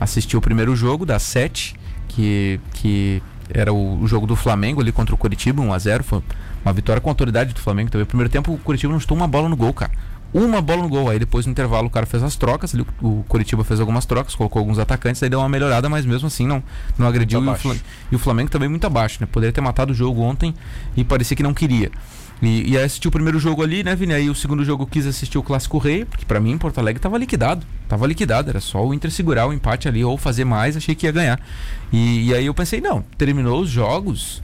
Assisti 0.00 0.36
o 0.36 0.40
primeiro 0.40 0.74
jogo, 0.74 1.06
das 1.06 1.22
sete, 1.22 1.76
que, 2.08 2.60
que 2.74 3.22
era 3.48 3.72
o, 3.72 4.02
o 4.02 4.06
jogo 4.08 4.26
do 4.26 4.34
Flamengo 4.34 4.80
ali 4.80 4.90
contra 4.90 5.14
o 5.14 5.18
Curitiba, 5.18 5.62
1x0. 5.62 6.02
Foi 6.02 6.22
uma 6.64 6.72
vitória 6.72 7.00
com 7.00 7.08
autoridade 7.08 7.54
do 7.54 7.60
Flamengo. 7.60 7.90
Também, 7.90 8.06
primeiro 8.06 8.30
tempo, 8.30 8.52
o 8.52 8.58
Curitiba 8.58 8.92
não 8.92 8.98
chutou 8.98 9.16
uma 9.16 9.28
bola 9.28 9.48
no 9.48 9.56
gol, 9.56 9.72
cara. 9.72 9.92
Uma 10.32 10.60
bola 10.60 10.82
no 10.82 10.88
gol. 10.88 11.08
Aí 11.08 11.18
depois 11.20 11.46
no 11.46 11.52
intervalo 11.52 11.86
o 11.86 11.90
cara 11.90 12.06
fez 12.06 12.20
as 12.22 12.34
trocas. 12.34 12.74
Ali, 12.74 12.84
o, 13.00 13.24
Curitiba 13.28 13.62
fez 13.62 13.78
algumas 13.78 14.04
trocas, 14.04 14.34
colocou 14.34 14.58
alguns 14.58 14.80
atacantes, 14.80 15.22
aí 15.22 15.30
deu 15.30 15.38
uma 15.38 15.48
melhorada, 15.48 15.88
mas 15.88 16.04
mesmo 16.04 16.26
assim 16.26 16.44
não, 16.44 16.60
não 16.98 17.06
agrediu. 17.06 17.38
E 17.38 17.42
o, 17.44 17.48
abaixo. 17.48 17.68
Fla- 17.68 17.76
e 18.10 18.16
o 18.16 18.18
Flamengo 18.18 18.50
também 18.50 18.68
muito 18.68 18.84
abaixo, 18.84 19.18
né? 19.20 19.28
Poderia 19.30 19.52
ter 19.52 19.60
matado 19.60 19.92
o 19.92 19.94
jogo 19.94 20.20
ontem 20.20 20.52
e 20.96 21.04
parecia 21.04 21.36
que 21.36 21.42
não 21.42 21.54
queria. 21.54 21.92
E, 22.42 22.72
e 22.72 22.76
aí 22.76 22.84
assisti 22.84 23.08
o 23.08 23.10
primeiro 23.10 23.38
jogo 23.38 23.62
ali, 23.62 23.82
né, 23.82 23.94
Vini? 23.94 24.12
Aí 24.12 24.28
o 24.28 24.34
segundo 24.34 24.64
jogo 24.64 24.82
eu 24.82 24.86
quis 24.86 25.06
assistir 25.06 25.38
o 25.38 25.42
Clássico 25.42 25.78
Rei, 25.78 26.04
porque 26.04 26.24
pra 26.24 26.40
mim 26.40 26.58
Porto 26.58 26.78
Alegre 26.78 27.00
tava 27.00 27.16
liquidado. 27.16 27.66
Tava 27.88 28.06
liquidado, 28.06 28.50
era 28.50 28.60
só 28.60 28.84
o 28.84 28.92
Inter 28.92 29.10
segurar 29.10 29.46
o 29.46 29.52
empate 29.52 29.88
ali 29.88 30.04
ou 30.04 30.18
fazer 30.18 30.44
mais, 30.44 30.76
achei 30.76 30.94
que 30.94 31.06
ia 31.06 31.12
ganhar. 31.12 31.40
E, 31.92 32.28
e 32.28 32.34
aí 32.34 32.46
eu 32.46 32.54
pensei, 32.54 32.80
não, 32.80 33.02
terminou 33.16 33.60
os 33.60 33.70
jogos, 33.70 34.42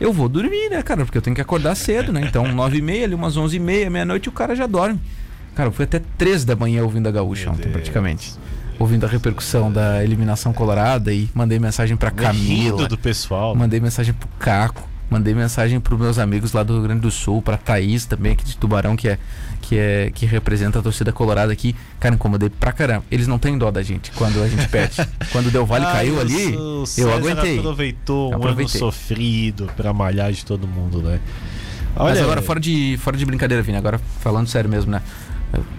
eu 0.00 0.12
vou 0.12 0.28
dormir, 0.28 0.70
né, 0.70 0.82
cara? 0.82 1.04
Porque 1.04 1.18
eu 1.18 1.22
tenho 1.22 1.34
que 1.34 1.42
acordar 1.42 1.74
cedo, 1.74 2.12
né? 2.12 2.22
Então, 2.24 2.46
nove 2.52 2.78
e 2.78 2.82
meia, 2.82 3.04
ali 3.04 3.14
umas 3.14 3.36
onze 3.36 3.56
e 3.56 3.60
meia, 3.60 3.90
meia-noite, 3.90 4.28
o 4.28 4.32
cara 4.32 4.54
já 4.54 4.66
dorme. 4.66 5.00
Cara, 5.54 5.68
eu 5.68 5.72
fui 5.72 5.84
até 5.84 6.00
três 6.16 6.44
da 6.44 6.54
manhã 6.54 6.84
ouvindo 6.84 7.08
a 7.08 7.10
Gaúcha 7.10 7.50
ontem, 7.50 7.68
praticamente. 7.70 8.32
Ouvindo 8.78 9.04
a 9.06 9.08
repercussão 9.08 9.72
da 9.72 10.04
eliminação 10.04 10.52
colorada 10.52 11.12
e 11.12 11.28
mandei 11.34 11.58
mensagem 11.58 11.96
pra 11.96 12.12
Camila. 12.12 12.86
Do 12.86 12.96
pessoal. 12.96 13.56
Mandei 13.56 13.80
mensagem 13.80 14.14
pro 14.14 14.28
Caco, 14.38 14.88
mandei 15.10 15.34
mensagem 15.34 15.80
pros 15.80 15.98
meus 15.98 16.18
amigos 16.18 16.52
lá 16.52 16.62
do 16.62 16.74
Rio 16.74 16.82
Grande 16.82 17.00
do 17.00 17.10
Sul, 17.10 17.40
pra 17.42 17.56
Thaís 17.56 18.04
também, 18.06 18.32
aqui 18.32 18.44
de 18.44 18.56
Tubarão, 18.56 18.96
que 18.96 19.08
é 19.08 19.18
que 19.60 19.76
é 19.78 20.10
que 20.14 20.24
representa 20.24 20.78
a 20.78 20.82
torcida 20.82 21.12
colorada 21.12 21.52
aqui. 21.52 21.74
Cara, 22.00 22.14
incomodei 22.14 22.48
pra 22.48 22.72
caramba. 22.72 23.04
Eles 23.10 23.26
não 23.26 23.38
têm 23.38 23.58
dó 23.58 23.70
da 23.70 23.82
gente 23.82 24.10
quando 24.12 24.42
a 24.42 24.48
gente 24.48 24.66
pede. 24.68 24.96
quando 25.32 25.46
o 25.46 25.50
Del 25.50 25.66
Valle 25.66 25.84
Ah, 25.86 25.92
caiu 25.92 26.20
ali, 26.20 26.56
o 26.56 26.84
eu 26.96 27.12
aguentei. 27.12 27.58
aproveitou 27.58 28.30
um 28.32 28.36
Aproveitei. 28.36 28.80
ano 28.80 28.92
sofrido 28.92 29.70
pra 29.76 29.92
malhar 29.92 30.32
de 30.32 30.44
todo 30.44 30.66
mundo, 30.66 31.02
né? 31.02 31.20
Mas 31.96 32.18
agora 32.18 32.40
fora 32.40 32.60
de 32.60 32.96
fora 33.02 33.16
de 33.16 33.24
brincadeira, 33.26 33.62
Vini, 33.62 33.76
agora 33.76 33.98
falando 34.20 34.46
sério 34.46 34.70
mesmo, 34.70 34.90
né? 34.92 35.02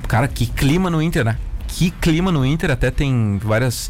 Cara, 0.08 0.28
que 0.28 0.46
clima 0.46 0.90
no 0.90 1.02
Inter, 1.02 1.24
né? 1.24 1.38
Que 1.68 1.92
clima 1.92 2.32
no 2.32 2.46
Inter, 2.46 2.72
até 2.72 2.92
tem 2.92 3.40
várias 3.42 3.90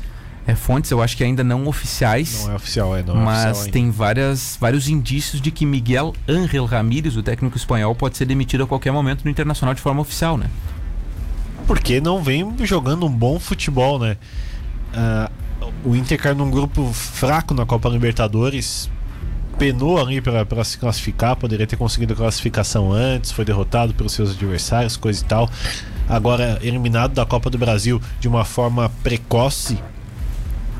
é, 0.49 0.55
fontes, 0.55 0.89
eu 0.91 1.01
acho 1.01 1.15
que 1.15 1.23
ainda 1.23 1.43
não 1.43 1.67
oficiais. 1.67 2.45
Não 2.45 2.53
é 2.53 2.55
oficial, 2.55 2.95
é, 2.95 3.03
não 3.03 3.21
é 3.21 3.23
mas 3.23 3.51
oficial 3.51 3.71
tem 3.71 3.91
várias, 3.91 4.57
vários 4.59 4.89
indícios 4.89 5.41
de 5.41 5.51
que 5.51 5.65
Miguel 5.65 6.13
Ángel 6.27 6.65
Ramírez, 6.65 7.15
o 7.15 7.23
técnico 7.23 7.57
espanhol, 7.57 7.93
pode 7.93 8.17
ser 8.17 8.25
demitido 8.25 8.63
a 8.63 8.67
qualquer 8.67 8.91
momento 8.91 9.23
no 9.23 9.31
Internacional 9.31 9.73
de 9.73 9.81
forma 9.81 10.01
oficial, 10.01 10.37
né? 10.37 10.49
Porque 11.67 12.01
não 12.01 12.23
vem 12.23 12.55
jogando 12.65 13.05
um 13.05 13.11
bom 13.11 13.39
futebol, 13.39 13.99
né? 13.99 14.17
Uh, 14.93 15.39
o 15.85 15.95
Inter 15.95 16.19
caiu 16.19 16.35
num 16.35 16.49
grupo 16.49 16.91
fraco 16.93 17.53
na 17.53 17.65
Copa 17.65 17.87
Libertadores, 17.89 18.89
penou 19.59 20.01
ali 20.01 20.21
para 20.21 20.63
se 20.63 20.77
classificar, 20.77 21.35
poderia 21.35 21.67
ter 21.67 21.75
conseguido 21.75 22.13
a 22.13 22.15
classificação 22.15 22.91
antes, 22.91 23.31
foi 23.31 23.45
derrotado 23.45 23.93
pelos 23.93 24.13
seus 24.13 24.31
adversários, 24.31 24.97
coisa 24.97 25.21
e 25.21 25.25
tal. 25.25 25.49
Agora 26.07 26.57
eliminado 26.63 27.13
da 27.13 27.25
Copa 27.25 27.51
do 27.51 27.57
Brasil 27.57 28.01
de 28.19 28.27
uma 28.27 28.43
forma 28.43 28.89
precoce. 29.03 29.77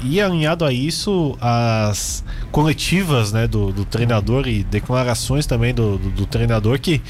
E 0.02 0.22
alinhado 0.22 0.64
a 0.64 0.72
isso, 0.72 1.38
as 1.41 2.24
coletivas 2.52 3.34
né, 3.34 3.47
do, 3.47 3.72
do 3.72 3.84
treinador 3.84 4.47
e 4.47 4.64
declarações 4.64 5.45
também 5.45 5.74
do, 5.74 5.97
do, 5.97 6.10
do 6.10 6.26
treinador 6.26 6.80
que 6.80 7.02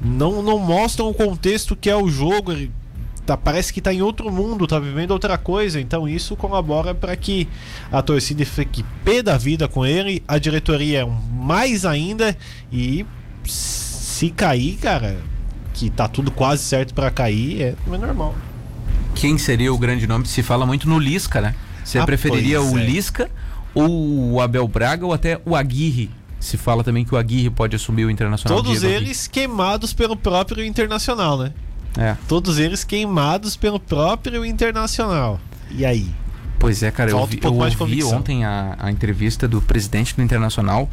não, 0.00 0.42
não 0.42 0.58
mostram 0.58 1.08
o 1.08 1.14
contexto 1.14 1.74
que 1.74 1.88
é 1.88 1.96
o 1.96 2.08
jogo. 2.08 2.52
Ele 2.52 2.70
tá, 3.24 3.36
parece 3.36 3.72
que 3.72 3.80
está 3.80 3.92
em 3.92 4.02
outro 4.02 4.30
mundo, 4.30 4.64
está 4.64 4.78
vivendo 4.78 5.12
outra 5.12 5.38
coisa. 5.38 5.80
Então 5.80 6.06
isso 6.06 6.36
colabora 6.36 6.94
para 6.94 7.16
que 7.16 7.48
a 7.90 8.02
torcida 8.02 8.44
fique 8.44 8.84
pé 9.04 9.22
da 9.22 9.38
vida 9.38 9.66
com 9.66 9.84
ele, 9.84 10.22
a 10.28 10.38
diretoria 10.38 11.06
mais 11.32 11.86
ainda 11.86 12.36
e 12.70 13.06
se 13.44 14.30
cair, 14.30 14.76
cara, 14.76 15.18
que 15.74 15.90
tá 15.90 16.08
tudo 16.08 16.30
quase 16.30 16.62
certo 16.62 16.94
para 16.94 17.10
cair, 17.10 17.62
é, 17.62 17.74
é 17.86 17.98
normal. 17.98 18.34
Quem 19.14 19.38
seria 19.38 19.72
o 19.72 19.78
grande 19.78 20.06
nome? 20.06 20.26
Se 20.26 20.42
fala 20.42 20.66
muito 20.66 20.88
no 20.88 20.98
Lisca, 20.98 21.40
né? 21.40 21.54
Você 21.86 22.00
ah, 22.00 22.04
preferiria 22.04 22.60
o 22.60 22.76
é. 22.76 22.84
Lisca 22.84 23.30
ou 23.72 24.32
o 24.32 24.40
Abel 24.40 24.66
Braga 24.66 25.06
ou 25.06 25.12
até 25.12 25.40
o 25.46 25.54
Aguirre? 25.54 26.10
Se 26.40 26.56
fala 26.56 26.82
também 26.82 27.04
que 27.04 27.14
o 27.14 27.16
Aguirre 27.16 27.48
pode 27.48 27.76
assumir 27.76 28.04
o 28.04 28.10
Internacional. 28.10 28.60
Todos 28.60 28.82
eles 28.82 29.28
queimados 29.28 29.92
pelo 29.92 30.16
próprio 30.16 30.64
Internacional, 30.64 31.38
né? 31.38 31.52
É. 31.96 32.16
Todos 32.26 32.58
eles 32.58 32.82
queimados 32.82 33.56
pelo 33.56 33.78
próprio 33.78 34.44
Internacional. 34.44 35.40
E 35.70 35.86
aí? 35.86 36.10
Pois 36.58 36.82
é, 36.82 36.90
cara, 36.90 37.10
Falta 37.12 37.36
eu, 37.36 37.40
vi, 37.40 37.46
um 37.46 37.64
eu 37.64 37.80
ouvi 37.80 38.04
ontem 38.04 38.44
a, 38.44 38.76
a, 38.80 38.90
entrevista 38.90 39.46
do 39.46 39.62
presidente 39.62 40.16
do 40.16 40.22
Internacional 40.22 40.90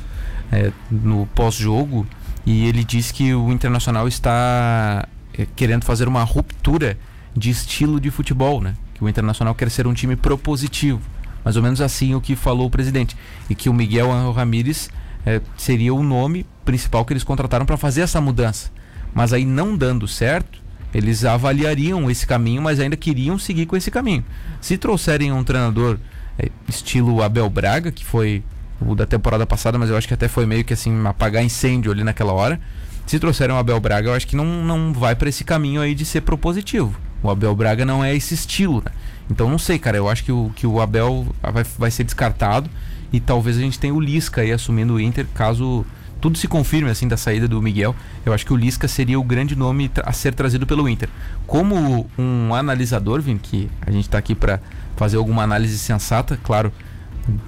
é, 0.52 0.72
no 0.92 1.26
pós-jogo 1.34 2.06
e 2.46 2.68
ele 2.68 2.84
disse 2.84 3.12
que 3.14 3.34
o 3.34 3.52
Internacional 3.52 4.08
está 4.08 5.08
é, 5.36 5.48
querendo 5.56 5.86
fazer 5.86 6.08
uma 6.08 6.24
ruptura 6.24 6.98
de 7.36 7.50
estilo 7.50 8.00
de 8.00 8.12
futebol, 8.12 8.62
né? 8.62 8.76
O 9.04 9.10
Internacional 9.10 9.54
quer 9.54 9.70
ser 9.70 9.86
um 9.88 9.94
time 9.94 10.16
propositivo. 10.16 11.02
Mais 11.44 11.58
ou 11.58 11.64
menos 11.64 11.82
assim 11.82 12.16
o 12.16 12.22
que 12.22 12.36
falou 12.36 12.68
o 12.68 12.70
presidente. 12.70 13.18
E 13.50 13.56
que 13.56 13.70
o 13.70 13.74
Miguel 13.74 14.12
Angel 14.12 14.32
Ramírez 14.32 14.90
é, 15.26 15.42
seria 15.58 15.94
o 15.94 16.02
nome 16.02 16.46
principal 16.64 17.04
que 17.04 17.14
eles 17.14 17.24
contrataram 17.24 17.66
para 17.66 17.78
fazer 17.78 18.02
essa 18.02 18.22
mudança. 18.22 18.72
Mas 19.14 19.34
aí 19.34 19.46
não 19.46 19.78
dando 19.78 20.08
certo, 20.08 20.62
eles 20.94 21.26
avaliariam 21.26 22.10
esse 22.10 22.26
caminho, 22.26 22.62
mas 22.62 22.80
ainda 22.80 22.96
queriam 22.96 23.38
seguir 23.38 23.66
com 23.66 23.76
esse 23.76 23.92
caminho. 23.92 24.24
Se 24.62 24.78
trouxerem 24.78 25.32
um 25.32 25.44
treinador 25.44 25.98
é, 26.38 26.50
estilo 26.68 27.22
Abel 27.22 27.50
Braga, 27.50 27.92
que 27.92 28.06
foi 28.06 28.44
o 28.80 28.96
da 28.96 29.06
temporada 29.06 29.46
passada, 29.46 29.78
mas 29.78 29.90
eu 29.90 29.98
acho 29.98 30.08
que 30.08 30.14
até 30.14 30.28
foi 30.28 30.46
meio 30.46 30.64
que 30.64 30.74
assim 30.74 31.06
apagar 31.06 31.44
incêndio 31.44 31.92
ali 31.92 32.04
naquela 32.04 32.34
hora. 32.34 32.60
Se 33.06 33.20
trouxerem 33.20 33.56
o 33.56 33.60
Abel 33.60 33.80
Braga, 33.80 34.10
eu 34.10 34.14
acho 34.14 34.28
que 34.28 34.36
não, 34.36 34.46
não 34.46 34.94
vai 34.94 35.16
para 35.16 35.30
esse 35.30 35.44
caminho 35.44 35.82
aí 35.82 35.94
de 35.94 36.06
ser 36.06 36.22
propositivo. 36.22 36.96
O 37.24 37.30
Abel 37.30 37.56
Braga 37.56 37.86
não 37.86 38.04
é 38.04 38.14
esse 38.14 38.34
estilo, 38.34 38.84
né? 38.86 38.92
Então 39.32 39.50
não 39.50 39.58
sei, 39.58 39.80
cara. 39.80 39.98
Eu 39.98 40.10
acho 40.10 40.24
que 40.24 40.32
o, 40.32 40.52
que 40.56 40.68
o 40.68 40.82
Abel 40.82 41.26
vai, 41.42 41.64
vai 41.64 41.90
ser 41.90 42.04
descartado 42.04 42.70
e 43.12 43.20
talvez 43.20 43.58
a 43.58 43.62
gente 43.62 43.80
tenha 43.80 43.94
o 43.94 44.00
Lisca 44.00 44.42
aí 44.42 44.52
assumindo 44.52 44.96
o 44.96 45.00
Inter 45.00 45.26
caso 45.34 45.86
tudo 46.20 46.38
se 46.38 46.48
confirme 46.48 46.90
assim 46.90 47.06
da 47.06 47.18
saída 47.18 47.50
do 47.50 47.62
Miguel, 47.62 47.94
eu 48.26 48.32
acho 48.32 48.46
que 48.46 48.54
o 48.54 48.56
Lisca 48.56 48.88
seria 48.88 49.20
o 49.20 49.24
grande 49.24 49.58
nome 49.58 49.92
a 50.04 50.14
ser 50.14 50.34
trazido 50.34 50.66
pelo 50.66 50.88
Inter. 50.88 51.10
Como 51.46 52.10
um 52.18 52.56
analisador, 52.56 53.22
Vim, 53.22 53.38
que 53.38 53.70
a 53.86 53.92
gente 53.92 54.06
está 54.06 54.20
aqui 54.20 54.34
para 54.34 54.62
fazer 54.96 55.18
alguma 55.18 55.44
análise 55.44 55.78
sensata, 55.78 56.40
claro, 56.42 56.72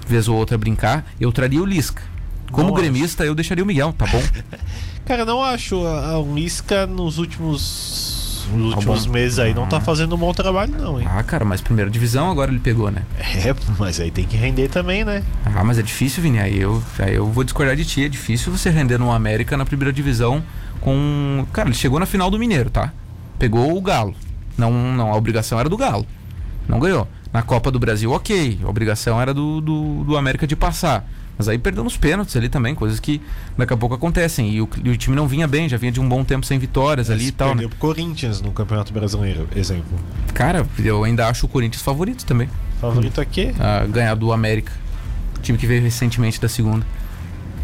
vez 0.05 0.27
ou 0.27 0.35
outra 0.35 0.57
brincar, 0.57 1.05
eu 1.21 1.31
traria 1.31 1.61
o 1.61 1.65
Lisca. 1.65 2.03
Como 2.51 2.73
gremista, 2.73 3.23
eu 3.25 3.33
deixaria 3.33 3.63
o 3.63 3.67
Miguel, 3.67 3.93
tá 3.93 4.05
bom? 4.07 4.21
Cara, 5.05 5.23
não 5.23 5.41
acho 5.41 5.77
o 5.77 6.35
Lisca 6.35 6.85
nos 6.85 7.17
últimos 7.17 8.14
nos 8.53 8.73
últimos 8.73 9.07
meses 9.07 9.39
aí 9.39 9.53
não 9.53 9.67
tá 9.67 9.79
fazendo 9.79 10.15
um 10.15 10.17
bom 10.17 10.33
trabalho, 10.33 10.73
não, 10.77 10.99
hein? 10.99 11.07
Ah, 11.09 11.21
cara, 11.23 11.45
mas 11.45 11.61
primeira 11.61 11.89
divisão 11.89 12.29
agora 12.29 12.51
ele 12.51 12.59
pegou, 12.59 12.91
né? 12.91 13.03
É, 13.19 13.53
mas 13.79 13.99
aí 13.99 14.11
tem 14.11 14.25
que 14.25 14.37
render 14.37 14.69
também, 14.69 15.03
né? 15.03 15.23
Ah, 15.45 15.63
mas 15.63 15.79
é 15.79 15.81
difícil, 15.81 16.21
Vini. 16.21 16.39
Aí 16.39 16.59
eu, 16.59 16.81
aí 16.99 17.15
eu 17.15 17.27
vou 17.27 17.43
discordar 17.43 17.75
de 17.75 17.85
ti. 17.85 18.05
É 18.05 18.09
difícil 18.09 18.51
você 18.51 18.69
render 18.69 18.97
no 18.97 19.11
América 19.11 19.57
na 19.57 19.65
primeira 19.65 19.91
divisão 19.91 20.43
com. 20.81 21.45
Cara, 21.51 21.69
ele 21.69 21.75
chegou 21.75 21.99
na 21.99 22.05
final 22.05 22.29
do 22.29 22.37
Mineiro, 22.39 22.69
tá? 22.69 22.91
Pegou 23.39 23.75
o 23.75 23.81
Galo. 23.81 24.15
Não, 24.57 24.71
não, 24.71 25.11
a 25.11 25.15
obrigação 25.15 25.59
era 25.59 25.67
do 25.67 25.77
Galo. 25.77 26.05
Não 26.67 26.79
ganhou. 26.79 27.07
Na 27.33 27.41
Copa 27.41 27.69
do 27.69 27.79
Brasil, 27.79 28.11
ok. 28.11 28.59
A 28.63 28.69
obrigação 28.69 29.21
era 29.21 29.33
do, 29.33 29.59
do, 29.59 30.03
do 30.05 30.17
América 30.17 30.47
de 30.47 30.55
passar. 30.55 31.05
Mas 31.37 31.47
aí 31.47 31.57
perdeu 31.57 31.83
nos 31.83 31.97
pênaltis 31.97 32.35
ali 32.35 32.47
também, 32.47 32.73
coisas 32.73 32.99
que 32.99 33.21
daqui 33.57 33.73
a 33.73 33.77
pouco 33.77 33.95
acontecem. 33.95 34.49
E 34.49 34.61
o, 34.61 34.69
e 34.83 34.89
o 34.89 34.97
time 34.97 35.15
não 35.15 35.27
vinha 35.27 35.47
bem, 35.47 35.67
já 35.67 35.77
vinha 35.77 35.91
de 35.91 35.99
um 35.99 36.07
bom 36.07 36.23
tempo 36.23 36.45
sem 36.45 36.57
vitórias 36.57 37.09
ali 37.09 37.27
e 37.27 37.31
tal. 37.31 37.49
Perdeu 37.49 37.69
né? 37.69 37.75
pro 37.77 37.79
Corinthians 37.79 38.41
no 38.41 38.51
Campeonato 38.51 38.93
Brasileiro, 38.93 39.47
exemplo. 39.55 39.99
Cara, 40.33 40.65
eu 40.83 41.03
ainda 41.03 41.27
acho 41.27 41.45
o 41.45 41.49
Corinthians 41.49 41.81
favorito 41.81 42.25
também. 42.25 42.49
Favorito 42.79 43.19
a 43.19 43.25
quê? 43.25 43.53
A 43.59 43.85
ganhar 43.85 44.15
do 44.15 44.31
América. 44.31 44.71
time 45.41 45.57
que 45.57 45.67
veio 45.67 45.81
recentemente 45.81 46.39
da 46.39 46.47
segunda. 46.47 46.85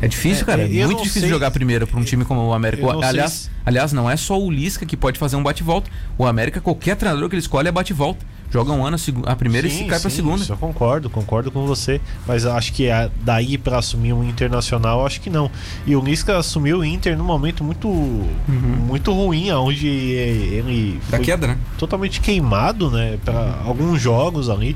É 0.02 0.08
difícil, 0.08 0.44
é, 0.44 0.46
cara. 0.46 0.64
É 0.64 0.86
muito 0.86 1.04
difícil 1.04 1.22
sei. 1.22 1.30
jogar 1.30 1.52
primeiro 1.52 1.86
para 1.86 2.00
um 2.00 2.04
time 2.04 2.26
como 2.26 2.42
o 2.42 2.54
América. 2.54 2.86
aliás, 3.04 3.32
se... 3.32 3.50
aliás, 3.66 3.94
não 3.94 4.10
é 4.10 4.18
só 4.18 4.40
o 4.40 4.50
Lisca 4.50 4.86
que 4.86 4.98
pode 4.98 5.20
fazer 5.20 5.36
um 5.36 5.44
bate-volta. 5.44 5.90
O 6.18 6.26
América, 6.26 6.60
qualquer 6.60 6.96
treinador 6.96 7.30
que 7.30 7.36
ele 7.36 7.42
escolhe 7.42 7.68
é 7.68 7.72
bate-volta 7.72 8.26
joga 8.52 8.72
um 8.72 8.86
ano 8.86 8.98
a, 9.26 9.36
primeira 9.36 9.70
sim, 9.70 9.86
e 9.86 9.88
cai 9.88 10.00
para 10.00 10.10
a 10.10 10.12
segunda. 10.12 10.44
Isso 10.44 10.52
eu 10.52 10.58
concordo, 10.58 11.10
concordo 11.10 11.50
com 11.52 11.66
você. 11.66 12.02
Mas 12.28 12.46
acho 12.46 12.74
que 12.74 12.88
é 12.88 13.10
daí 13.22 13.58
para 13.58 13.78
assumir 13.78 14.14
um 14.14 14.24
internacional, 14.24 15.06
acho 15.06 15.22
que 15.22 15.30
não. 15.30 15.50
E 15.88 15.96
o 15.96 16.02
Lisca 16.02 16.38
assumiu 16.38 16.80
o 16.80 16.86
Inter 16.86 17.18
num 17.18 17.24
momento 17.24 17.64
muito, 17.64 17.88
uhum. 17.88 18.26
muito 18.48 19.14
ruim, 19.14 19.52
onde 19.52 19.88
ele 19.88 21.00
da 21.10 21.20
queda, 21.20 21.48
né? 21.48 21.58
totalmente 21.78 22.20
queimado, 22.20 22.92
né? 22.92 23.18
Para 23.24 23.62
alguns 23.66 24.02
jogos 24.02 24.50
ali. 24.50 24.76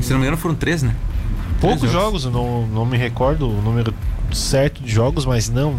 Se 0.00 0.10
não 0.10 0.18
me 0.18 0.24
engano, 0.24 0.36
foram 0.36 0.54
três, 0.54 0.82
né? 0.82 0.94
Poucos 1.60 1.90
jogos, 1.90 2.22
jogos 2.22 2.24
não, 2.26 2.66
não 2.66 2.84
me 2.84 2.98
recordo 2.98 3.48
o 3.48 3.62
número 3.62 3.94
certo 4.32 4.82
de 4.82 4.90
jogos, 4.90 5.24
mas 5.24 5.48
não, 5.48 5.74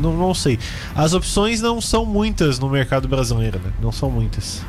não, 0.00 0.16
não 0.16 0.34
sei. 0.34 0.58
As 0.94 1.14
opções 1.14 1.60
não 1.60 1.80
são 1.80 2.04
muitas 2.04 2.58
no 2.58 2.68
mercado 2.68 3.08
brasileiro, 3.08 3.58
né? 3.58 3.72
Não 3.80 3.90
são 3.90 4.10
muitas. 4.10 4.62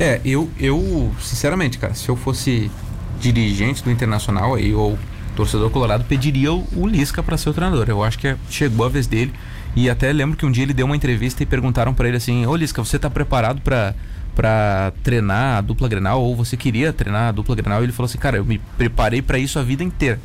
É, 0.00 0.20
eu, 0.24 0.48
eu, 0.60 1.12
sinceramente, 1.20 1.76
cara, 1.76 1.92
se 1.92 2.08
eu 2.08 2.14
fosse 2.14 2.70
dirigente 3.20 3.82
do 3.82 3.90
Internacional 3.90 4.54
aí, 4.54 4.72
ou 4.72 4.96
torcedor 5.34 5.70
colorado, 5.70 6.04
pediria 6.04 6.52
o, 6.52 6.64
o 6.76 6.86
Lisca 6.86 7.20
para 7.20 7.36
ser 7.36 7.50
o 7.50 7.52
treinador. 7.52 7.86
Eu 7.88 8.04
acho 8.04 8.16
que 8.16 8.28
é, 8.28 8.36
chegou 8.48 8.86
a 8.86 8.88
vez 8.88 9.08
dele. 9.08 9.32
E 9.74 9.90
até 9.90 10.12
lembro 10.12 10.36
que 10.36 10.46
um 10.46 10.52
dia 10.52 10.62
ele 10.62 10.72
deu 10.72 10.86
uma 10.86 10.94
entrevista 10.94 11.42
e 11.42 11.46
perguntaram 11.46 11.92
para 11.92 12.06
ele 12.06 12.16
assim: 12.16 12.46
Ô 12.46 12.54
Lisca, 12.54 12.82
você 12.82 12.98
tá 12.98 13.10
preparado 13.10 13.60
para 13.60 13.94
para 14.36 14.92
treinar 15.02 15.58
a 15.58 15.60
dupla 15.60 15.88
Grenal 15.88 16.22
ou 16.22 16.36
você 16.36 16.56
queria 16.56 16.92
treinar 16.92 17.30
a 17.30 17.32
dupla 17.32 17.56
Grenal? 17.56 17.80
E 17.80 17.86
ele 17.86 17.92
falou 17.92 18.06
assim: 18.06 18.18
"Cara, 18.18 18.36
eu 18.36 18.44
me 18.44 18.58
preparei 18.76 19.20
para 19.20 19.36
isso 19.36 19.58
a 19.58 19.64
vida 19.64 19.82
inteira". 19.82 20.20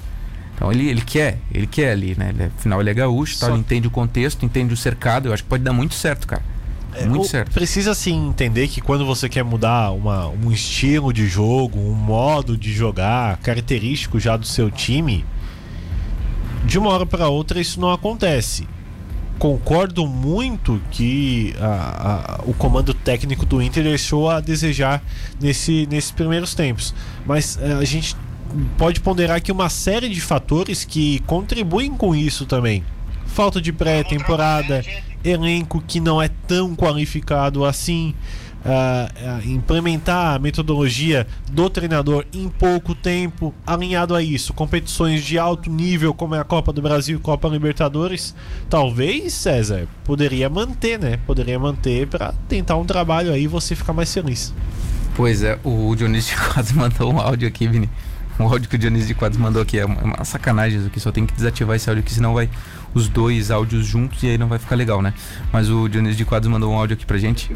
Então 0.56 0.72
ele, 0.72 0.88
ele 0.88 1.02
quer, 1.02 1.40
ele 1.52 1.66
quer 1.66 1.92
ali, 1.92 2.16
né? 2.16 2.30
Ele, 2.30 2.44
é, 2.44 2.46
afinal 2.46 2.80
ele 2.80 2.92
é 2.92 2.94
gaúcho, 2.94 3.38
Só... 3.38 3.50
ele 3.50 3.58
entende 3.58 3.88
o 3.88 3.92
contexto, 3.92 4.46
entende 4.46 4.72
o 4.72 4.78
cercado, 4.78 5.30
eu 5.30 5.34
acho 5.34 5.42
que 5.42 5.50
pode 5.50 5.64
dar 5.64 5.74
muito 5.74 5.96
certo, 5.96 6.28
cara. 6.28 6.44
É, 6.96 7.06
Muito 7.06 7.28
certo. 7.28 7.52
Precisa 7.52 7.94
sim 7.94 8.30
entender 8.30 8.68
que 8.68 8.82
quando 8.82 9.06
você 9.06 9.28
quer 9.28 9.44
mudar 9.44 9.92
uma, 9.92 10.28
um 10.28 10.52
estilo 10.52 11.12
de 11.12 11.28
jogo, 11.28 11.80
um 11.80 11.94
modo 11.94 12.58
de 12.58 12.72
jogar 12.74 13.38
característico 13.38 14.20
já 14.20 14.38
do 14.38 14.46
seu 14.46 14.70
time, 14.70 15.26
de 16.66 16.78
uma 16.78 16.90
hora 16.90 17.06
para 17.06 17.28
outra 17.28 17.60
isso 17.60 17.80
não 17.80 17.92
acontece. 17.92 18.68
Concordo 19.40 20.08
muito 20.08 20.82
que 20.92 21.54
a, 21.60 22.40
a, 22.40 22.42
o 22.46 22.54
comando 22.54 22.94
técnico 22.94 23.46
do 23.46 23.62
Inter 23.62 23.84
deixou 23.84 24.30
a 24.30 24.40
desejar 24.40 25.04
nesse, 25.42 25.88
nesses 25.90 26.12
primeiros 26.12 26.54
tempos. 26.54 26.94
Mas 27.26 27.58
a, 27.58 27.66
é, 27.66 27.74
a 27.74 27.84
gente 27.84 28.16
pode 28.78 29.02
ponderar 29.02 29.38
aqui 29.38 29.52
uma 29.52 29.70
série 29.70 30.08
de 30.08 30.22
fatores 30.22 30.86
que 30.86 31.20
contribuem 31.22 31.92
com 31.92 32.16
isso 32.16 32.46
também. 32.46 32.84
Falta 33.26 33.60
de 33.60 33.74
pré-temporada, 33.74 34.84
elenco 35.24 35.84
que 35.86 36.00
não 36.00 36.22
é 36.22 36.30
tão 36.48 36.76
qualificado 36.76 37.66
assim. 37.66 38.14
Uh, 38.64 39.46
implementar 39.46 40.36
a 40.36 40.40
metodologia 40.40 41.28
do 41.52 41.70
treinador 41.70 42.26
em 42.32 42.48
pouco 42.48 42.96
tempo, 42.96 43.54
alinhado 43.68 44.16
a 44.16 44.24
isso, 44.24 44.54
competições 44.54 45.22
de 45.22 45.38
alto 45.38 45.70
nível 45.70 46.14
como 46.14 46.34
é 46.34 46.40
a 46.40 46.46
Copa 46.46 46.72
do 46.72 46.82
Brasil 46.82 47.18
e 47.18 47.20
Copa 47.20 47.50
Libertadores, 47.50 48.34
talvez 48.70 49.34
César 49.34 49.86
poderia 50.06 50.50
manter, 50.50 50.98
né? 50.98 51.20
Poderia 51.28 51.60
manter 51.60 52.08
para 52.08 52.34
tentar 52.48 52.78
um 52.78 52.86
trabalho 52.86 53.34
aí 53.34 53.48
você 53.48 53.76
ficar 53.76 53.92
mais 53.92 54.14
feliz. 54.14 54.54
Pois 55.14 55.44
é, 55.44 55.60
o 55.62 55.94
Dionísio 55.94 56.38
quase 56.54 56.74
mandou 56.74 57.14
um 57.14 57.20
áudio 57.20 57.50
aqui, 57.50 57.68
Vini 57.68 57.90
o 58.40 58.44
áudio 58.44 58.70
que 58.70 58.76
o 58.76 58.80
Dionísio 58.80 59.08
de 59.08 59.14
Quadros 59.14 59.40
mandou 59.40 59.62
aqui. 59.62 59.80
É 59.80 59.86
uma, 59.86 60.00
é 60.00 60.04
uma 60.04 60.26
sacanagem 60.26 60.80
isso 60.80 60.88
aqui. 60.88 61.00
Só 61.00 61.12
tem 61.12 61.26
que 61.26 61.34
desativar 61.34 61.76
esse 61.76 61.90
áudio 61.90 62.04
aqui, 62.04 62.14
senão 62.14 62.34
vai 62.34 62.50
os 62.94 63.08
dois 63.08 63.50
áudios 63.52 63.86
juntos 63.86 64.22
e 64.24 64.28
aí 64.28 64.38
não 64.38 64.48
vai 64.48 64.60
ficar 64.60 64.76
legal, 64.76 65.02
né? 65.02 65.14
Mas 65.52 65.70
o 65.70 65.88
Dionísio 65.88 66.18
de 66.18 66.26
Quadros 66.26 66.52
mandou 66.52 66.72
um 66.72 66.78
áudio 66.78 66.96
aqui 66.96 67.06
pra 67.06 67.18
gente. 67.18 67.52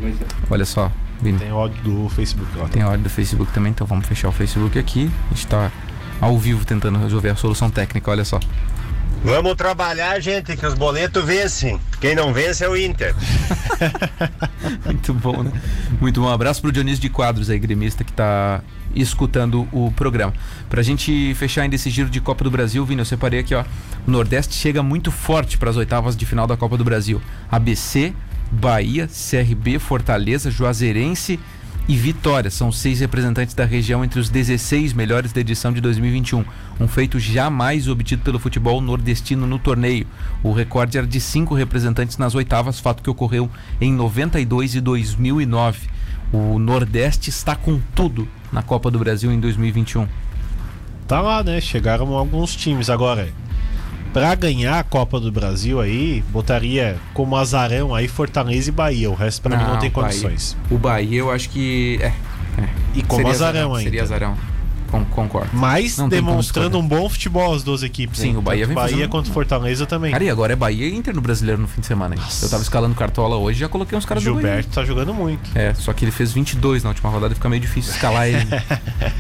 Olha 0.50 0.66
só, 0.66 0.92
Vini. 1.22 1.40
Tem 1.40 1.50
áudio 1.50 1.82
do 1.84 2.10
Facebook 2.10 2.58
lá. 2.58 2.68
Tem 2.68 2.82
áudio 2.82 3.04
do 3.04 3.10
Facebook 3.10 3.52
também, 3.54 3.72
então 3.72 3.86
vamos 3.86 4.08
fechar 4.08 4.30
o 4.30 4.32
Facebook 4.32 4.78
aqui. 4.78 5.12
A 5.32 5.34
gente 5.34 5.48
tá 5.48 5.72
ao 6.20 6.38
vivo 6.38 6.66
tentando 6.66 6.98
resolver 7.00 7.30
a 7.30 7.36
solução 7.36 7.70
técnica, 7.70 8.10
olha 8.10 8.26
só. 8.26 8.40
Vamos 9.24 9.56
trabalhar, 9.56 10.20
gente, 10.20 10.56
que 10.56 10.66
os 10.66 10.74
boletos 10.74 11.24
vencem. 11.26 11.80
Quem 12.00 12.16
não 12.16 12.32
vence 12.32 12.64
é 12.64 12.70
o 12.70 12.78
Inter. 12.78 13.16
Muito 14.86 15.14
bom, 15.14 15.44
né? 15.44 15.52
Muito 16.00 16.22
bom. 16.22 16.28
Um 16.28 16.32
abraço 16.32 16.62
pro 16.62 16.72
Dionísio 16.72 17.02
de 17.02 17.10
Quadros 17.10 17.50
aí, 17.50 17.58
gremista, 17.58 18.04
que 18.04 18.14
tá 18.14 18.62
escutando 18.96 19.68
o 19.72 19.92
programa. 19.92 20.34
Pra 20.70 20.82
gente 20.82 21.34
fechar 21.36 21.64
ainda 21.64 21.76
esse 21.76 21.90
giro 21.90 22.10
de 22.10 22.20
Copa 22.20 22.44
do 22.44 22.52
Brasil, 22.52 22.86
Vini, 22.86 23.02
eu 23.02 23.06
separei 23.06 23.40
aqui, 23.40 23.54
ó. 23.54 23.64
O 24.08 24.12
Nordeste 24.12 24.56
chega 24.56 24.82
muito 24.82 25.12
forte 25.12 25.58
para 25.58 25.70
as 25.70 25.78
oitavas 25.78 26.16
de 26.16 26.26
final 26.26 26.48
da 26.48 26.58
Copa 26.58 26.78
do 26.78 26.84
Brasil. 26.84 27.22
ABC, 27.52 28.14
Bahia, 28.52 29.08
CRB, 29.08 29.80
Fortaleza, 29.80 30.50
Juazeirense 30.50 31.40
e 31.88 31.96
Vitória. 31.96 32.52
São 32.52 32.72
seis 32.72 33.00
representantes 33.00 33.54
da 33.54 33.66
região 33.66 34.04
entre 34.04 34.20
os 34.20 34.30
16 34.30 34.94
melhores 34.94 35.32
da 35.32 35.42
edição 35.42 35.72
de 35.72 35.82
2021. 35.82 36.44
Um 36.80 36.88
feito 36.88 37.20
jamais 37.20 37.88
obtido 37.88 38.22
pelo 38.24 38.40
futebol 38.40 38.82
nordestino 38.82 39.48
no 39.48 39.58
torneio. 39.58 40.06
O 40.44 40.52
recorde 40.52 40.98
era 40.98 41.08
de 41.08 41.20
cinco 41.20 41.56
representantes 41.56 42.18
nas 42.18 42.36
oitavas, 42.36 42.80
fato 42.80 43.02
que 43.02 43.10
ocorreu 43.10 43.50
em 43.80 43.94
92 43.94 44.76
e 44.76 44.82
2009. 44.82 45.90
O 46.32 46.60
Nordeste 46.60 47.30
está 47.30 47.56
com 47.56 47.80
tudo 47.96 48.28
na 48.52 48.62
Copa 48.62 48.90
do 48.90 49.00
Brasil 49.00 49.32
em 49.32 49.40
2021. 49.40 50.08
Tá 51.08 51.22
lá, 51.22 51.44
né? 51.44 51.62
Chegaram 51.62 52.14
alguns 52.14 52.56
times. 52.56 52.90
Agora, 52.90 53.30
pra 54.14 54.36
ganhar 54.36 54.80
a 54.80 54.84
Copa 54.84 55.20
do 55.20 55.32
Brasil 55.32 55.80
aí, 55.80 56.24
botaria 56.30 56.98
como 57.14 57.36
azarão 57.36 57.96
aí 57.96 58.08
Fortaleza 58.08 58.70
e 58.70 58.72
Bahia. 58.72 59.10
O 59.10 59.14
resto 59.14 59.42
pra 59.42 59.58
mim 59.58 59.64
não 59.64 59.80
tem 59.80 59.90
Bahia. 59.90 60.10
condições. 60.10 60.58
O 60.70 60.78
Bahia 60.78 61.20
eu 61.20 61.32
acho 61.32 61.50
que. 61.50 62.00
É. 62.02 62.08
é. 62.08 62.14
E 62.96 63.02
como 63.04 63.22
Seria 63.22 63.32
azarão 63.32 63.76
ainda. 63.76 63.84
Seria 63.84 64.04
azarão. 64.04 64.38
Con- 64.90 65.06
concordo. 65.06 65.50
Mas 65.54 65.98
Não 65.98 66.08
demonstrando 66.08 66.80
um 66.80 66.88
bom 66.88 67.10
futebol 67.10 67.54
as 67.54 67.64
duas 67.64 67.84
equipes. 67.84 68.20
Sim, 68.20 68.30
hein? 68.30 68.38
o 68.38 68.42
Bahia 68.42 68.62
Tanto 68.62 68.68
vem 68.68 68.76
Bahia 68.76 68.92
fazendo- 68.96 69.10
quanto 69.10 69.32
Fortaleza 69.32 69.86
também. 69.86 70.12
Cara, 70.12 70.24
e 70.24 70.30
agora 70.30 70.54
é 70.54 70.56
Bahia 70.56 70.88
e 70.88 70.96
Inter 70.96 71.14
no 71.14 71.22
brasileiro 71.22 71.62
no 71.62 71.68
fim 71.68 71.82
de 71.82 71.88
semana. 71.88 72.16
hein? 72.16 72.22
Eu 72.42 72.50
tava 72.50 72.64
escalando 72.64 72.96
cartola 72.96 73.36
hoje 73.36 73.60
já 73.60 73.68
coloquei 73.70 73.98
uns 73.98 74.06
caras 74.06 74.24
do 74.24 74.34
Bahia. 74.34 74.48
Gilberto 74.48 74.70
tá 74.74 74.86
jogando 74.86 75.14
muito. 75.14 75.50
É, 75.56 75.74
só 75.74 75.92
que 75.94 76.06
ele 76.06 76.12
fez 76.12 76.32
22 76.32 76.84
na 76.84 76.90
última 76.90 77.10
rodada 77.10 77.34
e 77.34 77.36
fica 77.36 77.50
meio 77.50 77.62
difícil 77.62 77.92
escalar 77.94 78.28
ele. 78.28 78.48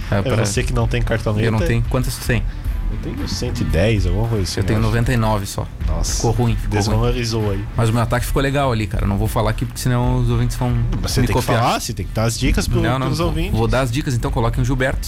É, 0.09 0.19
É 0.19 0.21
pra- 0.21 0.45
você 0.45 0.63
que 0.63 0.71
não 0.73 0.87
tem 0.87 1.01
cartão 1.01 1.37
Eu 1.39 1.51
não 1.51 1.59
tenho. 1.59 1.81
Quantas 1.89 2.15
tu 2.17 2.25
tem? 2.25 2.41
Eu 2.89 2.97
tenho 2.99 3.27
110, 3.27 4.05
alguma 4.07 4.29
coisa 4.29 4.43
assim. 4.45 4.61
Eu 4.61 4.63
tenho 4.63 4.79
acho. 4.79 4.87
99 4.87 5.45
só. 5.45 5.67
Nossa. 5.85 6.15
Ficou 6.15 6.31
ruim, 6.31 6.55
ficou 6.55 6.69
ruim. 6.69 6.77
Desvalorizou 6.77 7.51
aí. 7.51 7.61
Mas 7.75 7.89
o 7.89 7.93
meu 7.93 8.01
ataque 8.01 8.25
ficou 8.25 8.41
legal 8.41 8.71
ali, 8.71 8.87
cara. 8.87 9.05
Não 9.05 9.17
vou 9.17 9.27
falar 9.27 9.49
aqui 9.49 9.65
porque 9.65 9.81
senão 9.81 10.19
os 10.21 10.29
ouvintes 10.29 10.55
vão 10.55 10.73
Mas 11.01 11.11
você 11.11 11.19
me 11.19 11.27
tem 11.27 11.35
que 11.35 11.41
copiar. 11.41 11.61
falar, 11.61 11.79
você 11.81 11.93
tem 11.93 12.05
que 12.05 12.13
dar 12.13 12.23
as 12.23 12.39
dicas 12.39 12.65
pro, 12.65 12.81
não, 12.81 12.97
não, 12.97 13.07
pros 13.07 13.19
ouvintes. 13.19 13.51
vou 13.51 13.67
dar 13.67 13.81
as 13.81 13.91
dicas, 13.91 14.13
então 14.13 14.31
coloquem 14.31 14.61
o 14.61 14.65
Gilberto. 14.65 15.05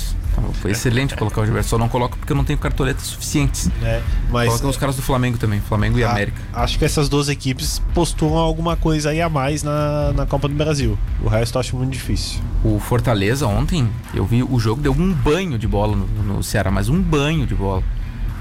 Foi 0.53 0.71
excelente 0.71 1.15
colocar 1.15 1.41
o 1.41 1.45
Gilberto. 1.45 1.69
Só 1.69 1.77
não 1.77 1.89
coloco 1.89 2.17
porque 2.17 2.31
eu 2.31 2.35
não 2.37 2.43
tenho 2.43 2.57
cartoletas 2.59 3.03
suficientes. 3.03 3.69
É, 3.83 4.01
mas 4.31 4.47
Coloquem 4.47 4.69
os 4.69 4.77
caras 4.77 4.95
do 4.95 5.01
Flamengo 5.01 5.37
também, 5.37 5.59
Flamengo 5.61 5.99
e 5.99 6.03
a- 6.03 6.11
América. 6.11 6.41
acho 6.53 6.79
que 6.79 6.85
essas 6.85 7.09
duas 7.09 7.29
equipes 7.29 7.81
postulam 7.93 8.37
alguma 8.39 8.75
coisa 8.75 9.09
aí 9.09 9.21
a 9.21 9.29
mais 9.29 9.63
na, 9.63 10.13
na 10.13 10.25
Copa 10.25 10.47
do 10.47 10.55
Brasil. 10.55 10.97
O 11.21 11.27
resto 11.27 11.55
eu 11.55 11.59
acho 11.59 11.75
muito 11.75 11.91
difícil. 11.91 12.39
O 12.63 12.79
Fortaleza 12.79 13.45
ontem, 13.47 13.87
eu 14.13 14.25
vi 14.25 14.41
o 14.43 14.59
jogo, 14.59 14.81
deu 14.81 14.91
um 14.91 15.13
banho 15.13 15.57
de 15.57 15.67
bola 15.67 15.95
no, 15.95 16.05
no 16.35 16.43
Ceará, 16.43 16.71
mas 16.71 16.89
um 16.89 17.01
banho 17.01 17.45
de 17.45 17.55
bola. 17.55 17.83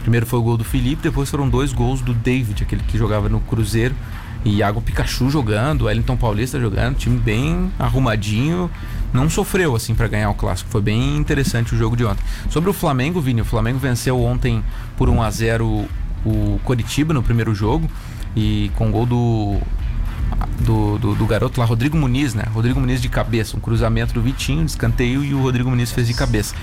Primeiro 0.02 0.24
foi 0.26 0.38
o 0.38 0.42
gol 0.42 0.56
do 0.56 0.64
Felipe, 0.64 1.02
depois 1.02 1.28
foram 1.30 1.48
dois 1.48 1.72
gols 1.72 2.00
do 2.00 2.14
David, 2.14 2.62
aquele 2.62 2.82
que 2.82 2.96
jogava 2.96 3.28
no 3.28 3.40
Cruzeiro. 3.40 3.94
E 4.44 4.56
Iago 4.58 4.80
Pikachu 4.80 5.28
jogando, 5.28 5.86
Wellington 5.86 6.16
Paulista 6.16 6.60
jogando, 6.60 6.96
time 6.96 7.18
bem 7.18 7.70
arrumadinho. 7.78 8.70
Não 9.12 9.28
sofreu 9.30 9.74
assim 9.74 9.94
para 9.94 10.08
ganhar 10.08 10.30
o 10.30 10.34
clássico. 10.34 10.70
Foi 10.70 10.82
bem 10.82 11.16
interessante 11.16 11.74
o 11.74 11.78
jogo 11.78 11.96
de 11.96 12.04
ontem. 12.04 12.22
Sobre 12.50 12.68
o 12.68 12.72
Flamengo, 12.72 13.20
Vini, 13.20 13.40
o 13.40 13.44
Flamengo 13.44 13.78
venceu 13.78 14.22
ontem 14.22 14.62
por 14.96 15.08
1 15.08 15.22
a 15.22 15.30
0 15.30 15.88
o 16.26 16.60
Coritiba 16.64 17.14
no 17.14 17.22
primeiro 17.22 17.54
jogo 17.54 17.88
e 18.36 18.70
com 18.76 18.90
gol 18.90 19.06
do 19.06 19.58
do, 20.60 20.98
do, 20.98 21.14
do 21.14 21.26
garoto 21.26 21.58
lá, 21.60 21.66
Rodrigo 21.66 21.96
Muniz, 21.96 22.34
né? 22.34 22.44
Rodrigo 22.52 22.78
Muniz 22.78 23.00
de 23.00 23.08
cabeça, 23.08 23.56
um 23.56 23.60
cruzamento 23.60 24.12
do 24.12 24.20
Vitinho, 24.20 24.64
de 24.64 24.70
escanteio 24.70 25.24
e 25.24 25.32
o 25.32 25.40
Rodrigo 25.40 25.70
Muniz 25.70 25.90
fez 25.92 26.06
de 26.06 26.14
cabeça. 26.14 26.54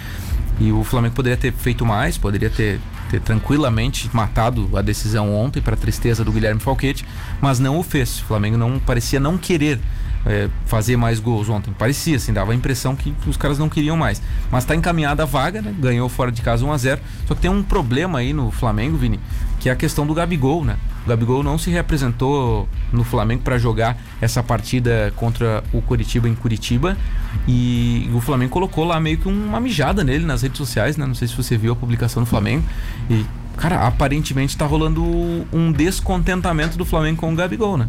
E 0.60 0.72
o 0.72 0.84
Flamengo 0.84 1.16
poderia 1.16 1.38
ter 1.38 1.52
feito 1.52 1.86
mais, 1.86 2.18
poderia 2.18 2.50
ter, 2.50 2.80
ter 3.10 3.20
tranquilamente 3.22 4.10
matado 4.14 4.70
a 4.76 4.82
decisão 4.82 5.34
ontem, 5.34 5.62
para 5.62 5.76
tristeza 5.76 6.24
do 6.24 6.32
Guilherme 6.32 6.62
Falquete, 6.62 7.06
mas 7.42 7.60
não 7.60 7.78
o 7.78 7.84
fez. 7.84 8.20
O 8.20 8.26
Flamengo 8.26 8.58
não 8.58 8.80
parecia 8.80 9.20
não 9.20 9.38
querer 9.38 9.80
é, 10.26 10.50
fazer 10.66 10.98
mais 10.98 11.20
gols 11.20 11.50
ontem. 11.50 11.72
Parecia, 11.78 12.18
assim, 12.18 12.34
dava 12.34 12.52
a 12.52 12.56
impressão 12.56 12.96
que 12.96 13.14
os 13.28 13.38
caras 13.38 13.60
não 13.60 13.70
queriam 13.70 13.96
mais. 13.96 14.22
Mas 14.52 14.64
está 14.64 14.76
encaminhada 14.76 15.24
a 15.24 15.26
vaga, 15.26 15.62
né? 15.62 15.74
Ganhou 15.78 16.10
fora 16.10 16.32
de 16.32 16.42
casa 16.42 16.66
1 16.66 16.72
a 16.72 16.78
0 16.78 17.02
Só 17.28 17.36
que 17.36 17.42
tem 17.42 17.52
um 17.52 17.62
problema 17.62 18.20
aí 18.20 18.34
no 18.34 18.50
Flamengo, 18.52 18.98
Vini, 18.98 19.20
que 19.60 19.70
é 19.70 19.72
a 19.72 19.76
questão 19.76 20.06
do 20.06 20.14
Gabigol, 20.14 20.66
né? 20.66 20.78
O 21.06 21.10
Gabigol 21.10 21.44
não 21.44 21.58
se 21.58 21.70
representou 21.70 22.68
no 22.92 23.04
Flamengo 23.04 23.44
para 23.44 23.60
jogar 23.60 23.96
essa 24.20 24.42
partida 24.42 25.14
contra 25.16 25.64
o 25.72 25.82
Curitiba 25.82 26.28
em 26.28 26.34
Curitiba. 26.34 26.98
E 27.48 28.10
o 28.14 28.20
Flamengo 28.20 28.52
colocou 28.52 28.84
lá 28.84 29.00
meio 29.00 29.20
que 29.20 29.28
uma 29.28 29.60
mijada 29.60 30.04
nele 30.04 30.26
nas 30.26 30.42
redes 30.42 30.58
sociais, 30.58 30.98
né? 30.98 31.06
Não 31.06 31.14
sei 31.14 31.28
se 31.28 31.36
você 31.36 31.56
viu 31.56 31.74
a 31.74 31.76
publicação 31.76 32.24
do 32.24 32.26
Flamengo. 32.28 32.64
E, 33.08 33.24
cara, 33.56 33.86
aparentemente 33.86 34.58
tá 34.58 34.66
rolando 34.66 35.04
um 35.54 35.72
descontentamento 35.72 36.76
do 36.76 36.86
Flamengo 36.86 37.18
com 37.22 37.32
o 37.32 37.36
Gabigol, 37.36 37.78
né? 37.78 37.88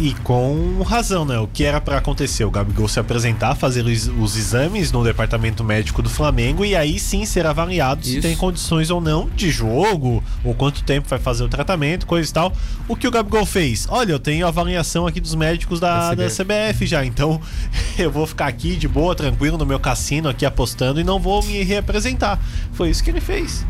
E 0.00 0.14
com 0.22 0.80
razão, 0.84 1.24
né? 1.24 1.40
O 1.40 1.48
que 1.48 1.64
era 1.64 1.80
pra 1.80 1.98
acontecer? 1.98 2.44
O 2.44 2.52
Gabigol 2.52 2.86
se 2.86 3.00
apresentar, 3.00 3.56
fazer 3.56 3.84
os, 3.84 4.06
os 4.06 4.36
exames 4.36 4.92
no 4.92 5.02
departamento 5.02 5.64
médico 5.64 6.00
do 6.00 6.08
Flamengo 6.08 6.64
e 6.64 6.76
aí 6.76 7.00
sim 7.00 7.26
ser 7.26 7.44
avaliado 7.44 8.04
se 8.04 8.12
Isso. 8.12 8.22
tem 8.22 8.36
condições 8.36 8.90
ou 8.90 9.00
não 9.00 9.28
de 9.28 9.50
jogo, 9.50 10.22
ou 10.44 10.54
quanto 10.54 10.84
tempo 10.84 11.08
vai 11.08 11.18
fazer 11.18 11.42
o 11.42 11.48
tratamento, 11.48 12.06
coisa 12.06 12.30
e 12.30 12.32
tal. 12.32 12.52
O 12.86 12.94
que 12.94 13.08
o 13.08 13.10
Gabigol 13.10 13.44
fez? 13.44 13.88
Olha, 13.90 14.12
eu 14.12 14.20
tenho 14.20 14.46
avaliação 14.46 15.04
aqui 15.04 15.20
dos 15.20 15.34
médicos 15.34 15.80
da, 15.80 16.14
Da 16.14 16.26
da 16.26 16.30
CBF 16.30 16.86
já, 16.86 17.04
então 17.04 17.40
eu 17.98 18.08
vou 18.08 18.24
ficar 18.24 18.46
aqui 18.46 18.76
de 18.76 18.86
boa, 18.86 19.16
tranquilo 19.16 19.58
no 19.58 19.66
meu 19.66 19.80
cassino 19.80 20.28
aqui 20.28 20.46
apostando 20.46 21.00
e 21.00 21.04
não 21.04 21.18
vou 21.18 21.42
me 21.42 21.64
reapresentar. 21.64 22.38
Foi 22.72 22.88
isso 22.88 23.02
que 23.02 23.10
ele 23.10 23.20
fez. 23.20 23.66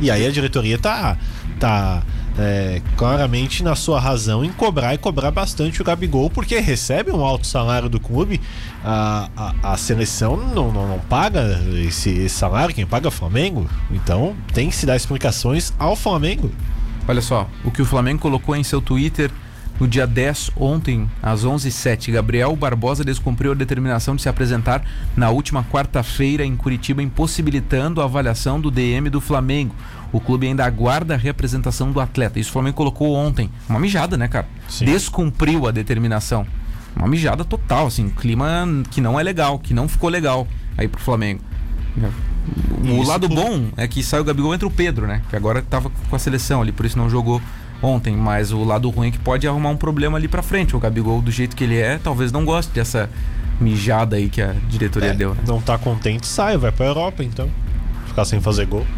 E 0.00 0.10
aí 0.10 0.26
a 0.26 0.30
diretoria 0.30 0.78
tá, 0.78 1.18
tá 1.60 2.02
é, 2.38 2.82
claramente 2.96 3.62
na 3.62 3.74
sua 3.74 3.98
razão 3.98 4.44
em 4.44 4.52
cobrar 4.52 4.94
e 4.94 4.98
cobrar 4.98 5.30
bastante 5.30 5.80
o 5.80 5.84
Gabigol, 5.84 6.30
porque 6.30 6.58
recebe 6.58 7.10
um 7.10 7.24
alto 7.24 7.46
salário 7.46 7.88
do 7.88 7.98
clube. 7.98 8.40
A, 8.84 9.28
a, 9.36 9.72
a 9.72 9.76
seleção 9.76 10.36
não, 10.36 10.70
não, 10.72 10.86
não 10.86 10.98
paga 10.98 11.60
esse, 11.86 12.10
esse 12.10 12.36
salário, 12.36 12.74
quem 12.74 12.86
paga 12.86 13.06
é 13.06 13.08
o 13.08 13.12
Flamengo. 13.12 13.68
Então 13.90 14.36
tem 14.52 14.68
que 14.68 14.76
se 14.76 14.86
dar 14.86 14.96
explicações 14.96 15.72
ao 15.78 15.96
Flamengo. 15.96 16.50
Olha 17.08 17.22
só, 17.22 17.48
o 17.64 17.70
que 17.70 17.82
o 17.82 17.86
Flamengo 17.86 18.20
colocou 18.20 18.54
em 18.56 18.64
seu 18.64 18.80
Twitter 18.80 19.30
no 19.78 19.86
dia 19.86 20.06
10, 20.06 20.52
ontem, 20.56 21.08
às 21.22 21.44
11h07. 21.44 22.12
Gabriel 22.12 22.54
Barbosa 22.56 23.04
descumpriu 23.04 23.52
a 23.52 23.54
determinação 23.54 24.16
de 24.16 24.22
se 24.22 24.28
apresentar 24.28 24.82
na 25.16 25.30
última 25.30 25.64
quarta-feira 25.64 26.44
em 26.44 26.56
Curitiba, 26.56 27.02
impossibilitando 27.02 28.00
a 28.00 28.04
avaliação 28.04 28.60
do 28.60 28.70
DM 28.70 29.10
do 29.10 29.20
Flamengo. 29.20 29.74
O 30.12 30.20
clube 30.20 30.46
ainda 30.46 30.64
aguarda 30.64 31.14
a 31.14 31.16
representação 31.16 31.90
do 31.92 32.00
atleta. 32.00 32.38
Isso 32.38 32.50
o 32.50 32.52
Flamengo 32.52 32.76
colocou 32.76 33.14
ontem. 33.14 33.50
Uma 33.68 33.78
mijada, 33.80 34.16
né, 34.16 34.28
cara? 34.28 34.46
Sim. 34.68 34.84
Descumpriu 34.86 35.66
a 35.66 35.70
determinação. 35.70 36.46
Uma 36.94 37.06
mijada 37.08 37.44
total, 37.44 37.86
assim, 37.88 38.08
clima 38.08 38.66
que 38.90 39.00
não 39.00 39.18
é 39.20 39.22
legal, 39.22 39.58
que 39.58 39.74
não 39.74 39.86
ficou 39.88 40.08
legal 40.08 40.46
aí 40.78 40.88
pro 40.88 41.00
Flamengo. 41.00 41.40
O 42.82 42.86
Isso 43.00 43.08
lado 43.08 43.28
por- 43.28 43.34
bom 43.34 43.68
é 43.76 43.86
que 43.88 44.02
saiu 44.02 44.22
o 44.22 44.24
Gabigol 44.24 44.54
entre 44.54 44.66
o 44.66 44.70
Pedro, 44.70 45.06
né? 45.06 45.20
Que 45.28 45.36
agora 45.36 45.60
tava 45.62 45.90
com 46.08 46.16
a 46.16 46.18
seleção 46.18 46.62
ali, 46.62 46.70
por 46.72 46.86
isso 46.86 46.96
não 46.96 47.10
jogou 47.10 47.40
ontem. 47.82 48.16
Mas 48.16 48.52
o 48.52 48.62
lado 48.64 48.88
ruim 48.90 49.08
é 49.08 49.10
que 49.10 49.18
pode 49.18 49.46
arrumar 49.48 49.70
um 49.70 49.76
problema 49.76 50.16
ali 50.16 50.28
pra 50.28 50.42
frente. 50.42 50.76
O 50.76 50.78
Gabigol, 50.80 51.20
do 51.20 51.30
jeito 51.30 51.56
que 51.56 51.64
ele 51.64 51.76
é, 51.76 51.98
talvez 51.98 52.30
não 52.32 52.44
goste 52.44 52.72
dessa 52.72 53.10
mijada 53.60 54.16
aí 54.16 54.28
que 54.28 54.40
a 54.40 54.54
diretoria 54.68 55.10
É, 55.10 55.14
deu, 55.14 55.34
né? 55.34 55.40
Não 55.46 55.60
tá 55.60 55.76
contente, 55.78 56.26
sai, 56.26 56.56
vai 56.56 56.70
pra 56.70 56.86
Europa 56.86 57.24
então. 57.24 57.50
Ficar 58.16 58.24
sem 58.24 58.40
fazer 58.40 58.64
gol. 58.64 58.86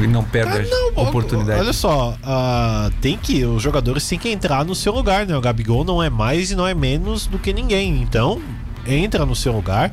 E 0.00 0.06
não 0.06 0.22
perde 0.22 0.52
Ah, 0.52 0.60
a 0.60 1.02
não, 1.02 1.08
oportunidade. 1.08 1.58
Olha 1.60 1.72
só, 1.72 2.16
ah, 2.22 2.88
tem 3.00 3.18
que 3.18 3.44
os 3.44 3.60
jogadores 3.60 4.06
têm 4.08 4.16
que 4.16 4.28
entrar 4.28 4.64
no 4.64 4.72
seu 4.72 4.92
lugar, 4.92 5.26
né? 5.26 5.36
O 5.36 5.40
Gabigol 5.40 5.82
não 5.82 6.00
é 6.00 6.08
mais 6.08 6.52
e 6.52 6.54
não 6.54 6.64
é 6.64 6.72
menos 6.74 7.26
do 7.26 7.36
que 7.36 7.52
ninguém. 7.52 8.00
Então, 8.00 8.40
entra 8.86 9.26
no 9.26 9.34
seu 9.34 9.52
lugar. 9.52 9.92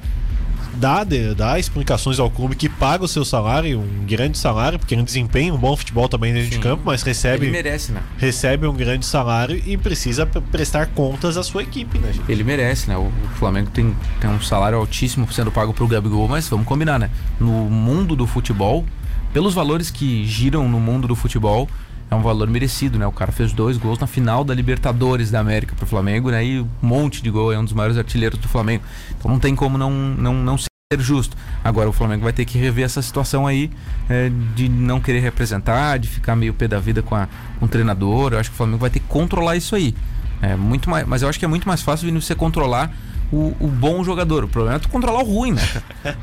Dá, 0.75 1.03
de- 1.03 1.33
dá 1.33 1.57
explicações 1.57 2.19
ao 2.19 2.29
clube 2.29 2.55
que 2.55 2.67
paga 2.69 3.03
o 3.03 3.07
seu 3.07 3.23
salário, 3.25 3.79
um 3.79 4.05
grande 4.05 4.37
salário, 4.37 4.77
porque 4.77 4.93
ele 4.93 5.03
desempenha 5.03 5.53
um 5.53 5.57
bom 5.57 5.75
futebol 5.75 6.07
também 6.09 6.33
dentro 6.33 6.49
de 6.49 6.55
Sim. 6.55 6.61
campo, 6.61 6.83
mas 6.85 7.01
recebe, 7.01 7.45
Ele 7.45 7.51
merece, 7.51 7.91
né? 7.91 8.01
recebe 8.17 8.67
um 8.67 8.73
grande 8.73 9.05
salário 9.05 9.61
e 9.65 9.77
precisa 9.77 10.25
prestar 10.25 10.87
contas 10.87 11.37
à 11.37 11.43
sua 11.43 11.63
equipe, 11.63 11.97
né, 11.97 12.11
gente? 12.13 12.31
Ele 12.31 12.43
merece, 12.43 12.87
né? 12.87 12.97
O, 12.97 13.01
o 13.07 13.27
Flamengo 13.37 13.69
tem, 13.71 13.95
tem 14.19 14.29
um 14.29 14.41
salário 14.41 14.77
altíssimo 14.77 15.31
sendo 15.31 15.51
pago 15.51 15.73
pro 15.73 15.87
Gabigol, 15.87 16.27
mas 16.27 16.47
vamos 16.49 16.65
combinar, 16.67 16.99
né? 16.99 17.09
No 17.39 17.51
mundo 17.69 18.15
do 18.15 18.27
futebol, 18.27 18.85
pelos 19.33 19.53
valores 19.53 19.89
que 19.89 20.25
giram 20.25 20.67
no 20.69 20.79
mundo 20.79 21.07
do 21.07 21.15
futebol, 21.15 21.67
é 22.09 22.15
um 22.15 22.21
valor 22.21 22.47
merecido, 22.47 22.99
né? 22.99 23.07
O 23.07 23.11
cara 23.11 23.31
fez 23.31 23.51
dois 23.51 23.77
gols 23.77 23.99
na 23.99 24.07
final 24.07 24.43
da 24.43 24.53
Libertadores 24.53 25.31
da 25.31 25.39
América 25.39 25.75
pro 25.75 25.85
Flamengo, 25.85 26.29
né? 26.29 26.45
E 26.45 26.59
um 26.61 26.67
monte 26.81 27.21
de 27.21 27.29
gol, 27.29 27.51
é 27.51 27.57
um 27.57 27.63
dos 27.63 27.73
maiores 27.73 27.97
artilheiros 27.97 28.39
do 28.39 28.47
Flamengo. 28.47 28.83
Então 29.17 29.29
não 29.29 29.39
tem 29.39 29.55
como 29.55 29.77
não, 29.77 29.91
não, 29.91 30.33
não 30.33 30.57
ser 30.57 30.69
justo. 30.99 31.35
Agora 31.63 31.89
o 31.89 31.93
Flamengo 31.93 32.23
vai 32.23 32.33
ter 32.33 32.45
que 32.45 32.57
rever 32.57 32.85
essa 32.85 33.01
situação 33.01 33.47
aí 33.47 33.71
é, 34.07 34.31
de 34.55 34.69
não 34.69 35.01
querer 35.01 35.19
representar, 35.19 35.97
de 35.97 36.07
ficar 36.07 36.35
meio 36.35 36.53
pé 36.53 36.67
da 36.67 36.79
vida 36.79 37.01
com, 37.01 37.15
a, 37.15 37.27
com 37.59 37.65
o 37.65 37.67
treinador. 37.67 38.33
Eu 38.33 38.39
acho 38.39 38.49
que 38.49 38.53
o 38.53 38.57
Flamengo 38.57 38.79
vai 38.79 38.89
ter 38.89 38.99
que 38.99 39.07
controlar 39.07 39.55
isso 39.55 39.75
aí. 39.75 39.95
É 40.41 40.55
muito 40.55 40.89
mais, 40.89 41.07
mas 41.07 41.21
eu 41.21 41.29
acho 41.29 41.39
que 41.39 41.45
é 41.45 41.47
muito 41.47 41.67
mais 41.67 41.81
fácil 41.81 42.05
Vini, 42.05 42.21
você 42.21 42.35
controlar 42.35 42.93
o, 43.31 43.53
o 43.59 43.67
bom 43.67 44.03
jogador. 44.03 44.43
O 44.43 44.47
problema 44.47 44.75
é 44.77 44.79
tu 44.79 44.89
controlar 44.89 45.21
o 45.21 45.25
ruim, 45.25 45.51
né? 45.53 45.61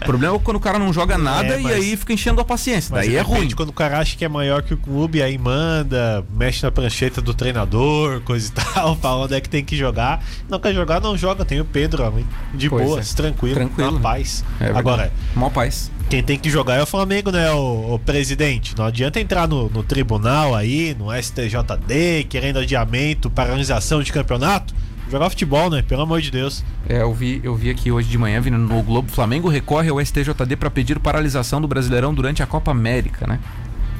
O 0.00 0.04
problema 0.04 0.36
é 0.36 0.38
quando 0.38 0.56
o 0.56 0.60
cara 0.60 0.78
não 0.78 0.92
joga 0.92 1.16
nada 1.18 1.58
mas- 1.58 1.64
e 1.64 1.74
aí 1.74 1.96
fica 1.96 2.12
enchendo 2.12 2.40
a 2.40 2.44
paciência. 2.44 2.94
Daí 2.94 3.16
é 3.16 3.20
ruim. 3.20 3.50
Quando 3.50 3.70
o 3.70 3.72
cara 3.72 3.98
acha 3.98 4.16
que 4.16 4.24
é 4.24 4.28
maior 4.28 4.62
que 4.62 4.74
o 4.74 4.76
clube, 4.76 5.22
aí 5.22 5.36
manda, 5.38 6.24
mexe 6.32 6.62
na 6.62 6.70
prancheta 6.70 7.20
do 7.20 7.34
treinador, 7.34 8.20
coisa 8.22 8.48
e 8.48 8.52
tal, 8.52 8.96
fala 9.02 9.24
onde 9.24 9.34
é 9.34 9.40
que 9.40 9.48
tem 9.48 9.64
que 9.64 9.76
jogar. 9.76 10.24
Não 10.48 10.58
quer 10.60 10.74
jogar, 10.74 11.00
não 11.00 11.16
joga. 11.16 11.44
Tem 11.44 11.60
o 11.60 11.64
Pedro 11.64 12.04
ali, 12.06 12.24
de 12.54 12.68
Pois 12.68 12.84
boas, 12.86 13.12
é. 13.12 13.16
tranquilo, 13.16 13.54
Tranquilo, 13.54 13.92
na 13.92 14.00
paz. 14.00 14.44
É. 14.60 14.66
Agora, 14.70 15.12
Mó 15.34 15.50
paz. 15.50 15.90
quem 16.08 16.22
tem 16.22 16.38
que 16.38 16.48
jogar 16.50 16.76
é 16.76 16.82
o 16.82 16.86
Flamengo, 16.86 17.30
né, 17.30 17.50
o, 17.52 17.94
o 17.94 17.98
presidente? 17.98 18.76
Não 18.76 18.84
adianta 18.84 19.20
entrar 19.20 19.46
no, 19.48 19.68
no 19.68 19.82
tribunal 19.82 20.54
aí, 20.54 20.94
no 20.98 21.06
STJD, 21.12 22.24
querendo 22.28 22.58
adiamento, 22.58 23.30
paralisação 23.30 24.02
de 24.02 24.12
campeonato. 24.12 24.74
Jogar 25.12 25.28
futebol, 25.28 25.68
né? 25.68 25.82
Pelo 25.82 26.00
amor 26.00 26.22
de 26.22 26.30
Deus. 26.30 26.64
É, 26.88 27.02
eu 27.02 27.12
vi, 27.12 27.38
eu 27.44 27.54
vi 27.54 27.68
aqui 27.68 27.92
hoje 27.92 28.08
de 28.08 28.16
manhã, 28.16 28.40
vindo 28.40 28.56
no 28.56 28.82
Globo, 28.82 29.12
Flamengo 29.12 29.46
recorre 29.46 29.90
ao 29.90 30.02
STJD 30.02 30.56
para 30.56 30.70
pedir 30.70 30.98
paralisação 30.98 31.60
do 31.60 31.68
Brasileirão 31.68 32.14
durante 32.14 32.42
a 32.42 32.46
Copa 32.46 32.70
América, 32.70 33.26
né? 33.26 33.38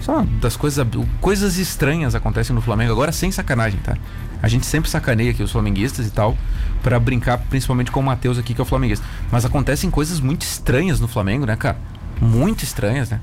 Só 0.00 0.24
das 0.40 0.56
coisas, 0.56 0.86
coisas 1.20 1.58
estranhas 1.58 2.14
acontecem 2.14 2.54
no 2.54 2.62
Flamengo 2.62 2.92
agora 2.92 3.12
sem 3.12 3.30
sacanagem, 3.30 3.78
tá? 3.80 3.94
A 4.42 4.48
gente 4.48 4.64
sempre 4.64 4.88
sacaneia 4.88 5.32
aqui 5.32 5.42
os 5.42 5.52
flamenguistas 5.52 6.06
e 6.06 6.10
tal, 6.10 6.34
pra 6.82 6.98
brincar 6.98 7.36
principalmente 7.36 7.90
com 7.90 8.00
o 8.00 8.02
Matheus 8.02 8.38
aqui, 8.38 8.54
que 8.54 8.60
é 8.62 8.64
o 8.64 8.66
flamenguista. 8.66 9.04
Mas 9.30 9.44
acontecem 9.44 9.90
coisas 9.90 10.18
muito 10.18 10.40
estranhas 10.40 10.98
no 10.98 11.08
Flamengo, 11.08 11.44
né, 11.44 11.56
cara? 11.56 11.76
Muito 12.22 12.64
estranhas, 12.64 13.10
né? 13.10 13.20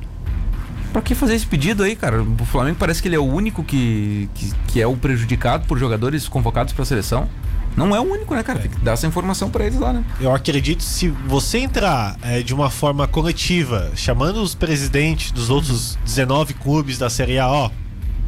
Pra 0.94 1.02
que 1.02 1.16
fazer 1.16 1.34
esse 1.34 1.48
pedido 1.48 1.82
aí, 1.82 1.96
cara? 1.96 2.22
O 2.22 2.46
Flamengo 2.46 2.78
parece 2.80 3.02
que 3.02 3.08
ele 3.08 3.16
é 3.16 3.20
o 3.20 3.26
único 3.26 3.64
que, 3.64 4.30
que, 4.36 4.54
que 4.68 4.80
é 4.80 4.86
o 4.86 4.96
prejudicado 4.96 5.66
por 5.66 5.80
jogadores 5.80 6.28
convocados 6.28 6.72
pra 6.72 6.86
seleção. 6.86 7.28
Não 7.76 7.96
é 7.96 8.00
o 8.00 8.04
único, 8.04 8.36
né, 8.36 8.44
cara? 8.44 8.60
Tem 8.60 8.70
que 8.72 8.80
dar 8.80 8.94
essa 8.94 9.08
informação 9.08 9.50
pra 9.50 9.66
eles 9.66 9.80
lá, 9.80 9.94
né? 9.94 10.04
Eu 10.20 10.34
acredito 10.34 10.84
se 10.84 11.08
você 11.28 11.60
entrar 11.60 12.18
é, 12.22 12.42
de 12.42 12.54
uma 12.54 12.70
forma 12.70 13.08
coletiva, 13.08 13.92
chamando 13.96 14.42
os 14.42 14.54
presidentes 14.54 15.32
dos 15.32 15.50
outros 15.50 15.98
19 16.04 16.54
clubes 16.56 16.98
da 16.98 17.10
Série 17.10 17.40
A, 17.40 17.48
ó, 17.48 17.70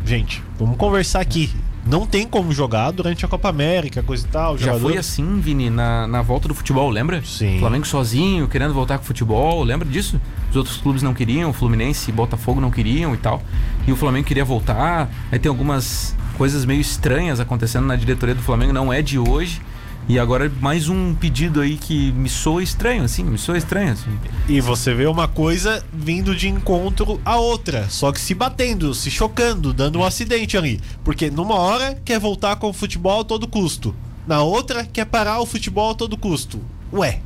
gente, 0.05 0.41
vamos 0.57 0.77
conversar 0.77 1.19
aqui. 1.19 1.51
Não 1.83 2.05
tem 2.05 2.27
como 2.27 2.53
jogar 2.53 2.91
durante 2.91 3.25
a 3.25 3.27
Copa 3.27 3.49
América, 3.49 4.03
coisa 4.03 4.23
e 4.23 4.29
tal. 4.29 4.55
Já 4.55 4.67
jogador- 4.67 4.89
foi 4.89 4.97
assim, 4.99 5.39
Vini, 5.39 5.67
na, 5.71 6.05
na 6.05 6.21
volta 6.21 6.47
do 6.47 6.53
futebol, 6.53 6.87
lembra? 6.91 7.23
Sim. 7.25 7.57
Flamengo 7.59 7.87
sozinho, 7.87 8.47
querendo 8.47 8.71
voltar 8.71 8.99
com 8.99 9.03
o 9.03 9.07
futebol, 9.07 9.63
lembra 9.63 9.87
disso? 9.89 10.21
Os 10.51 10.55
outros 10.55 10.77
clubes 10.77 11.01
não 11.01 11.11
queriam, 11.11 11.49
o 11.49 11.53
Fluminense 11.53 12.11
e 12.11 12.13
Botafogo 12.13 12.61
não 12.61 12.69
queriam 12.69 13.15
e 13.15 13.17
tal. 13.17 13.41
E 13.87 13.91
o 13.91 13.95
Flamengo 13.95 14.27
queria 14.27 14.45
voltar. 14.45 15.09
Aí 15.31 15.39
tem 15.39 15.49
algumas 15.49 16.15
coisas 16.41 16.65
meio 16.65 16.81
estranhas 16.81 17.39
acontecendo 17.39 17.85
na 17.85 17.95
diretoria 17.95 18.33
do 18.33 18.41
Flamengo, 18.41 18.73
não 18.73 18.91
é 18.91 18.99
de 18.99 19.19
hoje. 19.19 19.61
E 20.09 20.17
agora 20.17 20.51
mais 20.59 20.89
um 20.89 21.13
pedido 21.13 21.61
aí 21.61 21.77
que 21.77 22.11
me 22.13 22.27
soa 22.29 22.63
estranho, 22.63 23.03
assim, 23.03 23.23
me 23.23 23.37
soa 23.37 23.59
estranho. 23.59 23.91
Assim. 23.91 24.09
E 24.49 24.59
você 24.59 24.91
vê 24.91 25.05
uma 25.05 25.27
coisa 25.27 25.85
vindo 25.93 26.35
de 26.35 26.49
encontro 26.49 27.21
a 27.23 27.35
outra, 27.35 27.87
só 27.91 28.11
que 28.11 28.19
se 28.19 28.33
batendo, 28.33 28.91
se 28.95 29.11
chocando, 29.11 29.71
dando 29.71 29.99
um 29.99 30.03
acidente 30.03 30.57
ali. 30.57 30.81
Porque 31.03 31.29
numa 31.29 31.53
hora 31.53 31.95
quer 32.03 32.19
voltar 32.19 32.55
com 32.55 32.69
o 32.69 32.73
futebol 32.73 33.21
a 33.21 33.23
todo 33.23 33.47
custo, 33.47 33.93
na 34.25 34.41
outra 34.41 34.83
quer 34.83 35.05
parar 35.05 35.41
o 35.41 35.45
futebol 35.45 35.91
a 35.91 35.93
todo 35.93 36.17
custo. 36.17 36.59
Ué, 36.91 37.19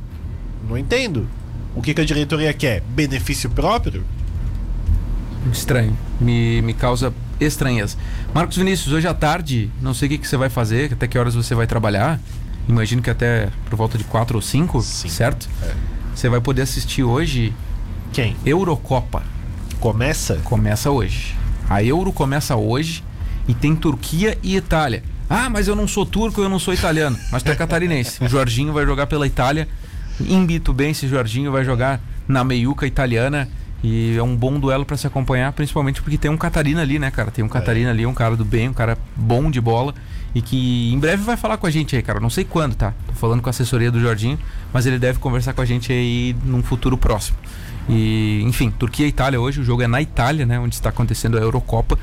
não 0.68 0.76
entendo. 0.76 1.26
O 1.74 1.80
que, 1.80 1.94
que 1.94 2.02
a 2.02 2.04
diretoria 2.04 2.52
quer? 2.52 2.82
Benefício 2.82 3.48
próprio? 3.48 4.04
Estranho. 5.50 5.96
Me, 6.20 6.60
me 6.60 6.74
causa 6.74 7.14
estranheza. 7.40 7.96
Marcos 8.34 8.56
Vinícius, 8.56 8.92
hoje 8.92 9.06
à 9.06 9.14
tarde, 9.14 9.70
não 9.80 9.94
sei 9.94 10.06
o 10.06 10.10
que, 10.10 10.18
que 10.18 10.28
você 10.28 10.36
vai 10.36 10.48
fazer, 10.48 10.92
até 10.92 11.06
que 11.06 11.18
horas 11.18 11.34
você 11.34 11.54
vai 11.54 11.66
trabalhar. 11.66 12.20
Imagino 12.68 13.00
que 13.02 13.10
até 13.10 13.48
por 13.68 13.76
volta 13.76 13.96
de 13.96 14.04
4 14.04 14.36
ou 14.36 14.42
5, 14.42 14.82
Sim. 14.82 15.08
certo? 15.08 15.48
É. 15.62 15.74
Você 16.14 16.28
vai 16.28 16.40
poder 16.40 16.62
assistir 16.62 17.02
hoje 17.02 17.52
Quem? 18.12 18.36
Eurocopa. 18.44 19.22
Começa? 19.78 20.36
Começa 20.44 20.90
hoje. 20.90 21.36
A 21.68 21.82
Euro 21.82 22.12
começa 22.12 22.56
hoje 22.56 23.04
e 23.46 23.54
tem 23.54 23.76
Turquia 23.76 24.38
e 24.42 24.56
Itália. 24.56 25.02
Ah, 25.28 25.50
mas 25.50 25.68
eu 25.68 25.76
não 25.76 25.86
sou 25.86 26.06
turco, 26.06 26.40
eu 26.40 26.48
não 26.48 26.58
sou 26.58 26.72
italiano. 26.72 27.18
Mas 27.30 27.42
tu 27.42 27.50
é 27.50 27.54
catarinense. 27.56 28.22
O 28.22 28.28
Jorginho 28.28 28.72
vai 28.72 28.86
jogar 28.86 29.06
pela 29.06 29.26
Itália. 29.26 29.68
Imbitubense 30.20 31.08
Jorginho 31.08 31.50
vai 31.52 31.64
jogar 31.64 32.00
na 32.26 32.42
meiuca 32.44 32.86
italiana. 32.86 33.48
E 33.88 34.16
é 34.16 34.22
um 34.22 34.34
bom 34.34 34.58
duelo 34.58 34.84
pra 34.84 34.96
se 34.96 35.06
acompanhar, 35.06 35.52
principalmente 35.52 36.02
porque 36.02 36.18
tem 36.18 36.28
um 36.28 36.36
Catarina 36.36 36.82
ali, 36.82 36.98
né, 36.98 37.08
cara? 37.08 37.30
Tem 37.30 37.44
um 37.44 37.48
Catarina 37.48 37.90
ali, 37.90 38.04
um 38.04 38.12
cara 38.12 38.34
do 38.34 38.44
bem, 38.44 38.68
um 38.68 38.72
cara 38.72 38.98
bom 39.14 39.48
de 39.48 39.60
bola. 39.60 39.94
E 40.34 40.42
que 40.42 40.92
em 40.92 40.98
breve 40.98 41.22
vai 41.22 41.36
falar 41.36 41.56
com 41.56 41.68
a 41.68 41.70
gente 41.70 41.94
aí, 41.94 42.02
cara. 42.02 42.18
Não 42.18 42.28
sei 42.28 42.42
quando, 42.42 42.74
tá? 42.74 42.92
Tô 43.06 43.12
falando 43.12 43.40
com 43.40 43.48
a 43.48 43.50
assessoria 43.50 43.88
do 43.88 44.00
Jorginho, 44.00 44.40
mas 44.72 44.86
ele 44.86 44.98
deve 44.98 45.20
conversar 45.20 45.52
com 45.52 45.62
a 45.62 45.64
gente 45.64 45.92
aí 45.92 46.34
num 46.44 46.64
futuro 46.64 46.98
próximo. 46.98 47.38
E, 47.88 48.42
enfim, 48.42 48.72
Turquia 48.72 49.06
e 49.06 49.10
Itália 49.10 49.40
hoje, 49.40 49.60
o 49.60 49.64
jogo 49.64 49.82
é 49.82 49.86
na 49.86 50.02
Itália, 50.02 50.44
né? 50.44 50.58
Onde 50.58 50.74
está 50.74 50.88
acontecendo 50.88 51.38
a 51.38 51.40
Eurocopa. 51.40 51.96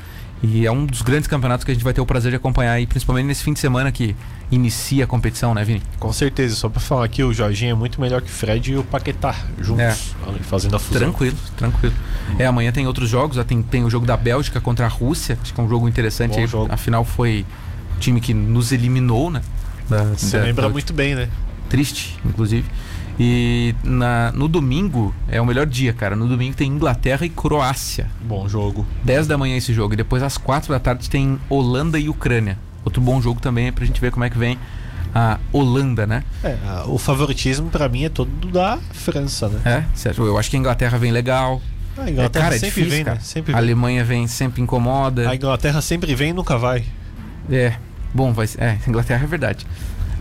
E 0.46 0.66
é 0.66 0.70
um 0.70 0.84
dos 0.84 1.00
grandes 1.00 1.26
campeonatos 1.26 1.64
que 1.64 1.70
a 1.70 1.74
gente 1.74 1.82
vai 1.82 1.94
ter 1.94 2.02
o 2.02 2.06
prazer 2.06 2.30
de 2.30 2.36
acompanhar 2.36 2.72
aí, 2.72 2.86
principalmente 2.86 3.24
nesse 3.26 3.42
fim 3.42 3.54
de 3.54 3.60
semana 3.60 3.90
que 3.90 4.14
inicia 4.50 5.04
a 5.04 5.06
competição, 5.06 5.54
né, 5.54 5.64
Vini? 5.64 5.80
Com 5.98 6.12
certeza, 6.12 6.54
só 6.54 6.68
pra 6.68 6.80
falar 6.80 7.06
aqui, 7.06 7.22
o 7.24 7.32
Jorginho 7.32 7.70
é 7.70 7.74
muito 7.74 7.98
melhor 7.98 8.20
que 8.20 8.28
o 8.28 8.32
Fred 8.32 8.72
e 8.72 8.76
o 8.76 8.84
Paquetá 8.84 9.34
juntos, 9.58 9.82
É. 9.82 9.96
fazendo 10.42 10.76
a 10.76 10.78
fusão. 10.78 11.00
Tranquilo, 11.00 11.36
tranquilo. 11.56 11.94
É, 12.38 12.44
amanhã 12.46 12.70
tem 12.72 12.86
outros 12.86 13.08
jogos, 13.08 13.42
tem, 13.46 13.62
tem 13.62 13.84
o 13.84 13.90
jogo 13.90 14.04
da 14.04 14.16
Bélgica 14.18 14.60
contra 14.60 14.84
a 14.84 14.88
Rússia, 14.88 15.38
acho 15.42 15.54
que 15.54 15.60
é 15.60 15.64
um 15.64 15.68
jogo 15.68 15.88
interessante 15.88 16.38
aí. 16.38 16.46
jogo. 16.46 16.68
Afinal, 16.70 17.04
foi 17.06 17.46
o 17.96 17.98
time 18.00 18.20
que 18.20 18.34
nos 18.34 18.70
eliminou, 18.70 19.30
né? 19.30 19.40
Da- 19.88 20.04
Você 20.14 20.36
da- 20.38 20.44
lembra 20.44 20.62
da- 20.66 20.68
muito 20.68 20.92
bem, 20.92 21.14
né? 21.14 21.28
triste, 21.70 22.16
inclusive. 22.24 22.68
E 23.18 23.74
na, 23.84 24.32
no 24.32 24.48
domingo 24.48 25.14
é 25.28 25.40
o 25.40 25.46
melhor 25.46 25.66
dia, 25.66 25.92
cara. 25.92 26.16
No 26.16 26.26
domingo 26.26 26.56
tem 26.56 26.68
Inglaterra 26.68 27.24
e 27.24 27.28
Croácia. 27.28 28.10
Bom 28.20 28.48
jogo. 28.48 28.84
10 29.04 29.26
da 29.28 29.38
manhã 29.38 29.56
esse 29.56 29.72
jogo. 29.72 29.94
E 29.94 29.96
depois 29.96 30.22
às 30.22 30.36
4 30.36 30.72
da 30.72 30.80
tarde 30.80 31.08
tem 31.08 31.38
Holanda 31.48 31.98
e 31.98 32.08
Ucrânia. 32.08 32.58
Outro 32.84 33.00
bom 33.00 33.20
jogo 33.22 33.40
também 33.40 33.68
é 33.68 33.72
pra 33.72 33.84
gente 33.86 34.00
ver 34.00 34.10
como 34.10 34.24
é 34.24 34.30
que 34.30 34.36
vem 34.36 34.58
a 35.14 35.38
Holanda, 35.52 36.06
né? 36.08 36.24
É, 36.42 36.56
a- 36.66 36.84
o 36.86 36.98
favoritismo 36.98 37.70
pra 37.70 37.88
mim 37.88 38.04
é 38.04 38.08
todo 38.08 38.48
da 38.48 38.78
França, 38.92 39.48
né? 39.48 39.60
É, 39.64 39.84
certo. 39.96 40.22
Eu 40.26 40.36
acho 40.36 40.50
que 40.50 40.56
a 40.56 40.58
Inglaterra 40.58 40.98
vem 40.98 41.12
legal. 41.12 41.62
A 41.96 42.10
Inglaterra 42.10 42.46
cara, 42.46 42.56
é 42.56 42.58
sempre 42.58 42.74
difícil, 42.82 42.90
vem, 42.90 43.04
cara. 43.04 43.16
né? 43.18 43.22
Sempre 43.22 43.52
A 43.52 43.56
vem. 43.56 43.64
Alemanha 43.64 44.04
vem, 44.04 44.26
sempre 44.26 44.60
incomoda. 44.60 45.30
A 45.30 45.36
Inglaterra 45.36 45.80
sempre 45.80 46.12
vem 46.16 46.30
e 46.30 46.32
nunca 46.32 46.58
vai. 46.58 46.84
É, 47.48 47.74
bom, 48.12 48.32
vai 48.32 48.48
ser. 48.48 48.60
É, 48.60 48.78
Inglaterra 48.88 49.22
é 49.22 49.26
verdade. 49.28 49.64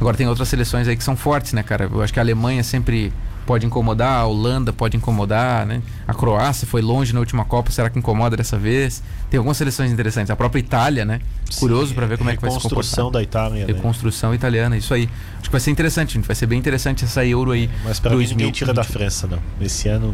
Agora 0.04 0.18
tem 0.18 0.28
outras 0.28 0.50
seleções 0.50 0.86
aí 0.86 0.98
que 0.98 1.04
são 1.04 1.16
fortes, 1.16 1.54
né, 1.54 1.64
cara? 1.64 1.90
Eu 1.90 2.04
acho 2.04 2.12
que 2.12 2.20
a 2.20 2.22
Alemanha 2.22 2.62
sempre 2.62 3.14
pode 3.46 3.66
incomodar, 3.66 4.20
a 4.20 4.26
Holanda 4.26 4.74
pode 4.74 4.98
incomodar, 4.98 5.66
né? 5.66 5.82
A 6.06 6.14
Croácia 6.14 6.68
foi 6.68 6.82
longe 6.82 7.14
na 7.14 7.22
última 7.22 7.46
Copa, 7.46 7.72
será 7.72 7.90
que 7.90 7.98
incomoda 7.98 8.36
dessa 8.36 8.58
vez? 8.58 9.02
Tem 9.30 9.38
algumas 9.38 9.56
seleções 9.56 9.94
interessantes. 9.94 10.30
A 10.30 10.36
própria 10.36 10.60
Itália, 10.60 11.06
né? 11.06 11.22
Curioso 11.58 11.88
Sim, 11.88 11.96
pra 11.96 12.06
ver 12.06 12.18
como 12.18 12.30
é 12.30 12.36
que 12.36 12.42
vai 12.42 12.52
se 12.52 12.58
comportar. 12.58 12.80
Reconstrução 12.80 13.12
da 13.14 13.24
Itália, 13.24 13.66
né? 13.66 13.74
Reconstrução 13.74 14.36
italiana, 14.36 14.76
isso 14.76 14.94
aí. 14.94 15.08
Acho 15.36 15.44
que 15.44 15.52
vai 15.52 15.62
ser 15.62 15.72
interessante, 15.72 16.16
gente. 16.16 16.28
Vai 16.28 16.36
ser 16.36 16.48
bem 16.48 16.60
interessante 16.60 17.06
essa 17.06 17.26
Euro 17.26 17.52
aí. 17.52 17.70
Mas 17.86 17.98
pra 17.98 18.12
mim 18.12 18.18
ninguém 18.18 18.52
2020. 18.52 18.56
tira 18.56 18.74
da 18.74 18.84
França, 18.84 19.26
não. 19.26 19.40
Esse 19.62 19.88
ano. 19.88 20.14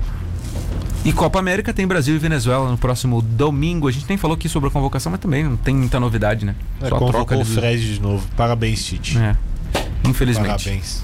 E 1.03 1.11
Copa 1.11 1.39
América 1.39 1.73
tem 1.73 1.87
Brasil 1.87 2.13
e 2.13 2.19
Venezuela 2.19 2.69
no 2.69 2.77
próximo 2.77 3.23
domingo. 3.23 3.87
A 3.87 3.91
gente 3.91 4.05
nem 4.07 4.19
falou 4.19 4.35
aqui 4.35 4.47
sobre 4.47 4.69
a 4.69 4.71
convocação, 4.71 5.11
mas 5.11 5.19
também 5.19 5.45
não 5.45 5.57
tem 5.57 5.75
muita 5.75 5.99
novidade, 5.99 6.45
né? 6.45 6.53
É, 6.79 6.85
a 6.85 6.89
troca 6.89 7.35
o 7.35 7.43
Fred 7.43 7.95
de 7.95 7.99
novo. 7.99 8.27
Parabéns, 8.37 8.85
Tite. 8.85 9.17
É. 9.17 9.35
Infelizmente. 10.03 10.63
Parabéns. 10.65 11.03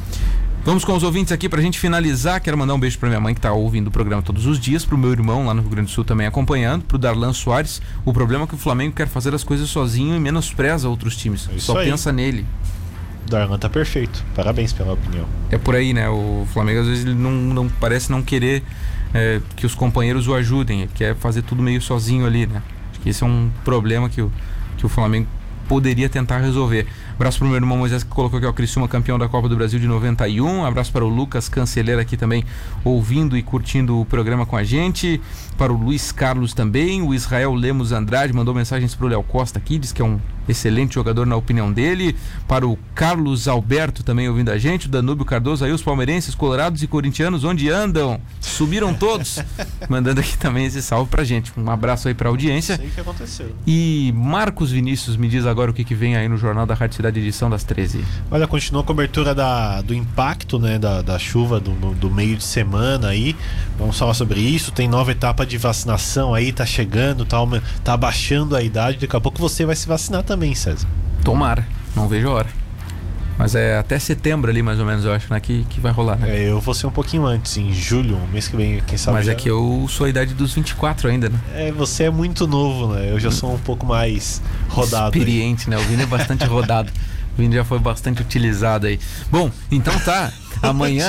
Vamos 0.66 0.84
com 0.84 0.96
os 0.96 1.04
ouvintes 1.04 1.32
aqui 1.32 1.48
pra 1.48 1.62
gente 1.62 1.78
finalizar. 1.78 2.42
Quero 2.42 2.58
mandar 2.58 2.74
um 2.74 2.80
beijo 2.80 2.98
pra 2.98 3.08
minha 3.08 3.22
mãe 3.22 3.36
que 3.36 3.42
tá 3.42 3.54
ouvindo 3.54 3.90
o 3.90 3.92
programa 3.92 4.24
todos 4.24 4.48
os 4.48 4.60
dias, 4.60 4.84
pro 4.84 4.98
meu 4.98 5.12
irmão 5.12 5.46
lá 5.46 5.54
no 5.54 5.62
Rio 5.62 5.70
Grande 5.70 5.90
do 5.90 5.94
Sul 5.94 6.04
também 6.04 6.26
acompanhando, 6.26 6.84
pro 6.86 6.98
Darlan 6.98 7.34
Soares. 7.34 7.82
O 8.04 8.12
problema 8.12 8.46
é 8.46 8.48
que 8.48 8.56
o 8.56 8.58
Flamengo 8.58 8.96
quer 8.96 9.08
fazer 9.08 9.36
as 9.36 9.44
coisas 9.44 9.70
sozinho 9.70 10.16
e 10.16 10.20
menospreza 10.20 10.90
outros 10.90 11.16
times. 11.16 11.48
É 11.56 11.60
Só 11.60 11.78
aí. 11.78 11.92
pensa 11.92 12.12
nele. 12.12 12.48
Darlan 13.30 13.60
tá 13.60 13.70
perfeito. 13.70 14.24
Parabéns 14.36 14.74
pela 14.74 14.94
opinião. 14.94 15.26
É 15.52 15.58
por 15.60 15.76
aí, 15.76 15.94
né? 15.94 16.10
O 16.10 16.48
Flamengo 16.52 16.82
às 16.82 16.88
vezes 16.88 17.06
ele 17.06 17.14
não, 17.14 17.32
não 17.32 17.70
parece 17.70 18.12
não 18.12 18.24
querer 18.24 18.64
é, 19.14 19.42
que 19.56 19.68
os 19.68 19.76
companheiros 19.76 20.28
o 20.28 20.34
ajudem, 20.34 20.82
ele 20.82 20.92
quer 20.94 21.16
fazer 21.16 21.42
tudo 21.44 21.62
meio 21.62 21.82
sozinho 21.82 22.26
ali, 22.26 22.48
né? 22.48 22.64
Acho 22.92 23.02
que 23.02 23.10
esse 23.10 23.24
é 23.24 23.26
um 23.28 23.52
problema 23.64 24.10
que 24.10 24.22
o, 24.22 24.32
que 24.78 24.86
o 24.86 24.90
Flamengo 24.90 25.28
poderia 25.68 26.10
tentar 26.10 26.40
resolver. 26.40 26.88
Abraço 27.14 27.40
para 27.40 27.46
o 27.46 27.50
meu 27.50 27.58
irmão 27.58 27.78
Moisés 27.78 28.04
que 28.04 28.10
colocou 28.10 28.38
aqui 28.38 28.48
o 28.48 28.54
Criciúma 28.54 28.88
campeão 28.88 29.18
da 29.18 29.28
Copa 29.28 29.50
do 29.50 29.56
Brasil 29.56 29.80
de 29.80 29.88
91. 29.88 30.66
Abraço 30.66 30.92
para 30.92 31.06
o 31.06 31.10
Lucas 31.10 31.50
Cancelheira 31.50 32.02
aqui 32.02 32.18
também 32.18 32.44
ouvindo 32.84 33.38
e 33.38 33.44
curtindo 33.44 34.00
o 34.00 34.06
programa 34.06 34.46
com 34.46 34.56
a 34.56 34.64
gente. 34.64 35.22
Para 35.58 35.72
o 35.72 35.78
Luiz 35.78 36.12
Carlos 36.12 36.54
também. 36.54 37.02
O 37.02 37.14
Israel 37.14 37.54
Lemos 37.54 37.92
Andrade 37.92 38.34
mandou 38.34 38.54
mensagens 38.54 38.94
para 38.96 39.06
o 39.06 39.10
Léo 39.10 39.24
Costa 39.24 39.60
aqui, 39.60 39.78
diz 39.78 39.92
que 39.92 40.02
é 40.02 40.06
um 40.06 40.20
excelente 40.48 40.96
jogador 40.96 41.26
na 41.26 41.36
opinião 41.36 41.72
dele. 41.72 42.16
Para 42.48 42.68
o 42.68 42.78
Carlos 42.94 43.48
Alberto 43.48 44.04
também 44.04 44.28
ouvindo 44.30 44.50
a 44.50 44.58
gente. 44.58 44.88
O 44.88 44.90
Danúbio 44.90 45.26
Cardoso 45.26 45.66
aí, 45.66 45.72
os 45.72 45.82
palmeirenses, 45.82 46.36
colorados 46.36 46.82
e 46.84 46.88
corintianos, 46.88 47.44
onde 47.44 47.70
andam? 47.70 48.20
Subiram 48.40 48.94
todos. 48.94 49.40
Mandando 49.90 50.22
aqui 50.22 50.38
também 50.38 50.66
esse 50.66 50.82
salve 50.82 51.10
pra 51.10 51.24
gente. 51.24 51.52
Um 51.58 51.70
abraço 51.70 52.08
aí 52.08 52.14
pra 52.14 52.30
audiência. 52.30 52.78
Sei 52.78 52.88
o 52.88 52.92
que 52.92 53.02
aconteceu. 53.02 53.56
E 53.66 54.14
Marcos 54.16 54.72
Vinícius 54.72 55.18
me 55.18 55.28
diz 55.28 55.46
agora 55.46 55.72
o 55.72 55.74
que, 55.74 55.84
que 55.84 55.96
vem 55.96 56.16
aí 56.16 56.28
no 56.28 56.38
Jornal 56.38 56.66
da 56.66 56.74
Rádio 56.74 56.96
Cidade 56.96 57.20
edição 57.20 57.50
das 57.50 57.64
13. 57.64 58.04
Olha, 58.30 58.48
continua 58.48 58.82
a 58.82 58.86
cobertura 58.86 59.34
da, 59.34 59.82
do 59.82 59.94
impacto 59.94 60.60
né, 60.60 60.78
da, 60.78 61.02
da 61.02 61.18
chuva 61.18 61.60
do, 61.60 61.72
do 61.96 62.10
meio 62.10 62.36
de 62.36 62.44
semana 62.44 63.10
aí. 63.10 63.36
Vamos 63.78 63.98
falar 63.98 64.14
sobre 64.14 64.40
isso. 64.40 64.72
Tem 64.72 64.88
nova 64.88 65.12
etapa 65.12 65.46
de 65.46 65.58
vacinação 65.58 66.34
aí, 66.34 66.52
tá 66.52 66.66
chegando, 66.66 67.26
tá, 67.26 67.38
tá 67.84 67.94
abaixando 67.94 68.56
a 68.56 68.62
idade. 68.62 68.98
Daqui 68.98 69.16
a 69.16 69.22
pouco 69.22 69.40
você 69.40 69.66
vai 69.66 69.76
se 69.76 69.88
vacinar 69.88 70.24
também, 70.24 70.35
César. 70.56 70.88
Tomara, 71.24 71.68
não 71.96 72.08
vejo 72.08 72.28
a 72.30 72.32
hora. 72.34 72.50
Mas 73.38 73.54
é 73.54 73.78
até 73.78 74.00
setembro 74.00 74.50
ali, 74.50 74.62
mais 74.64 74.80
ou 74.80 74.86
menos, 74.86 75.04
eu 75.04 75.12
acho, 75.12 75.32
né? 75.34 75.38
Que, 75.42 75.66
que 75.70 75.82
vai 75.82 75.92
rolar, 75.92 76.16
né? 76.16 76.38
É, 76.40 76.50
eu 76.50 76.62
vou 76.62 76.74
ser 76.74 76.88
um 76.88 76.92
pouquinho 76.92 77.26
antes, 77.26 77.58
em 77.58 77.74
julho, 77.74 78.18
mês 78.32 78.48
que 78.48 78.56
vem, 78.56 78.82
quem 78.88 78.98
sabe. 78.98 79.18
Mas 79.18 79.26
já- 79.26 79.34
é 79.34 79.36
que 79.36 79.50
eu 79.50 79.86
sou 79.90 80.06
a 80.06 80.10
idade 80.10 80.34
dos 80.34 80.54
24 80.54 81.10
ainda, 81.10 81.28
né? 81.28 81.38
É, 81.54 81.70
você 81.70 82.04
é 82.06 82.10
muito 82.10 82.48
novo, 82.48 82.94
né? 82.94 83.12
Eu 83.12 83.20
já 83.20 83.32
sou 83.32 83.54
um 83.54 83.60
pouco 83.60 83.86
mais 83.86 84.42
rodado. 84.70 85.14
aí. 85.16 85.20
Experiente, 85.20 85.70
né? 85.70 85.78
O 85.78 85.82
Vini 85.82 86.04
é 86.04 86.06
bastante 86.06 86.46
rodado. 86.48 86.90
O 87.38 87.42
Vini 87.42 87.54
já 87.56 87.66
foi 87.66 87.78
bastante 87.78 88.22
utilizado 88.22 88.88
aí. 88.88 88.98
Bom, 89.30 89.52
então 89.70 89.94
tá. 90.00 90.32
Amanhã. 90.64 91.06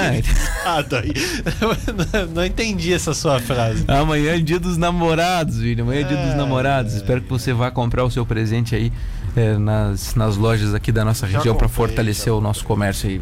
Não, 2.10 2.26
não 2.34 2.44
entendi 2.44 2.92
essa 2.92 3.14
sua 3.14 3.38
frase. 3.38 3.84
Amanhã 3.86 4.34
é 4.34 4.38
dia 4.40 4.58
dos 4.58 4.76
namorados, 4.76 5.58
Vini. 5.58 5.80
Amanhã 5.82 6.00
é 6.00 6.04
dia 6.04 6.16
dos 6.16 6.32
É, 6.32 6.34
namorados. 6.34 6.94
é. 6.94 6.96
Espero 6.96 7.20
que 7.20 7.28
você 7.28 7.52
vá 7.52 7.70
comprar 7.70 8.04
o 8.04 8.10
seu 8.10 8.26
presente 8.26 8.74
aí 8.74 8.92
é, 9.36 9.56
nas, 9.58 10.14
nas 10.14 10.36
lojas 10.36 10.74
aqui 10.74 10.90
da 10.90 11.04
nossa 11.04 11.28
Já 11.28 11.38
região 11.38 11.54
para 11.54 11.68
fortalecer 11.68 12.32
o 12.32 12.40
nosso 12.40 12.64
comércio 12.64 13.08
aí. 13.08 13.20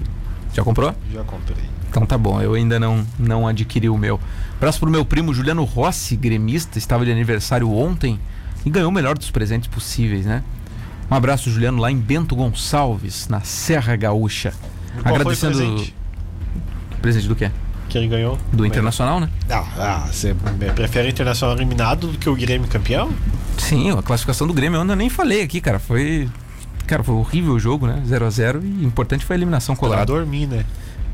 Já 0.55 0.63
comprou? 0.63 0.95
Já 1.13 1.25
comprei. 1.25 1.65
Então 1.91 2.07
tá 2.07 2.17
bom, 2.17 2.41
eu 2.41 2.55
ainda 2.55 2.79
não, 2.81 3.07
não 3.19 3.47
adquiri 3.47 3.89
o 3.89 3.99
meu. 3.99 4.19
Abraço 4.57 4.81
pro 4.81 4.91
meu 4.91 5.05
primo 5.05 5.35
Juliano 5.35 5.65
Rossi, 5.65 6.17
gremista, 6.17 6.79
estava 6.79 7.05
de 7.05 7.13
aniversário 7.13 7.71
ontem 7.71 8.19
e 8.65 8.71
ganhou 8.71 8.89
o 8.89 8.93
melhor 8.93 9.19
dos 9.19 9.31
presentes 9.31 9.69
possíveis, 9.69 10.25
né? 10.25 10.43
Um 11.11 11.15
abraço, 11.15 11.51
Juliano, 11.51 11.79
lá 11.79 11.91
em 11.91 11.99
Bento 11.99 12.35
Gonçalves, 12.35 13.29
na 13.29 13.43
Serra 13.43 13.95
Gaúcha. 13.95 14.55
Qual 15.03 15.15
Agradecendo. 15.15 15.55
foi 15.55 15.65
o 15.67 15.69
presente 15.69 15.95
Presente 17.03 17.29
do 17.29 17.37
quê? 17.37 17.51
Que 17.95 17.99
ele 17.99 18.09
ganhou? 18.09 18.37
Do 18.53 18.67
Internacional, 18.67 19.21
né? 19.21 19.29
Ah, 19.49 19.65
ah, 19.79 20.09
você 20.11 20.35
prefere 20.75 21.09
o 21.09 21.11
Internacional 21.11 21.55
eliminado 21.57 22.09
do 22.09 22.19
que 22.19 22.29
o 22.29 22.35
Grêmio 22.35 22.69
campeão? 22.69 23.11
Sim, 23.57 23.91
a 23.97 24.03
classificação 24.03 24.47
do 24.49 24.53
Grêmio 24.53 24.77
eu 24.79 24.81
ainda 24.83 24.97
nem 24.97 25.09
falei 25.09 25.43
aqui, 25.43 25.61
cara. 25.61 25.79
Foi. 25.79 26.29
Cara, 26.87 27.03
foi 27.05 27.15
horrível 27.15 27.53
o 27.55 27.59
jogo, 27.61 27.87
né? 27.87 28.03
0 28.07 28.27
a 28.27 28.31
0 28.31 28.61
e 28.65 28.85
importante 28.85 29.25
foi 29.25 29.35
a 29.35 29.39
eliminação 29.39 29.75
Pra 29.77 29.81
colorada. 29.81 30.07
dormir, 30.07 30.47
né? 30.47 30.65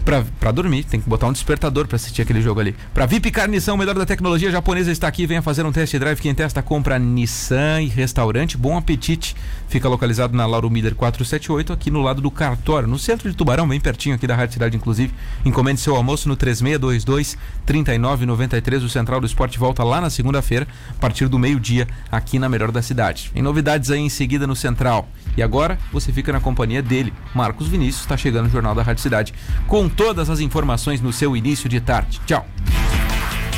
Pra 0.04 0.50
dormir, 0.50 0.84
tem 0.84 1.00
que 1.00 1.08
botar 1.08 1.26
um 1.26 1.32
despertador 1.32 1.86
pra 1.86 1.96
assistir 1.96 2.22
aquele 2.22 2.42
jogo 2.42 2.60
ali. 2.60 2.74
Pra 2.92 3.06
VIP 3.06 3.30
Carnição, 3.30 3.74
o 3.74 3.78
melhor 3.78 3.94
da 3.94 4.04
tecnologia 4.04 4.50
japonesa 4.50 4.90
está 4.90 5.06
aqui. 5.06 5.26
Venha 5.26 5.42
fazer 5.42 5.64
um 5.64 5.70
test 5.70 5.96
drive. 5.96 6.20
Quem 6.20 6.34
testa, 6.34 6.62
compra 6.62 6.98
Nissan 6.98 7.82
e 7.82 7.86
restaurante. 7.86 8.56
Bom 8.56 8.76
apetite. 8.76 9.36
Fica 9.68 9.88
localizado 9.88 10.36
na 10.36 10.46
Lauro 10.46 10.68
Miller 10.68 10.94
478, 10.94 11.72
aqui 11.72 11.90
no 11.90 12.02
lado 12.02 12.20
do 12.20 12.30
cartório, 12.30 12.88
no 12.88 12.98
centro 12.98 13.30
de 13.30 13.36
Tubarão, 13.36 13.68
bem 13.68 13.78
pertinho 13.78 14.16
aqui 14.16 14.26
da 14.26 14.34
Rádio 14.34 14.54
Cidade, 14.54 14.76
inclusive. 14.76 15.12
Encomende 15.44 15.80
seu 15.80 15.94
almoço 15.94 16.28
no 16.28 16.34
3622 16.34 17.36
3993. 17.66 18.82
O 18.82 18.88
Central 18.88 19.20
do 19.20 19.26
Esporte 19.26 19.58
volta 19.58 19.84
lá 19.84 20.00
na 20.00 20.10
segunda-feira, 20.10 20.66
a 20.88 20.94
partir 20.94 21.28
do 21.28 21.38
meio-dia, 21.38 21.86
aqui 22.10 22.38
na 22.38 22.48
melhor 22.48 22.72
da 22.72 22.82
cidade. 22.82 23.30
Em 23.34 23.42
novidades 23.42 23.90
aí 23.90 24.00
em 24.00 24.08
seguida 24.08 24.46
no 24.46 24.56
Central. 24.56 25.08
E 25.36 25.42
agora 25.42 25.78
você 25.92 26.12
fica 26.12 26.32
na 26.32 26.40
companhia 26.40 26.82
dele, 26.82 27.12
Marcos 27.34 27.68
Vinícius, 27.68 28.02
está 28.02 28.16
chegando 28.16 28.46
no 28.46 28.50
Jornal 28.50 28.74
da 28.74 28.82
Rádio 28.82 29.02
Cidade, 29.02 29.34
com 29.66 29.89
todas 29.90 30.30
as 30.30 30.40
informações 30.40 31.00
no 31.00 31.12
seu 31.12 31.36
início 31.36 31.68
de 31.68 31.80
tarde. 31.80 32.20
Tchau. 32.26 32.46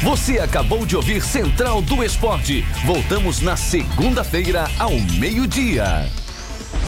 Você 0.02 0.40
acabou 0.40 0.84
de 0.84 0.96
ouvir 0.96 1.22
Central 1.22 1.80
do 1.80 2.02
Esporte. 2.02 2.64
Voltamos 2.84 3.40
na 3.40 3.56
segunda-feira 3.56 4.68
ao 4.78 4.98
meio-dia. 5.18 6.10